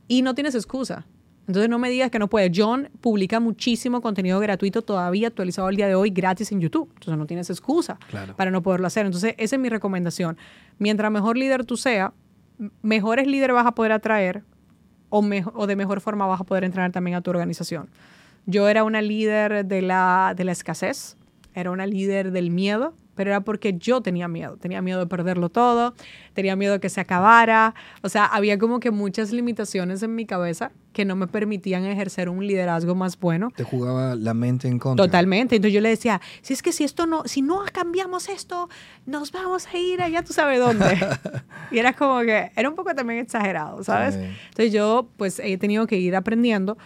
Y 0.08 0.22
no 0.22 0.34
tienes 0.34 0.54
excusa. 0.54 1.04
Entonces 1.46 1.68
no 1.68 1.78
me 1.78 1.90
digas 1.90 2.10
que 2.10 2.18
no 2.18 2.28
puedes. 2.28 2.50
John 2.54 2.88
publica 3.02 3.38
muchísimo 3.38 4.00
contenido 4.00 4.40
gratuito 4.40 4.80
todavía 4.80 5.28
actualizado 5.28 5.68
al 5.68 5.76
día 5.76 5.86
de 5.88 5.94
hoy 5.94 6.08
gratis 6.10 6.52
en 6.52 6.60
YouTube. 6.60 6.88
Entonces 6.94 7.18
no 7.18 7.26
tienes 7.26 7.50
excusa 7.50 7.98
Claro. 8.08 8.34
para 8.34 8.50
no 8.50 8.62
poderlo 8.62 8.86
hacer. 8.86 9.04
Entonces 9.04 9.34
esa 9.36 9.56
es 9.56 9.60
mi 9.60 9.68
recomendación. 9.68 10.38
Mientras 10.78 11.12
mejor 11.12 11.36
líder 11.36 11.64
tú 11.66 11.76
seas, 11.76 12.12
mejores 12.82 13.26
líderes 13.26 13.54
vas 13.54 13.66
a 13.66 13.72
poder 13.72 13.92
atraer 13.92 14.42
o, 15.10 15.20
o 15.54 15.66
de 15.66 15.76
mejor 15.76 16.00
forma 16.00 16.26
vas 16.26 16.40
a 16.40 16.44
poder 16.44 16.64
entrenar 16.64 16.92
también 16.92 17.14
a 17.16 17.20
tu 17.20 17.30
organización. 17.30 17.90
Yo 18.46 18.68
era 18.68 18.84
una 18.84 19.02
líder 19.02 19.66
de 19.66 19.82
la, 19.82 20.32
de 20.36 20.44
la 20.44 20.52
escasez, 20.52 21.16
era 21.54 21.70
una 21.70 21.86
líder 21.86 22.32
del 22.32 22.50
miedo, 22.50 22.94
pero 23.16 23.30
era 23.30 23.40
porque 23.40 23.76
yo 23.76 24.00
tenía 24.02 24.28
miedo. 24.28 24.56
Tenía 24.58 24.82
miedo 24.82 25.00
de 25.00 25.06
perderlo 25.06 25.48
todo, 25.48 25.94
tenía 26.34 26.54
miedo 26.54 26.74
de 26.74 26.80
que 26.80 26.90
se 26.90 27.00
acabara. 27.00 27.74
O 28.02 28.08
sea, 28.08 28.26
había 28.26 28.58
como 28.58 28.78
que 28.78 28.92
muchas 28.92 29.32
limitaciones 29.32 30.02
en 30.02 30.14
mi 30.14 30.26
cabeza 30.26 30.70
que 30.92 31.04
no 31.04 31.16
me 31.16 31.26
permitían 31.26 31.84
ejercer 31.84 32.28
un 32.28 32.46
liderazgo 32.46 32.94
más 32.94 33.18
bueno. 33.18 33.50
Te 33.54 33.64
jugaba 33.64 34.14
la 34.14 34.32
mente 34.32 34.68
en 34.68 34.78
contra. 34.78 35.04
Totalmente. 35.04 35.56
Entonces 35.56 35.74
yo 35.74 35.80
le 35.80 35.88
decía, 35.90 36.20
si 36.42 36.54
es 36.54 36.62
que 36.62 36.72
si 36.72 36.84
esto 36.84 37.06
no, 37.06 37.24
si 37.26 37.42
no 37.42 37.62
cambiamos 37.72 38.28
esto, 38.28 38.68
nos 39.04 39.32
vamos 39.32 39.66
a 39.66 39.76
ir 39.76 40.00
allá, 40.00 40.22
tú 40.22 40.32
sabes 40.32 40.58
dónde. 40.58 40.98
y 41.70 41.78
era 41.78 41.92
como 41.92 42.20
que, 42.20 42.50
era 42.54 42.68
un 42.68 42.74
poco 42.74 42.94
también 42.94 43.20
exagerado, 43.20 43.82
¿sabes? 43.82 44.14
Sí. 44.14 44.20
Entonces 44.20 44.72
yo 44.72 45.08
pues 45.16 45.38
he 45.42 45.58
tenido 45.58 45.86
que 45.86 45.98
ir 45.98 46.16
aprendiendo 46.16 46.78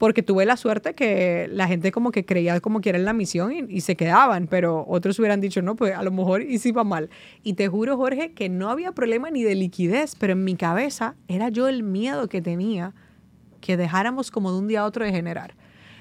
porque 0.00 0.22
tuve 0.22 0.46
la 0.46 0.56
suerte 0.56 0.94
que 0.94 1.46
la 1.52 1.68
gente 1.68 1.92
como 1.92 2.10
que 2.10 2.24
creía 2.24 2.58
como 2.60 2.80
que 2.80 2.88
era 2.88 2.98
en 2.98 3.04
la 3.04 3.12
misión 3.12 3.52
y, 3.68 3.82
se 3.82 3.96
quedaban, 3.96 4.46
pero 4.46 4.86
otros 4.88 5.18
hubieran 5.18 5.42
dicho, 5.42 5.60
no, 5.60 5.76
pues 5.76 5.94
a 5.94 6.02
lo 6.02 6.10
mejor 6.10 6.40
y 6.40 6.56
sí 6.56 6.72
va 6.72 6.84
mal. 6.84 7.10
Y 7.42 7.52
te 7.52 7.68
juro, 7.68 7.98
Jorge, 7.98 8.32
que 8.32 8.48
no 8.48 8.70
había 8.70 8.92
problema 8.92 9.30
ni 9.30 9.42
de 9.42 9.54
liquidez, 9.54 10.16
pero 10.18 10.32
en 10.32 10.42
mi 10.42 10.56
cabeza 10.56 11.16
era 11.28 11.50
yo 11.50 11.68
el 11.68 11.82
miedo 11.82 12.30
que 12.30 12.40
tenía 12.40 12.94
que 13.60 13.76
dejáramos 13.76 14.30
como 14.30 14.52
de 14.52 14.60
un 14.60 14.68
día 14.68 14.80
a 14.80 14.84
otro 14.86 15.04
de 15.04 15.12
generar. 15.12 15.54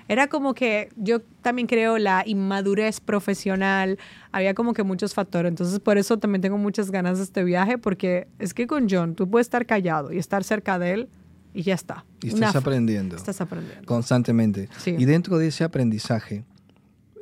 Era 0.07 0.27
como 0.27 0.53
que 0.53 0.87
yo 0.95 1.19
también 1.41 1.67
creo 1.67 1.97
la 1.97 2.23
inmadurez 2.25 3.01
profesional, 3.01 3.99
había 4.31 4.53
como 4.53 4.73
que 4.73 4.83
muchos 4.83 5.13
factores, 5.13 5.49
entonces 5.49 5.77
por 5.81 5.97
eso 5.97 6.17
también 6.17 6.41
tengo 6.41 6.57
muchas 6.57 6.89
ganas 6.89 7.17
de 7.17 7.25
este 7.25 7.43
viaje, 7.43 7.77
porque 7.77 8.29
es 8.39 8.53
que 8.53 8.65
con 8.65 8.87
John 8.89 9.15
tú 9.15 9.29
puedes 9.29 9.47
estar 9.47 9.65
callado 9.65 10.13
y 10.13 10.17
estar 10.19 10.45
cerca 10.45 10.79
de 10.79 10.93
él 10.93 11.09
y 11.53 11.63
ya 11.63 11.73
está. 11.75 12.05
Y 12.21 12.27
estás 12.27 12.51
Una- 12.51 12.59
aprendiendo. 12.59 13.15
Estás 13.15 13.41
aprendiendo. 13.41 13.85
constantemente. 13.85 14.69
Sí. 14.77 14.95
Y 14.97 15.05
dentro 15.05 15.37
de 15.37 15.47
ese 15.47 15.63
aprendizaje, 15.63 16.43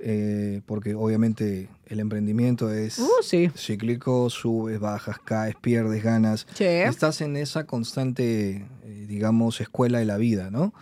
eh, 0.01 0.61
porque 0.65 0.93
obviamente 0.93 1.69
el 1.87 1.99
emprendimiento 1.99 2.71
es 2.71 2.99
Uh, 2.99 3.07
sí. 3.23 3.49
cíclico, 3.55 4.29
subes, 4.29 4.79
bajas, 4.79 5.17
caes, 5.19 5.55
pierdes, 5.59 6.03
ganas. 6.03 6.45
Sí. 6.53 6.65
Estás 6.65 7.21
en 7.21 7.35
esa 7.37 7.65
constante, 7.65 8.65
eh, 8.83 9.05
digamos, 9.07 9.59
escuela 9.61 9.99
de 9.99 10.05
la 10.05 10.17
vida, 10.17 10.51
¿no? 10.51 10.73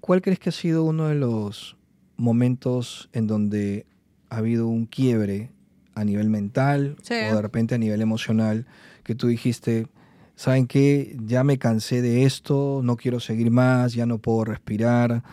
¿Cuál 0.00 0.22
crees 0.22 0.38
que 0.38 0.50
ha 0.50 0.52
sido 0.52 0.84
uno 0.84 1.08
de 1.08 1.16
los 1.16 1.76
momentos 2.16 3.08
en 3.12 3.26
donde 3.26 3.86
ha 4.30 4.36
habido 4.38 4.68
un 4.68 4.86
quiebre 4.86 5.50
a 5.94 6.04
nivel 6.04 6.28
mental 6.30 6.96
o 7.00 7.34
de 7.34 7.42
repente 7.42 7.74
a 7.74 7.78
nivel 7.78 8.00
emocional 8.02 8.66
que 9.02 9.14
tú 9.14 9.26
dijiste, 9.28 9.86
¿saben 10.36 10.66
qué? 10.66 11.16
Ya 11.26 11.42
me 11.42 11.58
cansé 11.58 12.02
de 12.02 12.24
esto, 12.24 12.80
no 12.84 12.96
quiero 12.96 13.18
seguir 13.18 13.50
más, 13.50 13.94
ya 13.94 14.06
no 14.06 14.18
puedo 14.18 14.44
respirar 14.44 15.24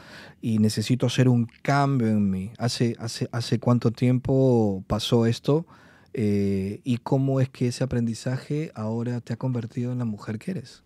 y 0.42 0.58
necesito 0.58 1.06
hacer 1.06 1.30
un 1.30 1.48
cambio 1.62 2.08
en 2.08 2.30
mí. 2.30 2.52
¿Hace, 2.58 2.96
hace, 3.00 3.60
cuánto 3.60 3.92
tiempo 3.92 4.84
pasó 4.88 5.28
esto? 5.28 5.68
Eh, 6.13 6.82
¿Y 6.84 6.98
cómo 6.98 7.39
es 7.39 7.50
que 7.50 7.68
ese 7.68 7.84
aprendizaje 7.84 8.72
ahora 8.74 9.22
te 9.22 9.34
ha 9.34 9.38
convertido 9.38 9.92
en 9.92 10.00
la 10.00 10.06
mujer 10.06 10.39
que 10.39 10.52
eres? 10.52 10.84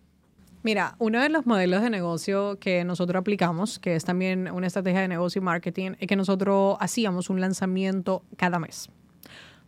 Mira, 0.63 0.95
uno 0.99 1.21
de 1.21 1.29
los 1.29 1.45
modelos 1.45 1.81
de 1.81 1.89
negocio 1.89 2.59
que 2.59 2.83
nosotros 2.83 3.19
aplicamos, 3.19 3.79
que 3.79 3.95
es 3.95 4.03
también 4.03 4.51
una 4.51 4.67
estrategia 4.67 5.01
de 5.01 5.07
negocio 5.07 5.39
y 5.39 5.45
marketing, 5.45 5.91
es 5.99 6.07
que 6.07 6.15
nosotros 6.15 6.75
hacíamos 6.79 7.29
un 7.29 7.39
lanzamiento 7.39 8.23
cada 8.35 8.59
mes. 8.59 8.89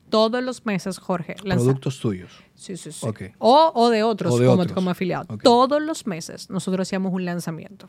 Todos 0.10 0.44
los 0.44 0.66
meses, 0.66 0.98
Jorge. 0.98 1.36
lanza- 1.44 1.64
Productos 1.64 2.00
tuyos. 2.00 2.32
Sí, 2.56 2.76
sí, 2.78 2.92
sí. 2.92 3.06
O, 3.38 3.72
o 3.74 3.90
de 3.90 4.04
otros, 4.04 4.34
O 4.34 4.38
de 4.40 4.48
como, 4.48 4.62
otros. 4.64 4.74
como 4.76 4.90
afiliado. 4.90 5.38
Todos 5.38 5.82
los 5.82 6.06
meses 6.08 6.50
nosotros 6.50 6.88
hacíamos 6.88 7.14
un 7.14 7.26
lanzamiento. 7.26 7.88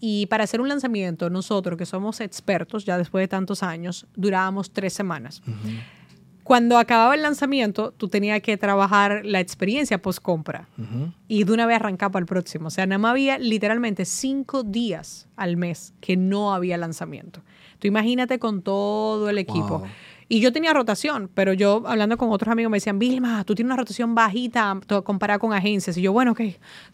Y 0.00 0.26
para 0.26 0.44
hacer 0.44 0.60
un 0.62 0.68
lanzamiento, 0.68 1.28
nosotros 1.28 1.76
que 1.76 1.84
somos 1.84 2.20
expertos 2.20 2.86
ya 2.86 2.96
después 2.96 3.22
de 3.22 3.28
tantos 3.28 3.62
años, 3.62 4.06
durábamos 4.16 4.70
tres 4.70 4.94
semanas. 4.94 5.42
Cuando 6.42 6.78
acababa 6.78 7.14
el 7.14 7.22
lanzamiento, 7.22 7.92
tú 7.96 8.08
tenías 8.08 8.40
que 8.40 8.56
trabajar 8.56 9.20
la 9.24 9.38
experiencia 9.40 10.00
post 10.02 10.20
compra 10.20 10.68
y 11.28 11.44
de 11.44 11.52
una 11.52 11.66
vez 11.66 11.76
arrancaba 11.76 12.12
para 12.12 12.22
el 12.22 12.26
próximo. 12.26 12.68
O 12.68 12.70
sea, 12.70 12.86
nada 12.86 12.98
más 12.98 13.10
había 13.10 13.38
literalmente 13.38 14.04
cinco 14.04 14.62
días 14.64 15.28
al 15.36 15.56
mes 15.56 15.92
que 16.00 16.16
no 16.16 16.52
había 16.54 16.76
lanzamiento. 16.78 17.42
Tú 17.78 17.86
imagínate 17.86 18.38
con 18.38 18.62
todo 18.62 19.28
el 19.30 19.38
equipo. 19.38 19.80
Wow. 19.80 19.86
Y 20.32 20.38
yo 20.40 20.52
tenía 20.52 20.72
rotación, 20.72 21.28
pero 21.34 21.52
yo 21.52 21.82
hablando 21.86 22.16
con 22.16 22.30
otros 22.30 22.52
amigos 22.52 22.70
me 22.70 22.76
decían, 22.76 23.00
Vilma, 23.00 23.42
tú 23.44 23.56
tienes 23.56 23.68
una 23.70 23.76
rotación 23.76 24.14
bajita 24.14 24.78
comparada 25.02 25.40
con 25.40 25.52
agencias. 25.52 25.96
Y 25.96 26.02
yo, 26.02 26.12
bueno, 26.12 26.30
ok, 26.30 26.40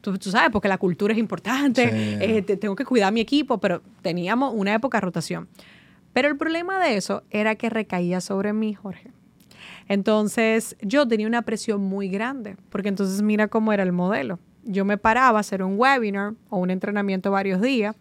tú, 0.00 0.16
tú 0.16 0.30
sabes, 0.30 0.48
porque 0.50 0.68
la 0.68 0.78
cultura 0.78 1.12
es 1.12 1.18
importante, 1.18 1.82
Sí. 1.90 2.16
eh, 2.18 2.40
te- 2.40 2.56
tengo 2.56 2.74
que 2.74 2.86
cuidar 2.86 3.12
mi 3.12 3.20
equipo, 3.20 3.58
pero 3.58 3.82
teníamos 4.00 4.54
una 4.54 4.72
época 4.72 4.96
de 4.96 5.02
rotación. 5.02 5.48
Pero 6.14 6.28
el 6.28 6.38
problema 6.38 6.82
de 6.82 6.96
eso 6.96 7.24
era 7.30 7.56
que 7.56 7.68
recaía 7.68 8.22
sobre 8.22 8.54
mí, 8.54 8.72
Jorge. 8.72 9.10
Entonces 9.86 10.76
yo 10.80 11.06
tenía 11.06 11.26
una 11.26 11.42
presión 11.42 11.82
muy 11.82 12.08
grande, 12.08 12.56
porque 12.70 12.88
entonces 12.88 13.20
mira 13.22 13.48
cómo 13.48 13.72
era 13.72 13.82
el 13.82 13.92
modelo. 13.92 14.38
Yo 14.64 14.84
me 14.86 14.96
paraba 14.96 15.38
a 15.38 15.40
hacer 15.40 15.62
un 15.62 15.78
webinar 15.78 16.32
o 16.48 16.56
un 16.56 16.70
entrenamiento 16.70 17.30
varios 17.30 17.60
días 17.60 17.94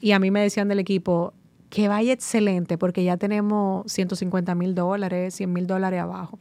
y 0.00 0.12
a 0.12 0.18
mí 0.18 0.30
me 0.30 0.40
decían 0.40 0.68
del 0.68 0.78
equipo 0.80 1.34
que 1.72 1.88
vaya 1.88 2.12
excelente 2.12 2.76
porque 2.76 3.02
ya 3.02 3.16
tenemos 3.16 3.90
150 3.90 4.54
mil 4.54 4.74
dólares, 4.74 5.34
100 5.36 5.50
mil 5.50 5.66
dólares 5.66 6.02
abajo. 6.02 6.38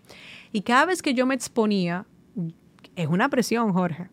Y 0.51 0.61
cada 0.63 0.85
vez 0.85 1.01
que 1.01 1.13
yo 1.13 1.25
me 1.25 1.33
exponía, 1.35 2.05
es 2.97 3.07
una 3.07 3.29
presión, 3.29 3.71
Jorge, 3.71 4.09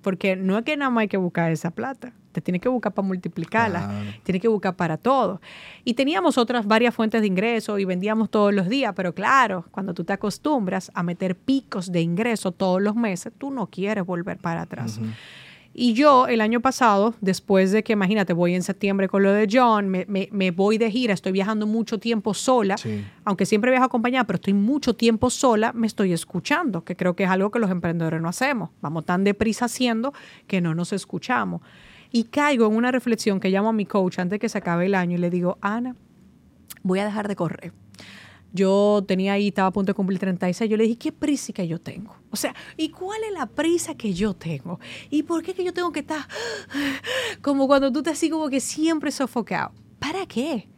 porque 0.00 0.36
no 0.36 0.56
es 0.56 0.64
que 0.64 0.76
nada 0.76 0.88
más 0.92 1.02
hay 1.02 1.08
que 1.08 1.16
buscar 1.16 1.50
esa 1.50 1.72
plata, 1.72 2.12
te 2.30 2.40
tienes 2.40 2.62
que 2.62 2.68
buscar 2.68 2.94
para 2.94 3.08
multiplicarla, 3.08 3.80
Claro. 3.80 4.10
tienes 4.22 4.40
que 4.40 4.46
buscar 4.46 4.76
para 4.76 4.96
todo. 4.96 5.40
Y 5.84 5.94
teníamos 5.94 6.38
otras 6.38 6.64
varias 6.64 6.94
fuentes 6.94 7.20
de 7.20 7.26
ingreso 7.26 7.76
y 7.80 7.84
vendíamos 7.84 8.30
todos 8.30 8.54
los 8.54 8.68
días, 8.68 8.92
pero 8.94 9.12
claro, 9.12 9.64
cuando 9.72 9.92
tú 9.92 10.04
te 10.04 10.12
acostumbras 10.12 10.92
a 10.94 11.02
meter 11.02 11.34
picos 11.34 11.90
de 11.90 12.00
ingreso 12.00 12.52
todos 12.52 12.80
los 12.80 12.94
meses, 12.94 13.32
tú 13.36 13.50
no 13.50 13.66
quieres 13.66 14.06
volver 14.06 14.38
para 14.38 14.62
atrás. 14.62 15.00
Y 15.72 15.92
yo 15.94 16.26
el 16.26 16.40
año 16.40 16.60
pasado, 16.60 17.14
después 17.20 17.70
de 17.70 17.84
que, 17.84 17.92
imagínate, 17.92 18.32
voy 18.32 18.54
en 18.56 18.62
septiembre 18.64 19.08
con 19.08 19.22
lo 19.22 19.32
de 19.32 19.46
John, 19.50 19.88
me, 19.88 20.04
me- 20.08 20.28
me 20.32 20.50
voy 20.50 20.78
de 20.78 20.90
gira, 20.90 21.14
estoy 21.14 21.30
viajando 21.30 21.66
mucho 21.66 21.98
tiempo 22.00 22.34
sola, 22.34 22.76
Sí. 22.76 23.04
aunque 23.24 23.46
siempre 23.46 23.70
viajo 23.70 23.86
acompañada, 23.86 24.24
pero 24.24 24.36
estoy 24.38 24.52
mucho 24.52 24.96
tiempo 24.96 25.30
sola, 25.30 25.72
me 25.72 25.86
estoy 25.86 26.12
escuchando, 26.12 26.82
que 26.84 26.96
creo 26.96 27.14
que 27.14 27.22
es 27.22 27.30
algo 27.30 27.52
que 27.52 27.60
los 27.60 27.70
emprendedores 27.70 28.20
no 28.20 28.28
hacemos. 28.28 28.70
Vamos 28.82 29.04
tan 29.06 29.22
deprisa 29.22 29.66
haciendo 29.66 30.12
que 30.48 30.60
no 30.60 30.74
nos 30.74 30.92
escuchamos. 30.92 31.62
Y 32.10 32.24
caigo 32.24 32.66
en 32.66 32.74
una 32.74 32.90
reflexión 32.90 33.38
que 33.38 33.48
llamo 33.50 33.68
a 33.68 33.72
mi 33.72 33.86
coach 33.86 34.18
antes 34.18 34.32
de 34.32 34.38
que 34.40 34.48
se 34.48 34.58
acabe 34.58 34.86
el 34.86 34.96
año 34.96 35.14
y 35.16 35.20
le 35.20 35.30
digo, 35.30 35.56
Ana, 35.60 35.94
voy 36.82 36.98
a 36.98 37.04
dejar 37.04 37.28
de 37.28 37.36
correr. 37.36 37.72
Yo 38.52 39.04
tenía 39.06 39.34
ahí, 39.34 39.48
estaba 39.48 39.68
a 39.68 39.72
punto 39.72 39.90
de 39.90 39.94
cumplir 39.94 40.18
36. 40.18 40.70
Yo 40.70 40.76
le 40.76 40.84
dije, 40.84 40.98
¿qué 40.98 41.12
prisa 41.12 41.52
que 41.52 41.66
yo 41.68 41.80
tengo? 41.80 42.16
O 42.30 42.36
sea, 42.36 42.54
¿y 42.76 42.90
cuál 42.90 43.22
es 43.24 43.32
la 43.32 43.46
prisa 43.46 43.94
que 43.94 44.12
yo 44.12 44.34
tengo? 44.34 44.80
¿Y 45.08 45.22
por 45.22 45.42
qué 45.42 45.54
que 45.54 45.64
yo 45.64 45.72
tengo 45.72 45.92
que 45.92 46.00
estar 46.00 46.26
como 47.42 47.66
cuando 47.66 47.92
tú 47.92 48.02
te 48.02 48.10
así 48.10 48.28
como 48.30 48.48
que 48.48 48.60
siempre 48.60 49.10
sofocado? 49.10 49.72
¿Para 49.98 50.26
qué? 50.26 50.68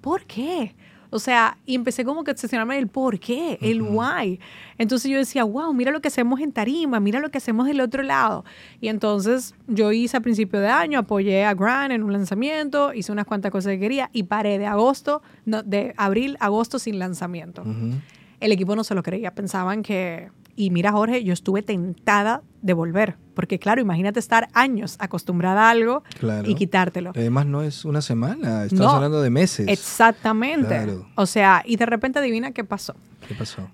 ¿Por 0.00 0.24
qué? 0.24 0.74
O 1.14 1.20
sea, 1.20 1.58
y 1.64 1.76
empecé 1.76 2.04
como 2.04 2.24
que 2.24 2.32
a 2.32 2.34
obsesionarme 2.34 2.76
el 2.76 2.88
por 2.88 3.20
qué, 3.20 3.56
el 3.62 3.82
why. 3.82 4.40
Entonces 4.78 5.08
yo 5.08 5.16
decía, 5.16 5.44
wow, 5.44 5.72
mira 5.72 5.92
lo 5.92 6.00
que 6.00 6.08
hacemos 6.08 6.40
en 6.40 6.50
Tarima, 6.50 6.98
mira 6.98 7.20
lo 7.20 7.30
que 7.30 7.38
hacemos 7.38 7.68
del 7.68 7.80
otro 7.80 8.02
lado. 8.02 8.44
Y 8.80 8.88
entonces 8.88 9.54
yo 9.68 9.92
hice 9.92 10.16
a 10.16 10.20
principio 10.20 10.58
de 10.58 10.66
año, 10.66 10.98
apoyé 10.98 11.44
a 11.44 11.54
Grant 11.54 11.92
en 11.92 12.02
un 12.02 12.12
lanzamiento, 12.12 12.92
hice 12.92 13.12
unas 13.12 13.26
cuantas 13.26 13.52
cosas 13.52 13.74
que 13.74 13.78
quería 13.78 14.10
y 14.12 14.24
paré 14.24 14.58
de 14.58 14.66
agosto, 14.66 15.22
no, 15.44 15.62
de 15.62 15.94
abril, 15.96 16.36
a 16.40 16.46
agosto 16.46 16.80
sin 16.80 16.98
lanzamiento. 16.98 17.62
Ujú. 17.62 17.92
El 18.40 18.50
equipo 18.50 18.74
no 18.74 18.82
se 18.82 18.96
lo 18.96 19.04
creía, 19.04 19.32
pensaban 19.36 19.84
que... 19.84 20.32
Y 20.56 20.70
mira, 20.70 20.92
Jorge, 20.92 21.24
yo 21.24 21.32
estuve 21.32 21.62
tentada 21.62 22.42
de 22.62 22.72
volver, 22.72 23.16
porque 23.34 23.58
claro, 23.58 23.80
imagínate 23.80 24.20
estar 24.20 24.48
años 24.54 24.96
acostumbrada 25.00 25.66
a 25.66 25.70
algo 25.70 26.02
Claro. 26.18 26.48
y 26.48 26.54
quitártelo. 26.54 27.10
Además 27.14 27.46
no 27.46 27.62
es 27.62 27.84
una 27.84 28.00
semana, 28.00 28.66
No. 28.70 28.90
hablando 28.90 29.20
de 29.20 29.30
meses. 29.30 29.66
Exactamente. 29.68 30.68
Claro. 30.68 31.06
O 31.16 31.26
sea, 31.26 31.62
y 31.66 31.76
de 31.76 31.86
repente 31.86 32.18
adivina 32.20 32.52
qué 32.52 32.64
pasó. 32.64 32.94
¿Qué 33.26 33.34
pasó? 33.34 33.68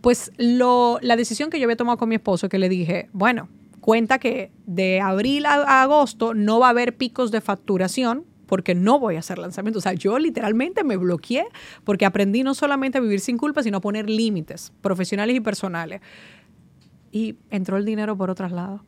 Pues 0.00 0.32
lo, 0.36 0.98
la 1.02 1.16
decisión 1.16 1.50
que 1.50 1.58
yo 1.58 1.64
había 1.64 1.76
tomado 1.76 1.96
con 1.98 2.08
mi 2.08 2.16
esposo, 2.16 2.48
que 2.48 2.58
le 2.58 2.68
dije, 2.68 3.08
bueno, 3.12 3.48
cuenta 3.80 4.18
que 4.18 4.50
de 4.66 5.00
abril 5.00 5.46
a, 5.46 5.54
a 5.62 5.82
agosto 5.82 6.34
no 6.34 6.58
va 6.58 6.66
a 6.66 6.70
haber 6.70 6.96
picos 6.96 7.30
de 7.30 7.40
facturación 7.40 8.24
porque 8.46 8.74
no 8.74 8.98
voy 8.98 9.16
a 9.16 9.20
hacer 9.20 9.38
lanzamiento. 9.38 9.78
O 9.78 9.82
sea, 9.82 9.92
yo 9.94 10.18
literalmente 10.18 10.84
me 10.84 10.96
bloqueé 10.96 11.46
porque 11.84 12.04
aprendí 12.06 12.42
no 12.42 12.54
solamente 12.54 12.98
a 12.98 13.00
vivir 13.00 13.20
sin 13.20 13.38
culpa, 13.38 13.62
sino 13.62 13.78
a 13.78 13.80
poner 13.80 14.08
límites 14.10 14.72
profesionales 14.80 15.36
y 15.36 15.40
personales. 15.40 16.00
Y 17.10 17.36
entró 17.50 17.76
el 17.76 17.84
dinero 17.84 18.16
por 18.16 18.30
otros 18.30 18.50
lados. 18.52 18.80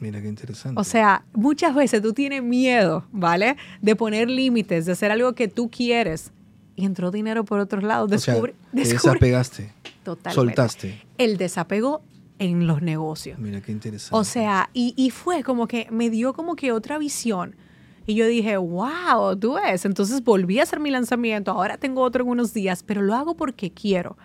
Mira 0.00 0.20
qué 0.20 0.28
interesante. 0.28 0.78
O 0.80 0.84
sea, 0.84 1.24
muchas 1.32 1.74
veces 1.74 2.02
tú 2.02 2.12
tienes 2.12 2.42
miedo, 2.42 3.06
¿vale? 3.12 3.56
De 3.80 3.96
poner 3.96 4.28
límites, 4.28 4.84
de 4.86 4.92
hacer 4.92 5.10
algo 5.10 5.34
que 5.34 5.48
tú 5.48 5.70
quieres. 5.70 6.32
Y 6.74 6.84
entró 6.84 7.10
dinero 7.10 7.44
por 7.44 7.58
otros 7.60 7.82
lados. 7.82 8.12
O 8.12 8.18
sea, 8.18 8.34
te 8.34 8.40
descubrí- 8.40 8.54
desapegaste. 8.72 9.72
Totalmente. 10.04 10.34
Soltaste. 10.34 11.02
El 11.16 11.36
desapego 11.38 12.02
en 12.38 12.66
los 12.66 12.82
negocios. 12.82 13.38
Mira 13.38 13.62
qué 13.62 13.72
interesante. 13.72 14.14
O 14.16 14.24
sea, 14.24 14.68
y, 14.74 14.92
y 14.96 15.08
fue 15.10 15.42
como 15.42 15.66
que 15.66 15.88
me 15.90 16.10
dio 16.10 16.34
como 16.34 16.54
que 16.54 16.72
otra 16.72 16.98
visión. 16.98 17.56
Y 18.06 18.14
yo 18.14 18.26
dije, 18.26 18.56
wow, 18.56 19.36
tú 19.38 19.54
ves. 19.54 19.84
Entonces 19.84 20.22
volví 20.22 20.58
a 20.60 20.62
hacer 20.62 20.78
mi 20.80 20.90
lanzamiento. 20.90 21.50
Ahora 21.50 21.76
tengo 21.76 22.02
otro 22.02 22.24
en 22.24 22.30
unos 22.30 22.54
días, 22.54 22.82
pero 22.82 23.02
lo 23.02 23.14
hago 23.14 23.36
porque 23.36 23.72
quiero. 23.72 24.16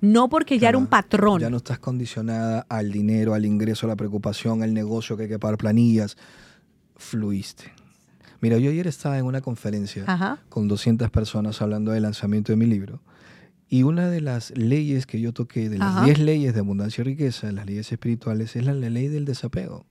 No 0.00 0.28
porque 0.28 0.58
ya 0.58 0.70
era 0.70 0.78
un 0.78 0.86
Claro, 0.86 1.02
patrón. 1.04 1.40
Ya 1.40 1.50
no 1.50 1.58
estás 1.58 1.78
condicionada 1.78 2.66
al 2.68 2.90
dinero, 2.90 3.34
al 3.34 3.44
ingreso, 3.46 3.86
a 3.86 3.90
la 3.90 3.96
preocupación, 3.96 4.62
al 4.62 4.72
negocio 4.74 5.16
que 5.16 5.24
hay 5.24 5.28
que 5.28 5.38
pagar 5.38 5.58
planillas. 5.58 6.16
Fluiste. 6.96 7.72
Mira, 8.40 8.56
yo 8.58 8.70
ayer 8.70 8.86
estaba 8.86 9.18
en 9.18 9.26
una 9.26 9.42
conferencia 9.42 10.04
Ajá. 10.06 10.38
con 10.48 10.68
200 10.68 11.10
personas 11.10 11.60
hablando 11.60 11.92
del 11.92 12.02
lanzamiento 12.02 12.52
de 12.52 12.56
mi 12.56 12.66
libro. 12.66 13.02
Y 13.68 13.82
una 13.84 14.08
de 14.08 14.20
las 14.20 14.50
leyes 14.56 15.06
que 15.06 15.20
yo 15.20 15.32
toqué, 15.32 15.68
de 15.68 15.78
las 15.78 15.94
Ajá. 15.96 16.04
10 16.06 16.18
leyes 16.20 16.54
de 16.54 16.60
abundancia 16.60 17.02
y 17.02 17.04
riqueza, 17.04 17.52
las 17.52 17.66
leyes 17.66 17.92
espirituales, 17.92 18.56
es 18.56 18.64
la, 18.64 18.72
la 18.72 18.90
ley 18.90 19.08
del 19.08 19.26
desapego. 19.26 19.86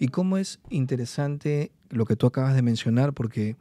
Y 0.00 0.08
cómo 0.08 0.38
es 0.38 0.58
interesante 0.70 1.70
lo 1.90 2.06
que 2.06 2.16
tú 2.16 2.26
acabas 2.26 2.54
de 2.54 2.62
mencionar, 2.62 3.12
porque 3.12 3.56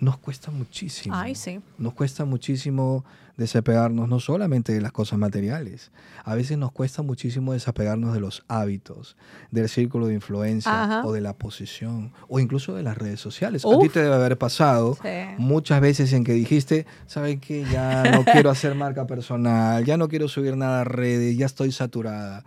nos 0.00 0.16
cuesta 0.16 0.50
muchísimo. 0.52 1.14
Ay, 1.16 1.34
sí. 1.34 1.60
Nos 1.76 1.92
cuesta 1.92 2.24
muchísimo 2.24 3.04
desapegarnos 3.36 4.08
no 4.08 4.18
solamente 4.18 4.72
de 4.72 4.80
las 4.80 4.90
cosas 4.90 5.16
materiales, 5.18 5.92
a 6.24 6.34
veces 6.34 6.58
nos 6.58 6.72
cuesta 6.72 7.02
muchísimo 7.02 7.52
desapegarnos 7.52 8.12
de 8.12 8.18
los 8.20 8.44
hábitos, 8.48 9.16
del 9.52 9.68
círculo 9.68 10.08
de 10.08 10.14
influencia 10.14 10.82
Ajá. 10.84 11.06
o 11.06 11.12
de 11.12 11.20
la 11.20 11.34
posición 11.34 12.12
o 12.28 12.40
incluso 12.40 12.74
de 12.74 12.82
las 12.82 12.98
redes 12.98 13.20
sociales. 13.20 13.64
A 13.64 13.68
ti 13.78 13.86
Uf. 13.86 13.92
te 13.92 14.02
debe 14.02 14.14
haber 14.16 14.38
pasado 14.38 14.96
Sí. 15.00 15.08
muchas 15.38 15.80
veces 15.80 16.12
en 16.12 16.24
que 16.24 16.32
dijiste, 16.32 16.84
¿sabes 17.06 17.38
qué? 17.40 17.64
Ya 17.70 18.04
no 18.10 18.24
quiero 18.46 18.50
hacer 18.50 18.74
marca 18.74 19.06
personal, 19.06 19.84
ya 19.84 19.96
no 19.96 20.08
quiero 20.08 20.26
subir 20.26 20.56
nada 20.56 20.80
a 20.80 20.84
redes, 20.84 21.36
ya 21.36 21.46
estoy 21.46 21.70
saturada. 21.70 22.44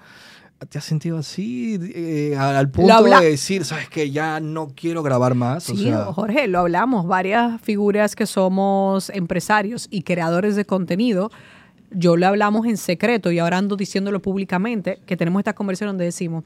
¿Te 0.69 0.77
has 0.77 0.85
sentido 0.85 1.17
así 1.17 1.79
eh, 1.95 2.35
al 2.37 2.69
punto 2.69 3.03
de 3.03 3.31
decir, 3.31 3.65
¿sabes 3.65 3.89
qué? 3.89 4.11
Ya 4.11 4.39
no 4.39 4.67
quiero 4.75 5.01
grabar 5.01 5.33
más. 5.33 5.67
O 5.69 5.75
Sí, 5.75 5.85
sea, 5.85 6.05
Jorge, 6.05 6.47
lo 6.47 6.59
hablamos. 6.59 7.07
Varias 7.07 7.59
figuras 7.61 8.15
que 8.15 8.27
somos 8.27 9.09
empresarios 9.09 9.87
y 9.89 10.03
creadores 10.03 10.55
de 10.55 10.65
contenido, 10.65 11.31
yo 11.89 12.15
lo 12.15 12.27
hablamos 12.27 12.67
en 12.67 12.77
secreto 12.77 13.31
y 13.31 13.39
ahora 13.39 13.57
ando 13.57 13.75
diciéndolo 13.75 14.21
públicamente, 14.21 14.99
que 15.07 15.17
tenemos 15.17 15.39
esta 15.39 15.53
conversación 15.53 15.89
donde 15.89 16.05
decimos, 16.05 16.43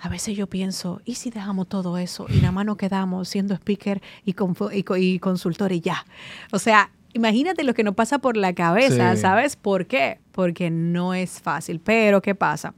a 0.00 0.08
veces 0.08 0.36
yo 0.36 0.48
pienso, 0.48 1.00
¿y 1.04 1.14
si 1.14 1.30
dejamos 1.30 1.68
todo 1.68 1.96
eso 1.96 2.26
y 2.28 2.38
nada 2.38 2.52
más 2.52 2.66
nos 2.66 2.76
quedamos 2.76 3.28
siendo 3.28 3.54
speaker 3.54 4.02
y, 4.24 4.34
y 4.72 4.84
y 4.96 5.18
consultor 5.20 5.72
y 5.72 5.80
ya? 5.80 6.04
O 6.50 6.58
sea, 6.58 6.90
imagínate 7.14 7.62
lo 7.64 7.72
que 7.72 7.84
nos 7.84 7.94
pasa 7.94 8.18
por 8.18 8.36
la 8.36 8.52
cabeza, 8.52 9.14
Sí. 9.14 9.22
¿sabes 9.22 9.54
por 9.56 9.86
qué? 9.86 10.18
Porque 10.32 10.70
no 10.70 11.14
es 11.14 11.40
fácil. 11.40 11.80
Pero, 11.80 12.20
¿qué 12.20 12.34
pasa? 12.34 12.74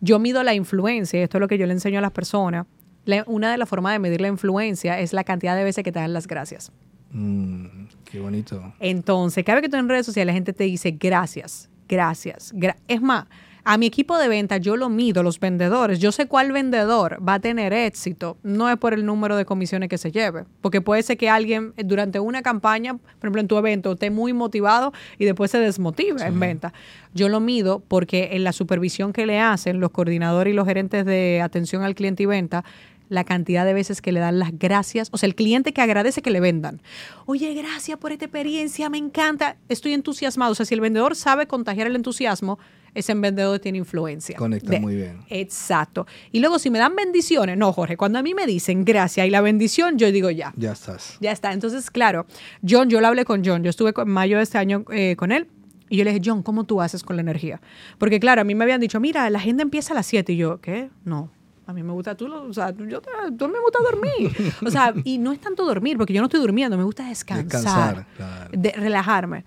Yo 0.00 0.18
mido 0.18 0.42
la 0.42 0.54
influencia, 0.54 1.18
y 1.20 1.22
esto 1.22 1.38
es 1.38 1.40
lo 1.40 1.48
que 1.48 1.58
yo 1.58 1.66
le 1.66 1.72
enseño 1.72 1.98
a 1.98 2.02
las 2.02 2.12
personas. 2.12 2.66
La- 3.04 3.24
una 3.26 3.50
de 3.50 3.56
las 3.58 3.68
formas 3.68 3.92
de 3.92 3.98
medir 3.98 4.20
la 4.20 4.28
influencia 4.28 4.98
es 5.00 5.12
la 5.12 5.24
cantidad 5.24 5.56
de 5.56 5.64
veces 5.64 5.84
que 5.84 5.92
te 5.92 5.98
dan 6.00 6.12
las 6.12 6.26
gracias. 6.26 6.72
mm, 7.12 7.66
qué 8.04 8.18
bonito. 8.20 8.74
Entonces, 8.80 9.44
cada 9.44 9.56
vez 9.56 9.62
que 9.62 9.68
tú 9.70 9.76
en 9.76 9.88
redes 9.88 10.04
sociales 10.04 10.26
la 10.32 10.34
gente 10.34 10.52
te 10.52 10.64
dice 10.64 10.90
gracias, 10.90 11.70
gracias. 11.88 12.52
gra-". 12.54 12.76
es 12.88 13.00
más, 13.00 13.26
a 13.68 13.78
mi 13.78 13.86
equipo 13.86 14.16
de 14.16 14.28
venta 14.28 14.58
yo 14.58 14.76
lo 14.76 14.88
mido, 14.88 15.24
los 15.24 15.40
vendedores. 15.40 15.98
Yo 15.98 16.12
sé 16.12 16.26
cuál 16.26 16.52
vendedor 16.52 17.18
va 17.28 17.34
a 17.34 17.40
tener 17.40 17.72
éxito. 17.72 18.36
No 18.44 18.70
es 18.70 18.76
por 18.76 18.94
el 18.94 19.04
número 19.04 19.36
de 19.36 19.44
comisiones 19.44 19.88
que 19.88 19.98
se 19.98 20.12
lleve. 20.12 20.44
Porque 20.60 20.80
puede 20.80 21.02
ser 21.02 21.18
que 21.18 21.28
alguien 21.28 21.72
eh, 21.76 21.82
durante 21.82 22.20
una 22.20 22.42
campaña, 22.42 22.94
por 22.94 23.18
ejemplo 23.22 23.40
en 23.40 23.48
tu 23.48 23.58
evento, 23.58 23.94
esté 23.94 24.10
muy 24.10 24.32
motivado 24.32 24.92
y 25.18 25.24
después 25.24 25.50
se 25.50 25.58
desmotive 25.58 26.24
en 26.24 26.38
venta. 26.38 26.72
Yo 27.12 27.28
lo 27.28 27.40
mido 27.40 27.82
porque 27.88 28.28
en 28.34 28.44
la 28.44 28.52
supervisión 28.52 29.12
que 29.12 29.26
le 29.26 29.40
hacen 29.40 29.80
los 29.80 29.90
coordinadores 29.90 30.52
y 30.52 30.54
los 30.54 30.64
gerentes 30.64 31.04
de 31.04 31.42
atención 31.42 31.82
al 31.82 31.96
cliente 31.96 32.22
y 32.22 32.26
venta, 32.26 32.64
la 33.08 33.24
cantidad 33.24 33.64
de 33.64 33.74
veces 33.74 34.00
que 34.00 34.12
le 34.12 34.20
dan 34.20 34.38
las 34.38 34.56
gracias, 34.56 35.08
o 35.10 35.18
sea, 35.18 35.26
el 35.26 35.34
cliente 35.34 35.72
que 35.72 35.80
agradece 35.80 36.22
que 36.22 36.30
le 36.30 36.38
vendan. 36.38 36.80
Oye, 37.24 37.52
gracias 37.54 37.98
por 37.98 38.12
esta 38.12 38.26
experiencia, 38.26 38.88
me 38.90 38.98
encanta, 38.98 39.56
estoy 39.68 39.92
entusiasmado. 39.92 40.52
O 40.52 40.54
sea, 40.54 40.66
si 40.66 40.74
el 40.74 40.80
vendedor 40.80 41.16
sabe 41.16 41.46
contagiar 41.46 41.88
el 41.88 41.96
entusiasmo, 41.96 42.60
ese 42.96 43.14
vendedor 43.14 43.58
tiene 43.58 43.78
influencia. 43.78 44.36
Conecta 44.36 44.78
muy 44.80 44.96
bien. 44.96 45.20
Exacto. 45.28 46.06
Y 46.32 46.40
luego, 46.40 46.58
si 46.58 46.70
me 46.70 46.78
dan 46.78 46.96
bendiciones, 46.96 47.56
no, 47.56 47.72
Jorge, 47.72 47.96
cuando 47.96 48.18
a 48.18 48.22
mí 48.22 48.34
me 48.34 48.46
dicen 48.46 48.84
gracias 48.84 49.26
y 49.26 49.30
la 49.30 49.40
bendición, 49.40 49.98
yo 49.98 50.10
digo 50.10 50.30
ya. 50.30 50.52
Ya 50.56 50.72
estás. 50.72 51.16
Ya 51.20 51.32
está. 51.32 51.52
Entonces, 51.52 51.90
claro, 51.90 52.26
John, 52.68 52.88
yo 52.90 53.00
lo 53.00 53.06
hablé 53.08 53.24
con 53.24 53.44
John. 53.44 53.62
Yo 53.62 53.70
estuve 53.70 53.92
en 53.96 54.08
mayo 54.10 54.36
de 54.38 54.42
este 54.42 54.58
año 54.58 54.84
eh, 54.90 55.14
con 55.16 55.32
él. 55.32 55.48
Y 55.88 55.98
yo 55.98 56.04
le 56.04 56.12
dije, 56.12 56.22
John, 56.28 56.42
¿cómo 56.42 56.64
tú 56.64 56.82
haces 56.82 57.04
con 57.04 57.14
la 57.16 57.22
energía? 57.22 57.60
Porque, 57.98 58.18
claro, 58.18 58.40
a 58.40 58.44
mí 58.44 58.54
me 58.56 58.64
habían 58.64 58.80
dicho, 58.80 58.98
mira, 58.98 59.30
la 59.30 59.38
agenda 59.38 59.62
empieza 59.62 59.92
a 59.92 59.96
las 59.96 60.06
7. 60.06 60.32
Y 60.32 60.36
yo, 60.36 60.60
¿qué? 60.60 60.90
No. 61.04 61.30
A 61.68 61.72
mí 61.72 61.82
me 61.82 61.92
gusta, 61.92 62.14
tú, 62.16 62.28
lo- 62.28 62.44
o 62.44 62.52
sea, 62.52 62.70
yo, 62.76 63.00
tú 63.36 63.48
me 63.48 63.58
gusta 63.60 63.78
dormir. 63.82 64.32
O 64.64 64.70
sea, 64.70 64.94
y 65.04 65.18
no 65.18 65.32
es 65.32 65.40
tanto 65.40 65.64
dormir, 65.64 65.96
porque 65.96 66.12
yo 66.12 66.20
no 66.20 66.26
estoy 66.26 66.40
durmiendo, 66.40 66.76
me 66.76 66.84
gusta 66.84 67.08
descansar, 67.08 67.44
Descansar, 67.44 68.06
claro. 68.16 68.50
de, 68.52 68.70
relajarme. 68.72 69.44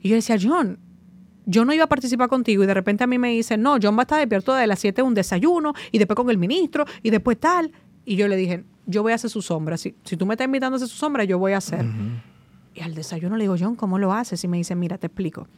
Y 0.00 0.08
yo 0.10 0.14
decía, 0.14 0.36
John, 0.40 0.78
yo 1.46 1.64
no 1.64 1.72
iba 1.72 1.84
a 1.84 1.88
participar 1.88 2.28
contigo 2.28 2.64
y 2.64 2.66
de 2.66 2.74
repente 2.74 3.04
a 3.04 3.06
mí 3.06 3.18
me 3.18 3.30
dicen, 3.30 3.62
no, 3.62 3.78
John 3.80 3.96
va 3.96 4.00
a 4.00 4.02
estar 4.02 4.18
despierto 4.18 4.52
de 4.52 4.66
las 4.66 4.80
7 4.80 5.00
un 5.02 5.14
desayuno 5.14 5.72
y 5.92 5.98
después 5.98 6.16
con 6.16 6.28
el 6.28 6.38
ministro 6.38 6.84
y 7.02 7.10
después 7.10 7.38
tal. 7.38 7.72
Y 8.04 8.16
yo 8.16 8.28
le 8.28 8.36
dije, 8.36 8.64
yo 8.84 9.02
voy 9.02 9.12
a 9.12 9.14
hacer 9.14 9.30
su 9.30 9.42
sombra. 9.42 9.76
Si, 9.76 9.94
si 10.04 10.16
tú 10.16 10.26
me 10.26 10.34
estás 10.34 10.44
invitando 10.44 10.74
a 10.74 10.76
hacer 10.76 10.88
su 10.88 10.96
sombra, 10.96 11.24
yo 11.24 11.38
voy 11.38 11.52
a 11.52 11.58
hacer. 11.58 11.86
Y 12.74 12.82
al 12.82 12.94
desayuno 12.94 13.36
le 13.36 13.44
digo, 13.44 13.56
John, 13.58 13.74
¿cómo 13.74 13.98
lo 13.98 14.12
haces? 14.12 14.42
Y 14.44 14.48
me 14.48 14.58
dice, 14.58 14.74
mira, 14.74 14.98
te 14.98 15.06
explico. 15.06 15.48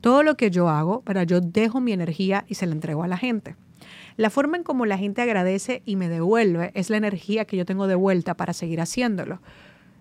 Todo 0.00 0.22
lo 0.22 0.36
que 0.36 0.50
yo 0.50 0.68
hago, 0.68 1.02
¿verdad? 1.04 1.26
yo 1.26 1.40
dejo 1.40 1.80
mi 1.80 1.92
energía 1.92 2.44
y 2.46 2.54
se 2.54 2.66
la 2.66 2.72
entrego 2.72 3.02
a 3.02 3.08
la 3.08 3.16
gente. 3.16 3.56
La 4.16 4.30
forma 4.30 4.56
en 4.56 4.64
cómo 4.64 4.86
la 4.86 4.98
gente 4.98 5.22
agradece 5.22 5.82
y 5.84 5.96
me 5.96 6.08
devuelve 6.08 6.72
es 6.74 6.90
la 6.90 6.96
energía 6.96 7.44
que 7.46 7.56
yo 7.56 7.64
tengo 7.64 7.86
de 7.86 7.94
vuelta 7.94 8.36
para 8.36 8.52
seguir 8.52 8.80
haciéndolo. 8.80 9.40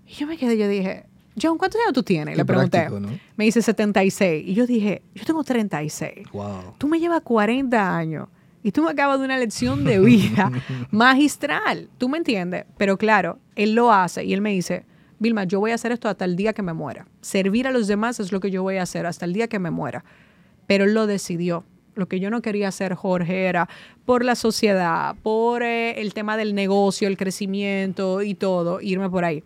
Y 0.05 0.13
yo 0.13 0.27
me 0.27 0.37
quedé, 0.37 0.57
yo 0.57 0.67
dije, 0.67 1.05
John, 1.41 1.57
¿cuántos 1.57 1.79
años 1.81 1.93
tú 1.93 2.03
tienes? 2.03 2.33
Qué 2.33 2.37
Le 2.37 2.45
pregunté. 2.45 2.79
práctico, 2.79 2.99
¿no? 2.99 3.09
Me 3.35 3.45
dice 3.45 3.61
76. 3.61 4.47
Y 4.47 4.53
yo 4.53 4.65
dije, 4.65 5.01
yo 5.13 5.23
tengo 5.25 5.43
36. 5.43 6.31
Wow. 6.31 6.73
Tú 6.77 6.87
me 6.87 6.99
llevas 6.99 7.21
40 7.21 7.95
años 7.97 8.27
y 8.63 8.71
tú 8.71 8.81
me 8.83 8.91
acabas 8.91 9.19
de 9.19 9.25
una 9.25 9.37
lección 9.37 9.83
de 9.83 9.99
vida 9.99 10.51
magistral. 10.91 11.89
¿Tú 11.97 12.09
me 12.09 12.17
entiendes? 12.17 12.65
Pero 12.77 12.97
claro, 12.97 13.39
él 13.55 13.73
lo 13.75 13.91
hace 13.93 14.25
y 14.25 14.33
él 14.33 14.41
me 14.41 14.51
dice, 14.51 14.85
Vilma, 15.19 15.43
yo 15.45 15.59
voy 15.59 15.71
a 15.71 15.75
hacer 15.75 15.91
esto 15.91 16.09
hasta 16.09 16.25
el 16.25 16.35
día 16.35 16.53
que 16.53 16.61
me 16.61 16.73
muera. 16.73 17.07
Servir 17.21 17.67
a 17.67 17.71
los 17.71 17.87
demás 17.87 18.19
es 18.19 18.31
lo 18.31 18.39
que 18.39 18.51
yo 18.51 18.63
voy 18.63 18.77
a 18.77 18.83
hacer 18.83 19.05
hasta 19.05 19.25
el 19.25 19.33
día 19.33 19.47
que 19.47 19.59
me 19.59 19.71
muera. 19.71 20.03
Pero 20.65 20.85
él 20.85 20.93
lo 20.93 21.07
decidió. 21.07 21.63
Lo 21.95 22.07
que 22.07 22.19
yo 22.19 22.29
no 22.29 22.41
quería 22.43 22.67
hacer, 22.67 22.93
Jorge, 22.93 23.45
era 23.45 23.67
por 24.05 24.23
la 24.23 24.35
sociedad, 24.35 25.15
por 25.23 25.63
eh, 25.63 25.99
el 25.99 26.13
tema 26.13 26.37
del 26.37 26.53
negocio, 26.53 27.07
el 27.07 27.17
crecimiento 27.17 28.21
y 28.21 28.35
todo, 28.35 28.81
irme 28.81 29.09
por 29.09 29.25
ahí. 29.25 29.43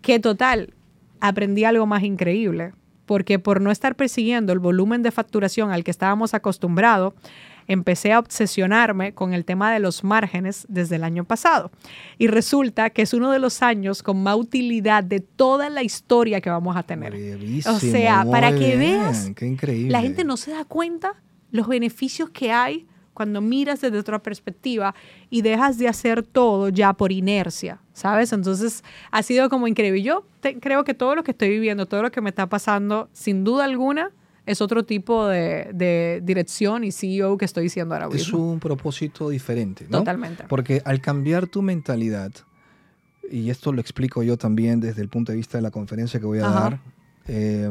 Que 0.00 0.20
total, 0.20 0.74
aprendí 1.22 1.64
algo 1.64 1.86
más 1.86 2.02
increíble, 2.02 2.72
porque 3.06 3.38
por 3.38 3.60
no 3.60 3.70
estar 3.70 3.94
persiguiendo 3.94 4.52
el 4.52 4.58
volumen 4.58 5.02
de 5.02 5.12
facturación 5.12 5.70
al 5.70 5.84
que 5.84 5.92
estábamos 5.92 6.34
acostumbrados, 6.34 7.14
empecé 7.68 8.12
a 8.12 8.18
obsesionarme 8.18 9.14
con 9.14 9.32
el 9.32 9.44
tema 9.44 9.72
de 9.72 9.78
los 9.78 10.02
márgenes 10.02 10.66
desde 10.68 10.96
el 10.96 11.04
año 11.04 11.24
pasado. 11.24 11.70
Y 12.18 12.26
resulta 12.26 12.90
que 12.90 13.02
es 13.02 13.14
uno 13.14 13.30
de 13.30 13.38
los 13.38 13.62
años 13.62 14.02
con 14.02 14.20
más 14.20 14.36
utilidad 14.36 15.04
de 15.04 15.20
toda 15.20 15.70
la 15.70 15.84
historia 15.84 16.40
que 16.40 16.50
vamos 16.50 16.76
a 16.76 16.82
tener. 16.82 17.14
O 17.66 17.78
sea, 17.78 18.24
para 18.28 18.50
que 18.50 18.76
bien, 18.76 19.00
veas, 19.00 19.30
la 19.88 20.00
gente 20.00 20.24
no 20.24 20.36
se 20.36 20.50
da 20.50 20.64
cuenta 20.64 21.14
los 21.52 21.68
beneficios 21.68 22.30
que 22.30 22.50
hay 22.50 22.88
cuando 23.14 23.40
miras 23.40 23.80
desde 23.80 23.98
otra 23.98 24.18
perspectiva 24.22 24.94
y 25.30 25.42
dejas 25.42 25.78
de 25.78 25.88
hacer 25.88 26.22
todo 26.22 26.68
ya 26.70 26.92
por 26.94 27.12
inercia, 27.12 27.80
¿sabes? 27.92 28.32
Entonces 28.32 28.82
ha 29.10 29.22
sido 29.22 29.48
como 29.48 29.66
increíble. 29.68 30.02
Yo 30.02 30.24
te- 30.40 30.58
creo 30.58 30.84
que 30.84 30.94
todo 30.94 31.14
lo 31.14 31.22
que 31.22 31.32
estoy 31.32 31.50
viviendo, 31.50 31.86
todo 31.86 32.02
lo 32.02 32.10
que 32.10 32.20
me 32.20 32.30
está 32.30 32.48
pasando, 32.48 33.08
sin 33.12 33.44
duda 33.44 33.64
alguna, 33.64 34.10
es 34.44 34.60
otro 34.60 34.84
tipo 34.84 35.26
de, 35.28 35.70
de 35.72 36.20
dirección 36.24 36.82
y 36.84 36.90
CEO 36.90 37.38
que 37.38 37.44
estoy 37.44 37.64
diciendo 37.64 37.94
ahora 37.94 38.08
es 38.08 38.14
mismo. 38.14 38.50
un 38.52 38.58
propósito 38.58 39.28
diferente, 39.28 39.86
¿no? 39.88 39.98
Totalmente. 39.98 40.44
Porque 40.48 40.82
al 40.84 41.00
cambiar 41.00 41.46
tu 41.46 41.62
mentalidad, 41.62 42.32
y 43.30 43.50
esto 43.50 43.72
lo 43.72 43.80
explico 43.80 44.22
yo 44.24 44.36
también 44.36 44.80
desde 44.80 45.00
el 45.00 45.08
punto 45.08 45.30
de 45.32 45.36
vista 45.36 45.58
de 45.58 45.62
la 45.62 45.70
conferencia 45.70 46.18
que 46.18 46.26
voy 46.26 46.40
a 46.40 46.48
Ajá. 46.48 46.60
dar, 46.60 46.80
eh, 47.28 47.70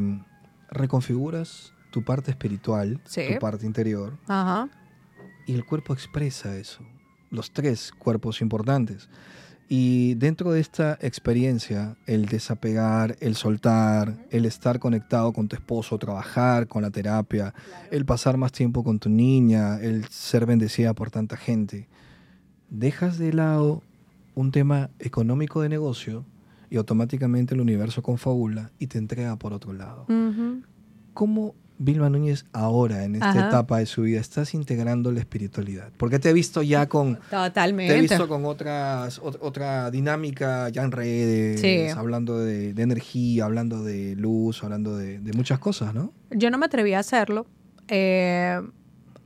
reconfiguras 0.69 1.73
tu 1.91 2.03
parte 2.03 2.31
espiritual, 2.31 3.01
Sí. 3.05 3.21
tu 3.33 3.39
parte 3.39 3.65
interior, 3.65 4.17
Ajá. 4.27 4.69
Y 5.45 5.53
el 5.53 5.65
cuerpo 5.65 5.93
expresa 5.93 6.57
eso, 6.57 6.83
los 7.29 7.51
tres 7.51 7.91
cuerpos 7.91 8.41
importantes. 8.41 9.09
Y 9.73 10.15
dentro 10.15 10.51
de 10.51 10.59
esta 10.59 10.97
experiencia, 10.99 11.95
el 12.05 12.25
desapegar, 12.25 13.15
el 13.21 13.35
soltar, 13.35 14.27
el 14.29 14.45
estar 14.45 14.79
conectado 14.79 15.31
con 15.31 15.47
tu 15.47 15.55
esposo, 15.55 15.97
trabajar 15.97 16.67
con 16.67 16.81
la 16.81 16.89
terapia, 16.89 17.53
el 17.89 18.05
pasar 18.05 18.35
más 18.35 18.51
tiempo 18.51 18.83
con 18.83 18.99
tu 18.99 19.07
niña, 19.07 19.79
el 19.79 20.03
ser 20.09 20.45
bendecida 20.45 20.93
por 20.93 21.09
tanta 21.09 21.37
gente, 21.37 21.87
dejas 22.69 23.17
de 23.17 23.31
lado 23.31 23.81
un 24.35 24.51
tema 24.51 24.89
económico 24.99 25.61
de 25.61 25.69
negocio 25.69 26.25
y 26.69 26.77
automáticamente 26.77 27.53
el 27.53 27.61
universo 27.61 28.01
confabula 28.01 28.71
y 28.77 28.87
te 28.87 28.97
entrega 28.97 29.37
por 29.37 29.53
otro 29.53 29.71
lado. 29.71 30.05
¿Cómo 31.13 31.55
Vilma 31.83 32.09
Núñez 32.09 32.45
ahora, 32.53 33.03
en 33.03 33.15
esta 33.15 33.29
Ajá. 33.31 33.47
etapa 33.47 33.79
de 33.79 33.85
su 33.87 34.03
vida, 34.03 34.19
estás 34.19 34.53
integrando 34.53 35.11
la 35.11 35.19
espiritualidad? 35.19 35.89
Porque 35.97 36.19
te 36.19 36.29
he 36.29 36.33
visto 36.33 36.61
ya 36.61 36.87
con... 36.87 37.17
Totalmente. 37.29 37.91
Te 37.91 37.97
he 37.97 38.01
visto 38.01 38.27
con 38.27 38.45
otras, 38.45 39.19
ot- 39.21 39.37
otra 39.41 39.89
dinámica 39.89 40.69
ya 40.69 40.83
en 40.83 40.91
redes, 40.91 41.59
Sí. 41.61 41.87
hablando 41.97 42.37
de, 42.39 42.73
de 42.73 42.83
energía, 42.83 43.45
hablando 43.45 43.83
de 43.83 44.15
luz, 44.15 44.63
hablando 44.63 44.95
de, 44.95 45.19
de 45.19 45.33
muchas 45.33 45.59
cosas, 45.59 45.93
¿no? 45.93 46.13
Yo 46.29 46.51
no 46.51 46.57
me 46.57 46.67
atreví 46.67 46.93
a 46.93 46.99
hacerlo 46.99 47.47
eh, 47.87 48.61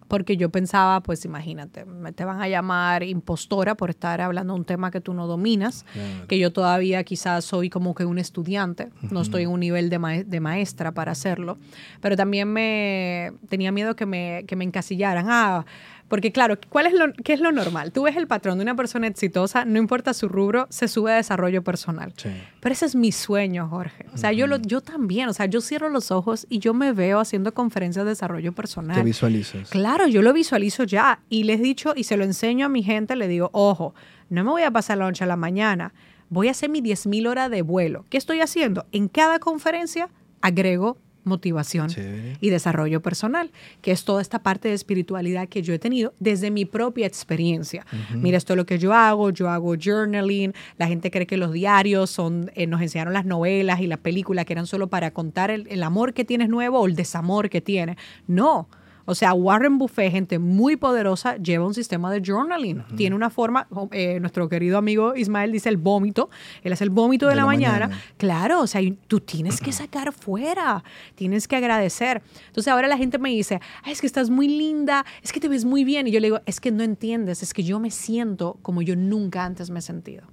porque 0.07 0.37
yo 0.37 0.49
pensaba, 0.49 1.01
pues 1.01 1.25
imagínate, 1.25 1.83
me 1.85 2.11
te 2.11 2.25
van 2.25 2.41
a 2.41 2.47
llamar 2.47 3.03
impostora 3.03 3.75
por 3.75 3.89
estar 3.89 4.21
hablando 4.21 4.53
de 4.53 4.59
un 4.59 4.65
tema 4.65 4.91
que 4.91 5.01
tú 5.01 5.13
no 5.13 5.25
dominas, 5.27 5.85
Claro. 5.93 6.27
que 6.27 6.37
yo 6.37 6.53
todavía 6.53 7.03
quizás 7.03 7.43
soy 7.45 7.69
como 7.69 7.95
que 7.95 8.05
un 8.05 8.17
estudiante, 8.19 8.89
no 9.09 9.21
estoy 9.21 9.43
en 9.43 9.49
un 9.49 9.59
nivel 9.59 9.89
de, 9.89 10.23
de 10.27 10.39
maestra 10.39 10.91
para 10.93 11.11
hacerlo, 11.11 11.57
pero 12.01 12.15
también 12.15 12.47
me 12.53 13.33
tenía 13.49 13.71
miedo 13.71 13.95
que 13.95 14.05
me, 14.05 14.43
que 14.47 14.55
me 14.55 14.63
encasillaran. 14.65 15.25
Ah, 15.29 15.65
porque 16.07 16.31
claro, 16.31 16.57
¿cuál 16.69 16.85
es 16.85 16.93
lo, 16.93 17.11
¿qué 17.13 17.33
es 17.33 17.39
lo 17.39 17.51
normal? 17.51 17.91
Tú 17.91 18.03
ves 18.03 18.15
el 18.15 18.27
patrón 18.27 18.57
de 18.57 18.63
una 18.63 18.75
persona 18.75 19.07
exitosa, 19.07 19.65
no 19.65 19.79
importa 19.79 20.13
su 20.13 20.29
rubro, 20.29 20.67
se 20.69 20.87
sube 20.87 21.11
a 21.11 21.15
desarrollo 21.15 21.63
personal. 21.63 22.13
Sí. 22.15 22.29
Pero 22.59 22.73
ese 22.73 22.85
es 22.85 22.95
mi 22.95 23.11
sueño, 23.11 23.67
Jorge. 23.67 24.05
O 24.13 24.17
sea, 24.17 24.31
yo, 24.31 24.45
lo, 24.45 24.57
yo 24.57 24.81
también, 24.81 25.29
o 25.29 25.33
sea, 25.33 25.47
yo 25.47 25.61
cierro 25.61 25.89
los 25.89 26.11
ojos 26.11 26.45
y 26.49 26.59
yo 26.59 26.73
me 26.73 26.93
veo 26.93 27.19
haciendo 27.19 27.53
conferencias 27.53 28.05
de 28.05 28.09
desarrollo 28.09 28.53
personal. 28.53 28.95
Te 28.95 29.03
visualizas. 29.03 29.69
Claro, 29.69 30.07
yo 30.07 30.21
lo 30.21 30.31
visualizo 30.31 30.83
ya 30.83 31.21
y 31.29 31.43
les 31.43 31.59
he 31.59 31.63
dicho 31.63 31.93
y 31.95 32.03
se 32.03 32.17
lo 32.17 32.23
enseño 32.23 32.67
a 32.67 32.69
mi 32.69 32.83
gente, 32.83 33.15
le 33.15 33.27
digo, 33.27 33.49
ojo, 33.51 33.95
no 34.29 34.43
me 34.43 34.51
voy 34.51 34.63
a 34.63 34.71
pasar 34.71 34.97
la 34.99 35.05
noche 35.05 35.23
a 35.23 35.27
la 35.27 35.37
mañana, 35.37 35.93
voy 36.29 36.49
a 36.49 36.51
hacer 36.51 36.69
mis 36.69 36.83
10.000 36.83 37.27
horas 37.27 37.49
de 37.49 37.61
vuelo. 37.63 38.05
¿Qué 38.09 38.17
estoy 38.17 38.41
haciendo? 38.41 38.85
En 38.91 39.07
cada 39.07 39.39
conferencia 39.39 40.09
agrego 40.41 40.97
motivación 41.25 41.89
Chévere. 41.89 42.37
y 42.39 42.49
desarrollo 42.49 43.01
personal, 43.01 43.51
que 43.81 43.91
es 43.91 44.05
toda 44.05 44.21
esta 44.21 44.39
parte 44.39 44.69
de 44.69 44.73
espiritualidad 44.73 45.47
que 45.49 45.61
yo 45.61 45.73
he 45.73 45.79
tenido 45.79 46.13
desde 46.19 46.51
mi 46.51 46.65
propia 46.65 47.07
experiencia. 47.07 47.85
Mira, 48.13 48.37
esto 48.37 48.53
es 48.53 48.57
lo 48.57 48.65
que 48.65 48.79
yo 48.79 48.93
hago, 48.93 49.29
yo 49.31 49.49
hago 49.49 49.75
journaling, 49.75 50.53
la 50.77 50.87
gente 50.87 51.11
cree 51.11 51.27
que 51.27 51.37
los 51.37 51.51
diarios 51.51 52.09
son, 52.09 52.51
eh, 52.55 52.67
nos 52.67 52.81
enseñaron 52.81 53.13
las 53.13 53.25
novelas 53.25 53.81
y 53.81 53.87
las 53.87 53.99
películas 53.99 54.45
que 54.45 54.53
eran 54.53 54.67
solo 54.67 54.87
para 54.87 55.11
contar 55.11 55.51
el, 55.51 55.67
el 55.69 55.83
amor 55.83 56.13
que 56.13 56.25
tienes 56.25 56.49
nuevo 56.49 56.79
o 56.79 56.87
el 56.87 56.95
desamor 56.95 57.49
que 57.49 57.61
tienes. 57.61 57.97
No. 58.27 58.67
O 59.07 59.13
sea, 59.13 59.33
Warren 59.33 59.77
Buffett, 59.77 60.11
gente 60.11 60.39
muy 60.39 60.75
poderosa, 60.77 61.37
lleva 61.37 61.65
un 61.65 61.73
sistema 61.75 62.11
de 62.11 62.21
journaling. 62.25 62.83
Tiene 62.95 63.15
una 63.15 63.29
forma, 63.29 63.67
eh, 63.91 64.19
nuestro 64.19 64.49
querido 64.49 64.79
amigo 64.79 65.15
Ismael 65.15 65.51
dice 65.51 65.69
el 65.69 65.77
vómito. 65.77 66.29
Él 66.63 66.73
hace 66.73 66.83
el 66.85 66.89
vómito 66.89 67.27
de, 67.27 67.31
De 67.31 67.35
la, 67.35 67.41
la 67.43 67.45
mañana. 67.45 67.87
mañana. 67.87 68.01
Claro, 68.17 68.61
o 68.61 68.67
sea, 68.67 68.81
tú 69.07 69.19
tienes 69.19 69.61
que 69.61 69.71
sacar 69.71 70.11
fuera, 70.11 70.83
tienes 71.13 71.47
que 71.47 71.55
agradecer. 71.55 72.23
Entonces 72.47 72.71
ahora 72.71 72.87
la 72.87 72.97
gente 72.97 73.19
me 73.19 73.29
dice, 73.29 73.59
"Ay, 73.83 73.93
es 73.93 74.01
que 74.01 74.07
estás 74.07 74.29
muy 74.29 74.47
linda, 74.47 75.05
es 75.21 75.31
que 75.31 75.39
te 75.39 75.47
ves 75.47 75.65
muy 75.65 75.83
bien. 75.83 76.07
Y 76.07 76.11
yo 76.11 76.19
le 76.19 76.27
digo, 76.27 76.41
es 76.45 76.59
que 76.59 76.71
no 76.71 76.81
entiendes, 76.83 77.43
es 77.43 77.53
que 77.53 77.63
yo 77.63 77.79
me 77.79 77.91
siento 77.91 78.57
como 78.63 78.81
yo 78.81 78.95
nunca 78.95 79.45
antes 79.45 79.69
me 79.69 79.79
he 79.79 79.81
sentido. 79.83 80.23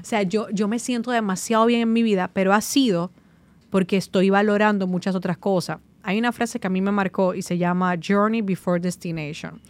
O 0.00 0.04
sea, 0.04 0.22
yo, 0.22 0.48
yo 0.50 0.68
me 0.68 0.78
siento 0.78 1.10
demasiado 1.10 1.66
bien 1.66 1.80
en 1.80 1.92
mi 1.92 2.02
vida, 2.02 2.30
pero 2.32 2.52
ha 2.52 2.60
sido 2.60 3.10
porque 3.70 3.96
estoy 3.96 4.30
valorando 4.30 4.86
muchas 4.86 5.14
otras 5.14 5.36
cosas. 5.38 5.78
Hay 6.02 6.18
una 6.18 6.32
frase 6.32 6.58
que 6.60 6.66
a 6.66 6.70
mí 6.70 6.80
me 6.80 6.92
marcó 6.92 7.34
y 7.34 7.42
se 7.42 7.58
llama 7.58 7.96
Journey 8.02 8.42
Before 8.42 8.80
Destination. 8.80 9.60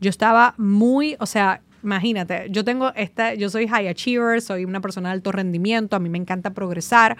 Yo 0.00 0.10
estaba 0.10 0.54
muy, 0.56 1.16
o 1.20 1.26
sea, 1.26 1.62
imagínate, 1.82 2.46
yo 2.50 2.64
tengo 2.64 2.92
esta, 2.94 3.34
yo 3.34 3.50
soy 3.50 3.68
high 3.68 3.88
achiever, 3.88 4.40
soy 4.40 4.64
una 4.64 4.80
persona 4.80 5.10
de 5.10 5.14
alto 5.14 5.32
rendimiento, 5.32 5.96
a 5.96 5.98
mí 5.98 6.08
me 6.08 6.18
encanta 6.18 6.52
progresar, 6.52 7.16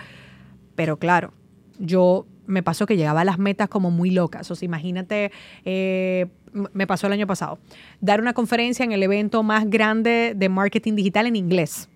pero 0.74 0.98
claro, 0.98 1.32
yo 1.78 2.26
me 2.46 2.62
pasó 2.62 2.86
que 2.86 2.96
llegaba 2.96 3.22
a 3.22 3.24
las 3.24 3.38
metas 3.38 3.68
como 3.68 3.90
muy 3.90 4.10
locas. 4.10 4.50
O 4.50 4.54
sea, 4.54 4.66
imagínate, 4.66 5.32
eh, 5.64 6.26
me 6.72 6.86
pasó 6.86 7.06
el 7.06 7.12
año 7.12 7.26
pasado, 7.26 7.58
dar 8.00 8.20
una 8.20 8.32
conferencia 8.32 8.84
en 8.84 8.92
el 8.92 9.02
evento 9.02 9.42
más 9.42 9.68
grande 9.68 10.34
de 10.36 10.48
marketing 10.48 10.94
digital 10.94 11.26
en 11.26 11.36
inglés. 11.36 11.88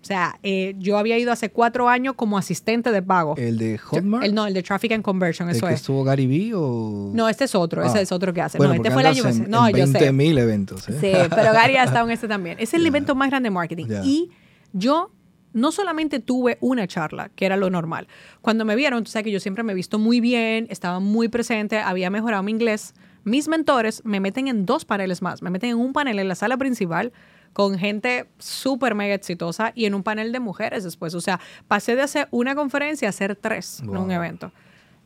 O 0.00 0.04
sea, 0.08 0.38
eh, 0.42 0.74
yo 0.78 0.96
había 0.96 1.18
ido 1.18 1.32
hace 1.32 1.50
cuatro 1.50 1.88
años 1.88 2.14
como 2.14 2.38
asistente 2.38 2.92
de 2.92 3.02
pago. 3.02 3.34
¿El 3.36 3.58
de 3.58 3.76
Yo- 3.76 3.82
Hotmart? 3.88 4.24
el, 4.24 4.34
no, 4.34 4.46
el 4.46 4.54
de 4.54 4.62
Traffic 4.62 4.92
and 4.92 5.02
Conversion, 5.02 5.48
¿El 5.50 5.56
eso 5.56 5.66
que 5.66 5.74
es. 5.74 5.80
estuvo 5.80 6.04
Gary 6.04 6.26
Vee 6.26 6.52
o...? 6.54 7.10
No, 7.14 7.28
este 7.28 7.44
es 7.44 7.54
otro, 7.54 7.82
Ah. 7.82 7.86
ese 7.86 8.02
es 8.02 8.12
otro 8.12 8.32
que 8.32 8.40
hace. 8.40 8.58
Bueno, 8.58 8.74
no, 8.74 8.76
este 8.76 8.90
fue 8.92 9.02
el 9.02 9.08
año 9.08 9.22
pasado. 9.24 9.44
No, 9.48 9.66
en 9.68 9.76
yo 9.76 9.86
sé. 9.88 9.98
20.000 10.12 10.38
eventos, 10.38 10.88
¿eh? 10.88 10.92
Sí, 11.00 11.12
pero 11.30 11.52
Gary 11.52 11.76
ha 11.76 11.84
estado 11.84 12.06
en 12.06 12.12
este 12.12 12.28
también. 12.28 12.56
Es 12.60 12.72
el 12.74 12.86
evento 12.86 13.14
más 13.16 13.28
grande 13.28 13.48
de 13.48 13.50
marketing. 13.50 13.86
Ya. 13.86 14.04
Y 14.04 14.30
yo 14.72 15.10
no 15.52 15.72
solamente 15.72 16.20
tuve 16.20 16.58
una 16.60 16.86
charla, 16.86 17.30
que 17.34 17.44
era 17.46 17.56
lo 17.56 17.68
normal. 17.68 18.06
Cuando 18.40 18.64
me 18.64 18.76
vieron, 18.76 19.02
tú 19.02 19.10
sabes 19.10 19.24
que 19.24 19.32
yo 19.32 19.40
siempre 19.40 19.64
me 19.64 19.72
he 19.72 19.74
visto 19.74 19.98
muy 19.98 20.20
bien, 20.20 20.68
estaba 20.70 21.00
muy 21.00 21.28
presente, 21.28 21.80
había 21.80 22.08
mejorado 22.10 22.42
mi 22.44 22.52
inglés. 22.52 22.94
Mis 23.24 23.48
mentores 23.48 24.02
me 24.04 24.20
meten 24.20 24.46
en 24.46 24.64
dos 24.64 24.84
paneles 24.84 25.22
más. 25.22 25.42
Me 25.42 25.50
meten 25.50 25.70
en 25.70 25.76
un 25.78 25.92
panel 25.92 26.18
en 26.20 26.28
la 26.28 26.34
sala 26.36 26.56
principal 26.56 27.12
con 27.58 27.76
gente 27.76 28.28
súper 28.38 28.94
mega 28.94 29.16
exitosa 29.16 29.72
y 29.74 29.86
en 29.86 29.94
un 29.94 30.04
panel 30.04 30.30
de 30.30 30.38
mujeres 30.38 30.84
después. 30.84 31.12
O 31.16 31.20
sea, 31.20 31.40
pasé 31.66 31.96
de 31.96 32.02
hacer 32.02 32.28
una 32.30 32.54
conferencia 32.54 33.08
a 33.08 33.10
hacer 33.10 33.34
tres 33.34 33.80
en 33.80 33.96
un 33.96 34.12
evento. 34.12 34.52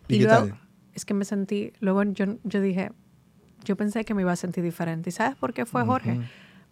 ¿Y 0.07 0.19
qué 0.19 0.25
luego, 0.25 0.49
tal? 0.49 0.61
es 0.93 1.07
que 1.07 1.15
me 1.15 1.25
sentí, 1.25 1.73
luego 1.81 2.03
yo, 2.03 2.27
yo 2.45 2.61
dije, 2.61 2.93
yo 3.65 3.75
pensé 3.75 4.05
que 4.05 4.13
me 4.13 4.21
iba 4.21 4.33
a 4.33 4.37
sentir 4.37 4.63
diferente. 4.63 5.09
¿Y 5.09 5.13
sabes 5.13 5.35
por 5.35 5.55
qué 5.55 5.65
fue, 5.65 5.83
Jorge? 5.87 6.21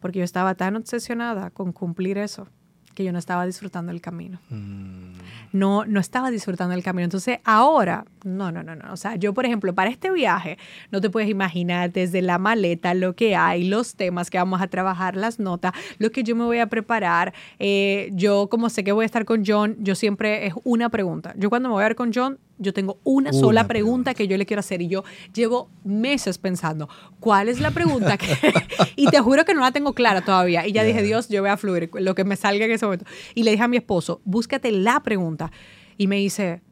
Porque 0.00 0.18
yo 0.18 0.24
estaba 0.26 0.54
tan 0.54 0.76
obsesionada 0.76 1.48
con 1.48 1.72
cumplir 1.72 2.18
eso 2.18 2.46
que 2.94 3.04
yo 3.04 3.12
no 3.12 3.18
estaba 3.18 3.46
disfrutando 3.46 3.92
el 3.92 4.00
camino. 4.00 4.38
Mm. 4.50 5.12
No, 5.52 5.84
no 5.84 6.00
estaba 6.00 6.30
disfrutando 6.30 6.74
el 6.74 6.82
camino. 6.82 7.04
Entonces, 7.04 7.38
ahora, 7.44 8.04
no, 8.24 8.52
no, 8.52 8.62
no, 8.62 8.76
no. 8.76 8.92
O 8.92 8.96
sea, 8.96 9.16
yo, 9.16 9.34
por 9.34 9.46
ejemplo, 9.46 9.74
para 9.74 9.90
este 9.90 10.10
viaje, 10.10 10.58
no 10.90 11.00
te 11.00 11.10
puedes 11.10 11.28
imaginar 11.28 11.92
desde 11.92 12.22
la 12.22 12.38
maleta 12.38 12.94
lo 12.94 13.14
que 13.14 13.36
hay, 13.36 13.64
los 13.64 13.94
temas 13.94 14.30
que 14.30 14.38
vamos 14.38 14.60
a 14.60 14.68
trabajar, 14.68 15.16
las 15.16 15.38
notas, 15.38 15.72
lo 15.98 16.10
que 16.10 16.22
yo 16.22 16.36
me 16.36 16.44
voy 16.44 16.58
a 16.58 16.66
preparar. 16.66 17.32
Eh, 17.58 18.10
yo, 18.12 18.48
como 18.48 18.70
sé 18.70 18.84
que 18.84 18.92
voy 18.92 19.04
a 19.04 19.06
estar 19.06 19.24
con 19.24 19.44
John, 19.46 19.76
yo 19.80 19.94
siempre 19.94 20.46
es 20.46 20.54
una 20.64 20.88
pregunta. 20.88 21.34
Yo 21.36 21.50
cuando 21.50 21.68
me 21.68 21.74
voy 21.74 21.82
a 21.82 21.88
ver 21.88 21.96
con 21.96 22.12
John, 22.14 22.38
yo 22.60 22.72
tengo 22.72 22.98
una, 23.04 23.30
Una 23.30 23.32
sola 23.32 23.66
pregunta. 23.66 24.12
pregunta 24.12 24.14
que 24.14 24.28
yo 24.28 24.36
le 24.36 24.46
quiero 24.46 24.60
hacer 24.60 24.80
y 24.82 24.88
yo 24.88 25.02
llevo 25.34 25.68
meses 25.82 26.38
pensando, 26.38 26.88
¿cuál 27.18 27.48
es 27.48 27.58
la 27.60 27.70
pregunta? 27.72 28.16
que 28.16 28.26
y 28.96 29.06
te 29.06 29.18
juro 29.20 29.44
que 29.44 29.54
no 29.54 29.60
la 29.62 29.72
tengo 29.72 29.94
clara 29.94 30.20
todavía. 30.22 30.66
Y 30.66 30.72
ya 30.72 30.84
dije, 30.84 31.02
Dios, 31.02 31.28
yo 31.28 31.40
voy 31.40 31.50
a 31.50 31.56
fluir, 31.56 31.90
lo 31.94 32.14
que 32.14 32.24
me 32.24 32.36
salga 32.36 32.64
en 32.66 32.70
ese 32.70 32.84
momento. 32.84 33.06
Y 33.34 33.42
le 33.42 33.50
dije 33.50 33.62
a 33.64 33.68
mi 33.68 33.78
esposo, 33.78 34.20
búscate 34.24 34.70
la 34.70 35.02
pregunta. 35.02 35.50
Y 35.96 36.06
me 36.06 36.16
dice, 36.16 36.62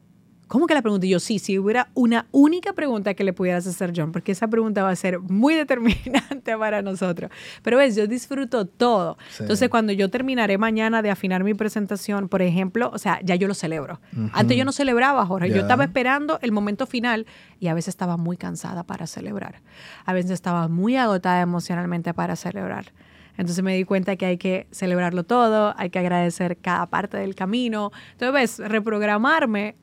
¿cómo 0.49 0.67
que 0.67 0.73
la 0.73 0.81
pregunta? 0.81 1.05
Y 1.05 1.09
yo, 1.09 1.19
sí, 1.21 1.39
si 1.39 1.57
hubiera 1.57 1.87
una 1.93 2.27
única 2.31 2.73
pregunta 2.73 3.13
que 3.13 3.23
le 3.23 3.31
pudieras 3.31 3.65
hacer, 3.65 3.93
John, 3.95 4.11
porque 4.11 4.33
esa 4.33 4.49
pregunta 4.49 4.83
va 4.83 4.89
a 4.89 4.95
ser 4.97 5.19
muy 5.19 5.53
determinante 5.63 6.57
para 6.57 6.81
nosotros. 6.81 7.31
Pero 7.63 7.77
ves, 7.77 7.95
yo 7.95 8.07
disfruto 8.07 8.65
todo. 8.65 9.17
Sí. 9.29 9.43
Entonces, 9.43 9.69
cuando 9.69 9.93
yo 9.93 10.09
terminaré 10.09 10.57
mañana 10.57 11.01
de 11.01 11.11
afinar 11.11 11.45
mi 11.45 11.53
presentación, 11.53 12.27
por 12.27 12.41
ejemplo, 12.41 12.91
o 12.93 12.97
sea, 12.97 13.19
ya 13.23 13.35
yo 13.35 13.47
lo 13.47 13.53
celebro. 13.53 14.01
Antes 14.33 14.57
yo 14.57 14.65
no 14.65 14.73
celebraba, 14.73 15.25
Jorge. 15.25 15.49
Yo 15.51 15.61
estaba 15.61 15.85
esperando 15.85 16.39
el 16.41 16.51
momento 16.51 16.85
final 16.85 17.25
y 17.59 17.67
a 17.67 17.73
veces 17.73 17.89
estaba 17.89 18.17
muy 18.17 18.35
cansada 18.35 18.83
para 18.83 19.07
celebrar. 19.07 19.61
A 20.03 20.13
veces 20.13 20.31
estaba 20.31 20.67
muy 20.67 20.97
agotada 20.97 21.41
emocionalmente 21.41 22.13
para 22.13 22.35
celebrar. 22.35 22.91
Entonces 23.37 23.63
me 23.63 23.73
di 23.73 23.85
cuenta 23.85 24.17
que 24.17 24.25
hay 24.25 24.37
que 24.37 24.67
celebrarlo 24.71 25.23
todo, 25.23 25.73
hay 25.77 25.91
que 25.91 25.99
agradecer 25.99 26.57
cada 26.57 26.87
parte 26.87 27.15
del 27.15 27.35
camino. 27.35 27.91
Entonces, 28.11 28.33
ves, 28.33 28.69
reprogramarme, 28.69 29.77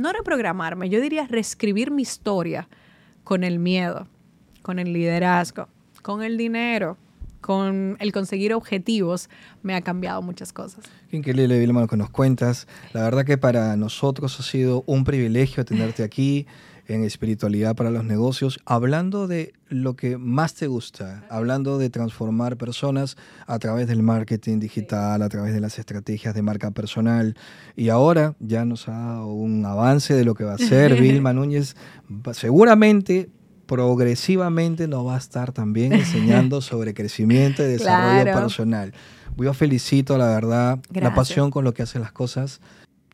no 0.00 0.12
reprogramarme, 0.12 0.88
yo 0.88 1.00
diría 1.00 1.26
reescribir 1.26 1.90
mi 1.90 2.02
historia 2.02 2.68
con 3.22 3.44
el 3.44 3.58
miedo, 3.58 4.08
con 4.62 4.78
el 4.78 4.94
liderazgo, 4.94 5.68
con 6.02 6.22
el 6.22 6.38
dinero, 6.38 6.96
con 7.42 7.98
el 8.00 8.10
conseguir 8.10 8.54
objetivos, 8.54 9.28
me 9.62 9.74
ha 9.74 9.82
cambiado 9.82 10.22
muchas 10.22 10.54
cosas. 10.54 10.84
Qué 11.10 11.18
increíble, 11.18 11.58
Vilma, 11.58 11.82
lo 11.82 11.86
que 11.86 11.98
nos 11.98 12.08
cuentas. 12.08 12.66
La 12.94 13.02
verdad 13.02 13.26
que 13.26 13.36
para 13.36 13.76
nosotros 13.76 14.40
ha 14.40 14.42
sido 14.42 14.84
un 14.86 15.04
privilegio 15.04 15.66
tenerte 15.66 16.02
aquí 16.02 16.46
en 16.94 17.04
Espiritualidad 17.04 17.76
para 17.76 17.90
los 17.90 18.04
Negocios, 18.04 18.58
hablando 18.64 19.26
de 19.28 19.52
lo 19.68 19.94
que 19.94 20.18
más 20.18 20.54
te 20.54 20.66
gusta, 20.66 21.24
hablando 21.30 21.78
de 21.78 21.88
transformar 21.90 22.56
personas 22.56 23.16
a 23.46 23.58
través 23.58 23.86
del 23.86 24.02
marketing 24.02 24.58
digital, 24.58 25.22
a 25.22 25.28
través 25.28 25.54
de 25.54 25.60
las 25.60 25.78
estrategias 25.78 26.34
de 26.34 26.42
marca 26.42 26.70
personal. 26.72 27.36
Y 27.76 27.88
ahora 27.90 28.34
ya 28.40 28.64
nos 28.64 28.88
ha 28.88 28.92
dado 28.98 29.26
un 29.32 29.64
avance 29.64 30.14
de 30.14 30.24
lo 30.24 30.34
que 30.34 30.44
va 30.44 30.54
a 30.54 30.58
ser 30.58 30.94
Vilma 31.00 31.32
Núñez. 31.32 31.76
Seguramente 32.32 33.30
progresivamente 33.66 34.88
nos 34.88 35.06
va 35.06 35.14
a 35.14 35.18
estar 35.18 35.52
también 35.52 35.92
enseñando 35.92 36.60
sobre 36.60 36.92
crecimiento 36.94 37.62
y 37.62 37.66
desarrollo 37.66 38.22
Claro. 38.24 38.40
personal. 38.40 38.92
Yo 39.36 39.54
felicito, 39.54 40.18
la 40.18 40.26
verdad, 40.26 40.80
la 40.92 41.14
pasión 41.14 41.50
con 41.50 41.64
lo 41.64 41.72
que 41.72 41.82
hacen 41.82 42.02
las 42.02 42.10
cosas. 42.12 42.60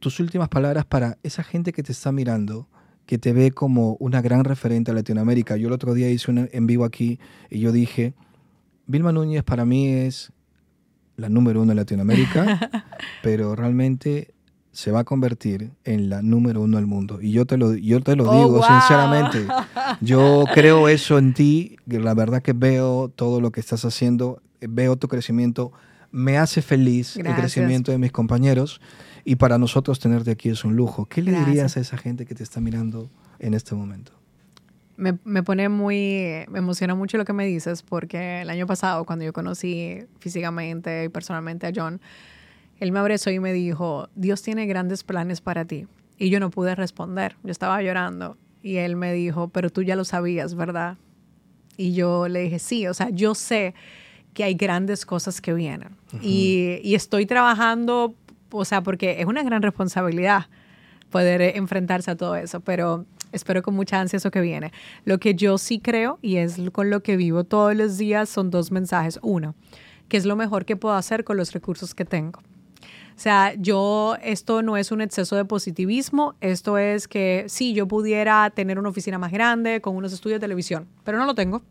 Tus 0.00 0.18
últimas 0.18 0.48
palabras 0.48 0.84
para 0.86 1.18
esa 1.22 1.42
gente 1.42 1.72
que 1.72 1.82
te 1.82 1.92
está 1.92 2.10
mirando, 2.10 2.66
que 3.06 3.18
te 3.18 3.32
ve 3.32 3.52
como 3.52 3.96
una 4.00 4.20
gran 4.20 4.44
referente 4.44 4.90
a 4.90 4.94
Latinoamérica. 4.94 5.56
Yo 5.56 5.68
el 5.68 5.72
otro 5.72 5.94
día 5.94 6.10
hice 6.10 6.30
un 6.30 6.48
en 6.52 6.66
vivo 6.66 6.84
aquí 6.84 7.18
y 7.50 7.60
yo 7.60 7.72
dije, 7.72 8.14
Vilma 8.86 9.12
Núñez 9.12 9.42
para 9.44 9.64
mí 9.64 9.88
es 9.88 10.32
la 11.16 11.28
número 11.28 11.62
uno 11.62 11.72
en 11.72 11.76
Latinoamérica, 11.76 12.84
pero 13.22 13.54
realmente 13.56 14.34
se 14.72 14.90
va 14.90 15.00
a 15.00 15.04
convertir 15.04 15.70
en 15.84 16.10
la 16.10 16.20
número 16.20 16.60
uno 16.60 16.76
del 16.76 16.86
mundo. 16.86 17.18
Y 17.22 17.32
yo 17.32 17.46
te 17.46 17.56
lo, 17.56 17.74
yo 17.74 18.02
te 18.02 18.14
lo 18.14 18.28
Oh, 18.30 18.34
digo 18.36 18.58
wow. 18.58 18.64
sinceramente. 18.64 19.46
Yo 20.02 20.44
creo 20.54 20.88
eso 20.88 21.16
en 21.16 21.32
ti, 21.32 21.76
que 21.88 21.98
la 21.98 22.12
verdad 22.12 22.42
que 22.42 22.52
veo 22.52 23.08
todo 23.08 23.40
lo 23.40 23.50
que 23.52 23.60
estás 23.60 23.86
haciendo, 23.86 24.42
veo 24.60 24.96
tu 24.96 25.08
crecimiento, 25.08 25.72
me 26.10 26.36
hace 26.36 26.60
feliz 26.60 27.16
el 27.16 27.34
crecimiento 27.34 27.90
de 27.90 27.98
mis 27.98 28.12
compañeros 28.12 28.80
y 29.28 29.36
para 29.36 29.58
nosotros 29.58 29.98
tenerte 29.98 30.30
aquí 30.30 30.50
es 30.50 30.64
un 30.64 30.76
lujo. 30.76 31.06
¿Qué 31.06 31.20
le 31.20 31.32
Gracias. 31.32 31.48
dirías 31.48 31.76
a 31.76 31.80
esa 31.80 31.98
gente 31.98 32.24
que 32.26 32.36
te 32.36 32.44
está 32.44 32.60
mirando 32.60 33.10
en 33.40 33.54
este 33.54 33.74
momento? 33.74 34.12
Me, 34.96 35.18
me 35.24 35.42
pone 35.42 35.68
muy, 35.68 36.44
me 36.48 36.60
emociona 36.60 36.94
mucho 36.94 37.18
lo 37.18 37.24
que 37.24 37.32
me 37.32 37.44
dices 37.44 37.82
porque 37.82 38.42
el 38.42 38.50
año 38.50 38.68
pasado 38.68 39.04
cuando 39.04 39.24
yo 39.24 39.32
conocí 39.32 39.98
físicamente 40.20 41.04
y 41.04 41.08
personalmente 41.08 41.66
a 41.66 41.72
John, 41.74 42.00
él 42.78 42.92
me 42.92 43.00
abrazó 43.00 43.30
y 43.30 43.40
me 43.40 43.52
dijo, 43.52 44.08
Dios 44.14 44.42
tiene 44.42 44.64
grandes 44.66 45.02
planes 45.02 45.40
para 45.40 45.64
ti. 45.64 45.88
Y 46.18 46.30
yo 46.30 46.38
no 46.38 46.50
pude 46.50 46.76
responder, 46.76 47.36
yo 47.42 47.50
estaba 47.50 47.82
llorando 47.82 48.38
y 48.62 48.76
él 48.76 48.94
me 48.94 49.12
dijo, 49.12 49.48
pero 49.48 49.70
tú 49.70 49.82
ya 49.82 49.96
lo 49.96 50.04
sabías, 50.04 50.54
¿verdad? 50.54 50.98
Y 51.76 51.94
yo 51.94 52.28
le 52.28 52.42
dije, 52.42 52.60
sí, 52.60 52.86
o 52.86 52.94
sea, 52.94 53.10
yo 53.10 53.34
sé 53.34 53.74
que 54.34 54.44
hay 54.44 54.54
grandes 54.54 55.04
cosas 55.04 55.40
que 55.40 55.52
vienen 55.52 55.96
y, 56.22 56.78
y 56.84 56.94
estoy 56.94 57.26
trabajando, 57.26 58.14
o 58.50 58.64
sea, 58.64 58.82
porque 58.82 59.20
es 59.20 59.26
una 59.26 59.42
gran 59.42 59.62
responsabilidad 59.62 60.46
poder 61.10 61.40
eh, 61.40 61.52
enfrentarse 61.56 62.10
a 62.10 62.16
todo 62.16 62.36
eso, 62.36 62.60
pero 62.60 63.06
espero 63.32 63.62
con 63.62 63.74
mucha 63.74 64.00
ansia 64.00 64.16
eso 64.16 64.30
que 64.30 64.40
viene. 64.40 64.72
Lo 65.04 65.18
que 65.18 65.34
yo 65.34 65.58
sí 65.58 65.78
creo 65.78 66.18
y 66.22 66.36
es 66.36 66.58
con 66.72 66.90
lo 66.90 67.02
que 67.02 67.16
vivo 67.16 67.44
todos 67.44 67.74
los 67.76 67.98
días 67.98 68.28
son 68.28 68.50
dos 68.50 68.70
mensajes. 68.70 69.18
Uno, 69.22 69.54
que 70.08 70.16
es 70.16 70.24
lo 70.24 70.36
mejor 70.36 70.64
que 70.64 70.76
puedo 70.76 70.94
hacer 70.94 71.24
con 71.24 71.36
los 71.36 71.52
recursos 71.52 71.94
que 71.94 72.04
tengo. 72.04 72.40
O 73.16 73.18
sea, 73.18 73.54
yo, 73.54 74.18
esto 74.22 74.60
no 74.60 74.76
es 74.76 74.92
un 74.92 75.00
exceso 75.00 75.36
de 75.36 75.46
positivismo, 75.46 76.34
esto 76.42 76.76
es 76.76 77.08
que 77.08 77.46
sí, 77.48 77.72
yo 77.72 77.88
pudiera 77.88 78.50
tener 78.50 78.78
una 78.78 78.90
oficina 78.90 79.16
más 79.16 79.32
grande 79.32 79.80
con 79.80 79.96
unos 79.96 80.12
estudios 80.12 80.36
de 80.38 80.44
televisión, 80.44 80.86
pero 81.02 81.16
no 81.16 81.24
lo 81.24 81.34
tengo. 81.34 81.62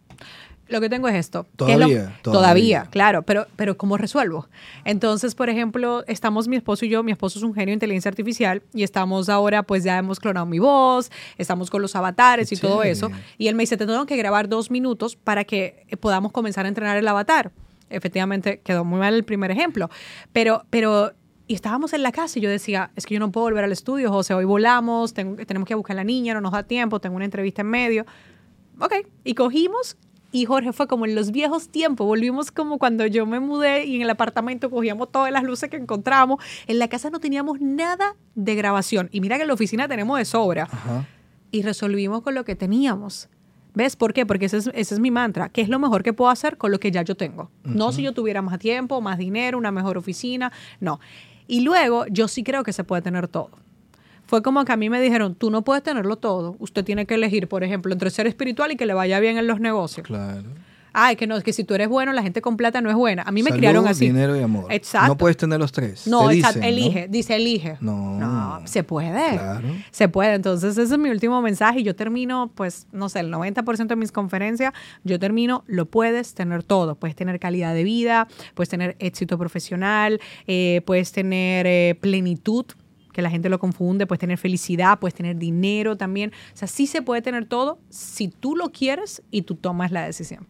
Lo 0.67 0.81
que 0.81 0.89
tengo 0.89 1.07
es 1.07 1.15
esto. 1.15 1.45
que 1.57 1.73
es 1.73 1.77
lo- 1.79 1.85
Todavía, 1.85 2.19
todavía, 2.21 2.21
todavía. 2.23 2.87
claro, 2.89 3.21
pero, 3.21 3.45
pero 3.55 3.77
¿cómo 3.77 3.97
resuelvo? 3.97 4.47
Entonces, 4.83 5.35
por 5.35 5.49
ejemplo, 5.49 6.03
estamos 6.07 6.47
mi 6.47 6.55
esposo 6.55 6.85
y 6.85 6.89
yo, 6.89 7.03
mi 7.03 7.11
esposo 7.11 7.37
es 7.39 7.43
un 7.43 7.53
genio 7.53 7.67
de 7.67 7.73
inteligencia 7.73 8.09
artificial 8.09 8.63
y 8.73 8.83
estamos 8.83 9.29
ahora, 9.29 9.63
pues 9.63 9.83
ya 9.83 9.97
hemos 9.97 10.19
clonado 10.19 10.45
mi 10.47 10.57
voz, 10.59 11.11
estamos 11.37 11.69
con 11.69 11.81
los 11.81 11.95
avatares 11.95 12.51
y 12.51 12.55
Qué 12.55 12.61
todo 12.67 12.81
eso. 12.83 13.11
Y 13.37 13.47
él 13.47 13.55
me 13.55 13.63
dice, 13.63 13.77
te 13.77 13.85
tengo 13.85 14.05
que 14.07 14.17
grabar 14.17 14.49
dos 14.49 14.71
minutos 14.71 15.15
para 15.15 15.43
que 15.43 15.85
podamos 15.99 16.31
comenzar 16.31 16.65
a 16.65 16.69
entrenar 16.69 16.97
el 16.97 17.07
avatar. 17.07 17.51
Efectivamente, 17.91 18.59
quedó 18.63 18.83
muy 18.83 18.99
mal 18.99 19.13
el 19.13 19.23
primer 19.23 19.51
ejemplo, 19.51 19.89
pero, 20.33 20.65
pero, 20.71 21.13
y 21.47 21.53
estábamos 21.53 21.93
en 21.93 22.01
la 22.01 22.11
casa 22.11 22.39
y 22.39 22.41
yo 22.41 22.49
decía, 22.49 22.89
es 22.95 23.05
que 23.05 23.13
yo 23.13 23.19
no 23.19 23.31
puedo 23.31 23.45
volver 23.45 23.63
al 23.63 23.71
estudio, 23.71 24.09
José, 24.11 24.33
hoy 24.33 24.45
volamos, 24.45 25.13
tengo- 25.13 25.35
tenemos 25.45 25.67
que 25.67 25.75
buscar 25.75 25.93
a 25.95 25.97
la 25.97 26.03
niña, 26.03 26.33
no 26.33 26.41
nos 26.41 26.51
da 26.53 26.63
tiempo, 26.63 26.99
tengo 26.99 27.15
una 27.15 27.25
entrevista 27.25 27.61
en 27.61 27.67
medio. 27.67 28.05
Ok, 28.79 28.93
y 29.23 29.35
cogimos 29.35 29.95
y 30.35 30.43
Jorge 30.43 30.73
fue 30.73 30.85
como 30.87 31.05
en 31.05 31.15
los 31.15 31.31
viejos 31.31 31.69
tiempos, 31.69 32.05
volvimos 32.05 32.51
como 32.51 32.77
cuando 32.77 33.07
yo 33.07 33.25
me 33.25 33.39
mudé 33.39 33.85
y 33.85 33.95
en 33.95 34.01
el 34.01 34.09
apartamento 34.09 34.69
cogíamos 34.69 35.09
todas 35.09 35.31
las 35.31 35.45
luces 35.45 35.69
que 35.69 35.77
encontramos. 35.77 36.43
En 36.67 36.77
la 36.77 36.89
casa 36.89 37.09
no 37.09 37.21
teníamos 37.21 37.61
nada 37.61 38.17
de 38.35 38.53
grabación 38.55 39.07
y 39.13 39.21
mira 39.21 39.37
que 39.37 39.43
en 39.43 39.47
la 39.47 39.53
oficina 39.53 39.87
tenemos 39.87 40.17
de 40.17 40.25
sobra 40.25 40.63
Ajá. 40.63 41.07
y 41.51 41.61
resolvimos 41.61 42.21
con 42.21 42.35
lo 42.35 42.43
que 42.43 42.57
teníamos. 42.57 43.29
¿Ves 43.75 43.95
por 43.95 44.11
qué? 44.11 44.25
Porque 44.25 44.47
ese 44.47 44.57
es, 44.57 44.67
ese 44.73 44.95
es 44.95 44.99
mi 44.99 45.09
mantra. 45.09 45.47
¿Qué 45.47 45.61
es 45.61 45.69
lo 45.69 45.79
mejor 45.79 46.03
que 46.03 46.11
puedo 46.11 46.29
hacer 46.29 46.57
con 46.57 46.69
lo 46.69 46.81
que 46.81 46.91
ya 46.91 47.01
yo 47.01 47.15
tengo? 47.15 47.49
No 47.63 47.93
si 47.93 48.01
yo 48.01 48.11
tuviera 48.11 48.41
más 48.41 48.59
tiempo, 48.59 48.99
más 48.99 49.17
dinero, 49.17 49.57
una 49.57 49.71
mejor 49.71 49.97
oficina, 49.97 50.51
no. 50.81 50.99
Y 51.47 51.61
luego, 51.61 52.07
yo 52.07 52.27
sí 52.27 52.43
creo 52.43 52.63
que 52.63 52.73
se 52.73 52.83
puede 52.83 53.01
tener 53.01 53.29
todo. 53.29 53.51
Fue 54.27 54.41
como 54.41 54.65
que 54.65 54.71
a 54.71 54.77
mí 54.77 54.89
me 54.89 54.99
dijeron, 55.01 55.35
tú 55.35 55.51
no 55.51 55.63
puedes 55.63 55.83
tenerlo 55.83 56.15
todo. 56.17 56.55
Usted 56.59 56.83
tiene 56.83 57.05
que 57.05 57.15
elegir, 57.15 57.47
por 57.47 57.63
ejemplo, 57.63 57.93
entre 57.93 58.09
ser 58.09 58.27
espiritual 58.27 58.71
y 58.71 58.75
que 58.75 58.85
le 58.85 58.93
vaya 58.93 59.19
bien 59.19 59.37
en 59.37 59.47
los 59.47 59.59
negocios. 59.59 60.07
Claro. 60.07 60.43
Ay, 60.97 61.17
que 61.17 61.27
no, 61.27 61.41
que 61.41 61.51
si 61.51 61.65
tú 61.65 61.73
eres 61.73 61.89
bueno, 61.89 62.13
la 62.13 62.23
gente 62.23 62.41
con 62.41 62.55
plata 62.55 62.79
no 62.79 62.89
es 62.89 62.95
buena. 62.95 63.23
A 63.23 63.31
mí 63.33 63.43
me 63.43 63.49
Salud, 63.49 63.59
criaron 63.59 63.85
así. 63.85 64.05
dinero 64.05 64.33
y 64.37 64.41
amor. 64.41 64.71
Exacto. 64.71 65.09
No 65.09 65.17
puedes 65.17 65.35
tener 65.35 65.59
los 65.59 65.73
tres. 65.73 66.07
No, 66.07 66.29
Te 66.29 66.35
exacto, 66.35 66.59
dicen, 66.59 66.71
¿no? 66.73 66.81
elige, 66.81 67.07
dice 67.09 67.35
elige. 67.35 67.77
No. 67.81 68.61
se 68.63 68.81
puede. 68.85 69.33
Claro. 69.33 69.67
Se 69.91 70.07
puede. 70.07 70.35
Entonces, 70.35 70.77
ese 70.77 70.93
es 70.93 70.97
mi 70.97 71.09
último 71.09 71.41
mensaje. 71.41 71.81
Y 71.81 71.83
yo 71.83 71.97
termino, 71.97 72.49
pues, 72.55 72.87
no 72.93 73.09
sé, 73.09 73.19
el 73.19 73.29
90% 73.29 73.87
de 73.87 73.95
mis 73.97 74.13
conferencias, 74.13 74.71
yo 75.03 75.19
termino, 75.19 75.65
lo 75.67 75.85
puedes 75.85 76.33
tener 76.33 76.63
todo. 76.63 76.95
Puedes 76.95 77.17
tener 77.17 77.41
calidad 77.41 77.73
de 77.73 77.83
vida, 77.83 78.29
puedes 78.53 78.69
tener 78.69 78.95
éxito 78.99 79.37
profesional, 79.37 80.21
eh, 80.47 80.81
puedes 80.85 81.11
tener 81.11 81.67
eh, 81.67 81.97
plenitud 81.99 82.67
que 83.15 83.21
la 83.21 83.29
gente 83.29 83.47
lo 83.47 83.59
confunde, 83.59 84.05
puedes 84.05 84.19
tener 84.19 84.37
felicidad, 84.37 84.99
puedes 84.99 85.13
tener 85.13 85.37
dinero 85.37 85.95
también. 85.95 86.31
O 86.53 86.57
sea, 86.57 86.67
sí 86.67 86.85
se 86.85 87.01
puede 87.01 87.21
tener 87.21 87.45
todo 87.45 87.79
si 87.89 88.27
tú 88.27 88.57
lo 88.57 88.73
quieres 88.73 89.23
y 89.31 89.43
tú 89.43 89.55
tomas 89.55 89.89
la 89.93 90.03
decisión. 90.03 90.45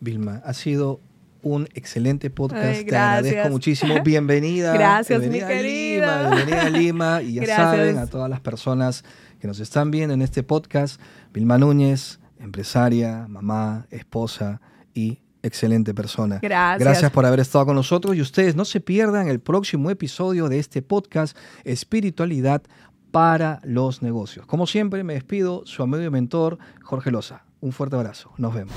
Vilma, 0.00 0.42
ha 0.44 0.52
sido 0.52 1.00
un 1.40 1.66
excelente 1.72 2.28
podcast. 2.28 2.62
Ay, 2.62 2.84
Te 2.84 2.94
agradezco 2.94 3.48
muchísimo. 3.48 3.94
Bienvenida. 4.04 4.74
Gracias, 4.74 5.18
mi 5.18 5.28
bienvenida 5.30 5.48
querida. 5.48 6.22
Lima, 6.22 6.34
bienvenida 6.36 6.62
a 6.66 6.70
Lima. 6.70 7.22
Y 7.22 7.32
ya 7.32 7.42
Gracias. 7.42 7.70
saben, 7.70 7.98
a 7.98 8.06
todas 8.06 8.28
las 8.28 8.40
personas 8.40 9.02
que 9.40 9.46
nos 9.48 9.58
están 9.58 9.90
viendo 9.90 10.12
en 10.12 10.20
este 10.20 10.42
podcast, 10.42 11.00
Vilma 11.32 11.56
Núñez, 11.56 12.20
empresaria, 12.38 13.24
mamá, 13.30 13.86
esposa 13.90 14.60
y 14.92 15.20
excelente 15.44 15.94
persona. 15.94 16.40
Gracias. 16.42 16.80
Gracias 16.80 17.10
por 17.12 17.26
haber 17.26 17.40
estado 17.40 17.66
con 17.66 17.76
nosotros 17.76 18.16
y 18.16 18.20
ustedes 18.20 18.56
no 18.56 18.64
se 18.64 18.80
pierdan 18.80 19.28
el 19.28 19.40
próximo 19.40 19.90
episodio 19.90 20.48
de 20.48 20.58
este 20.58 20.82
podcast 20.82 21.36
Espiritualidad 21.64 22.62
para 23.10 23.60
los 23.62 24.02
negocios. 24.02 24.46
Como 24.46 24.66
siempre, 24.66 25.04
me 25.04 25.14
despido, 25.14 25.62
su 25.66 25.82
amigo 25.82 26.02
y 26.02 26.10
mentor, 26.10 26.58
Jorge 26.82 27.12
Loza. 27.12 27.44
Un 27.60 27.72
fuerte 27.72 27.96
abrazo. 27.96 28.32
Nos 28.36 28.52
vemos. 28.54 28.74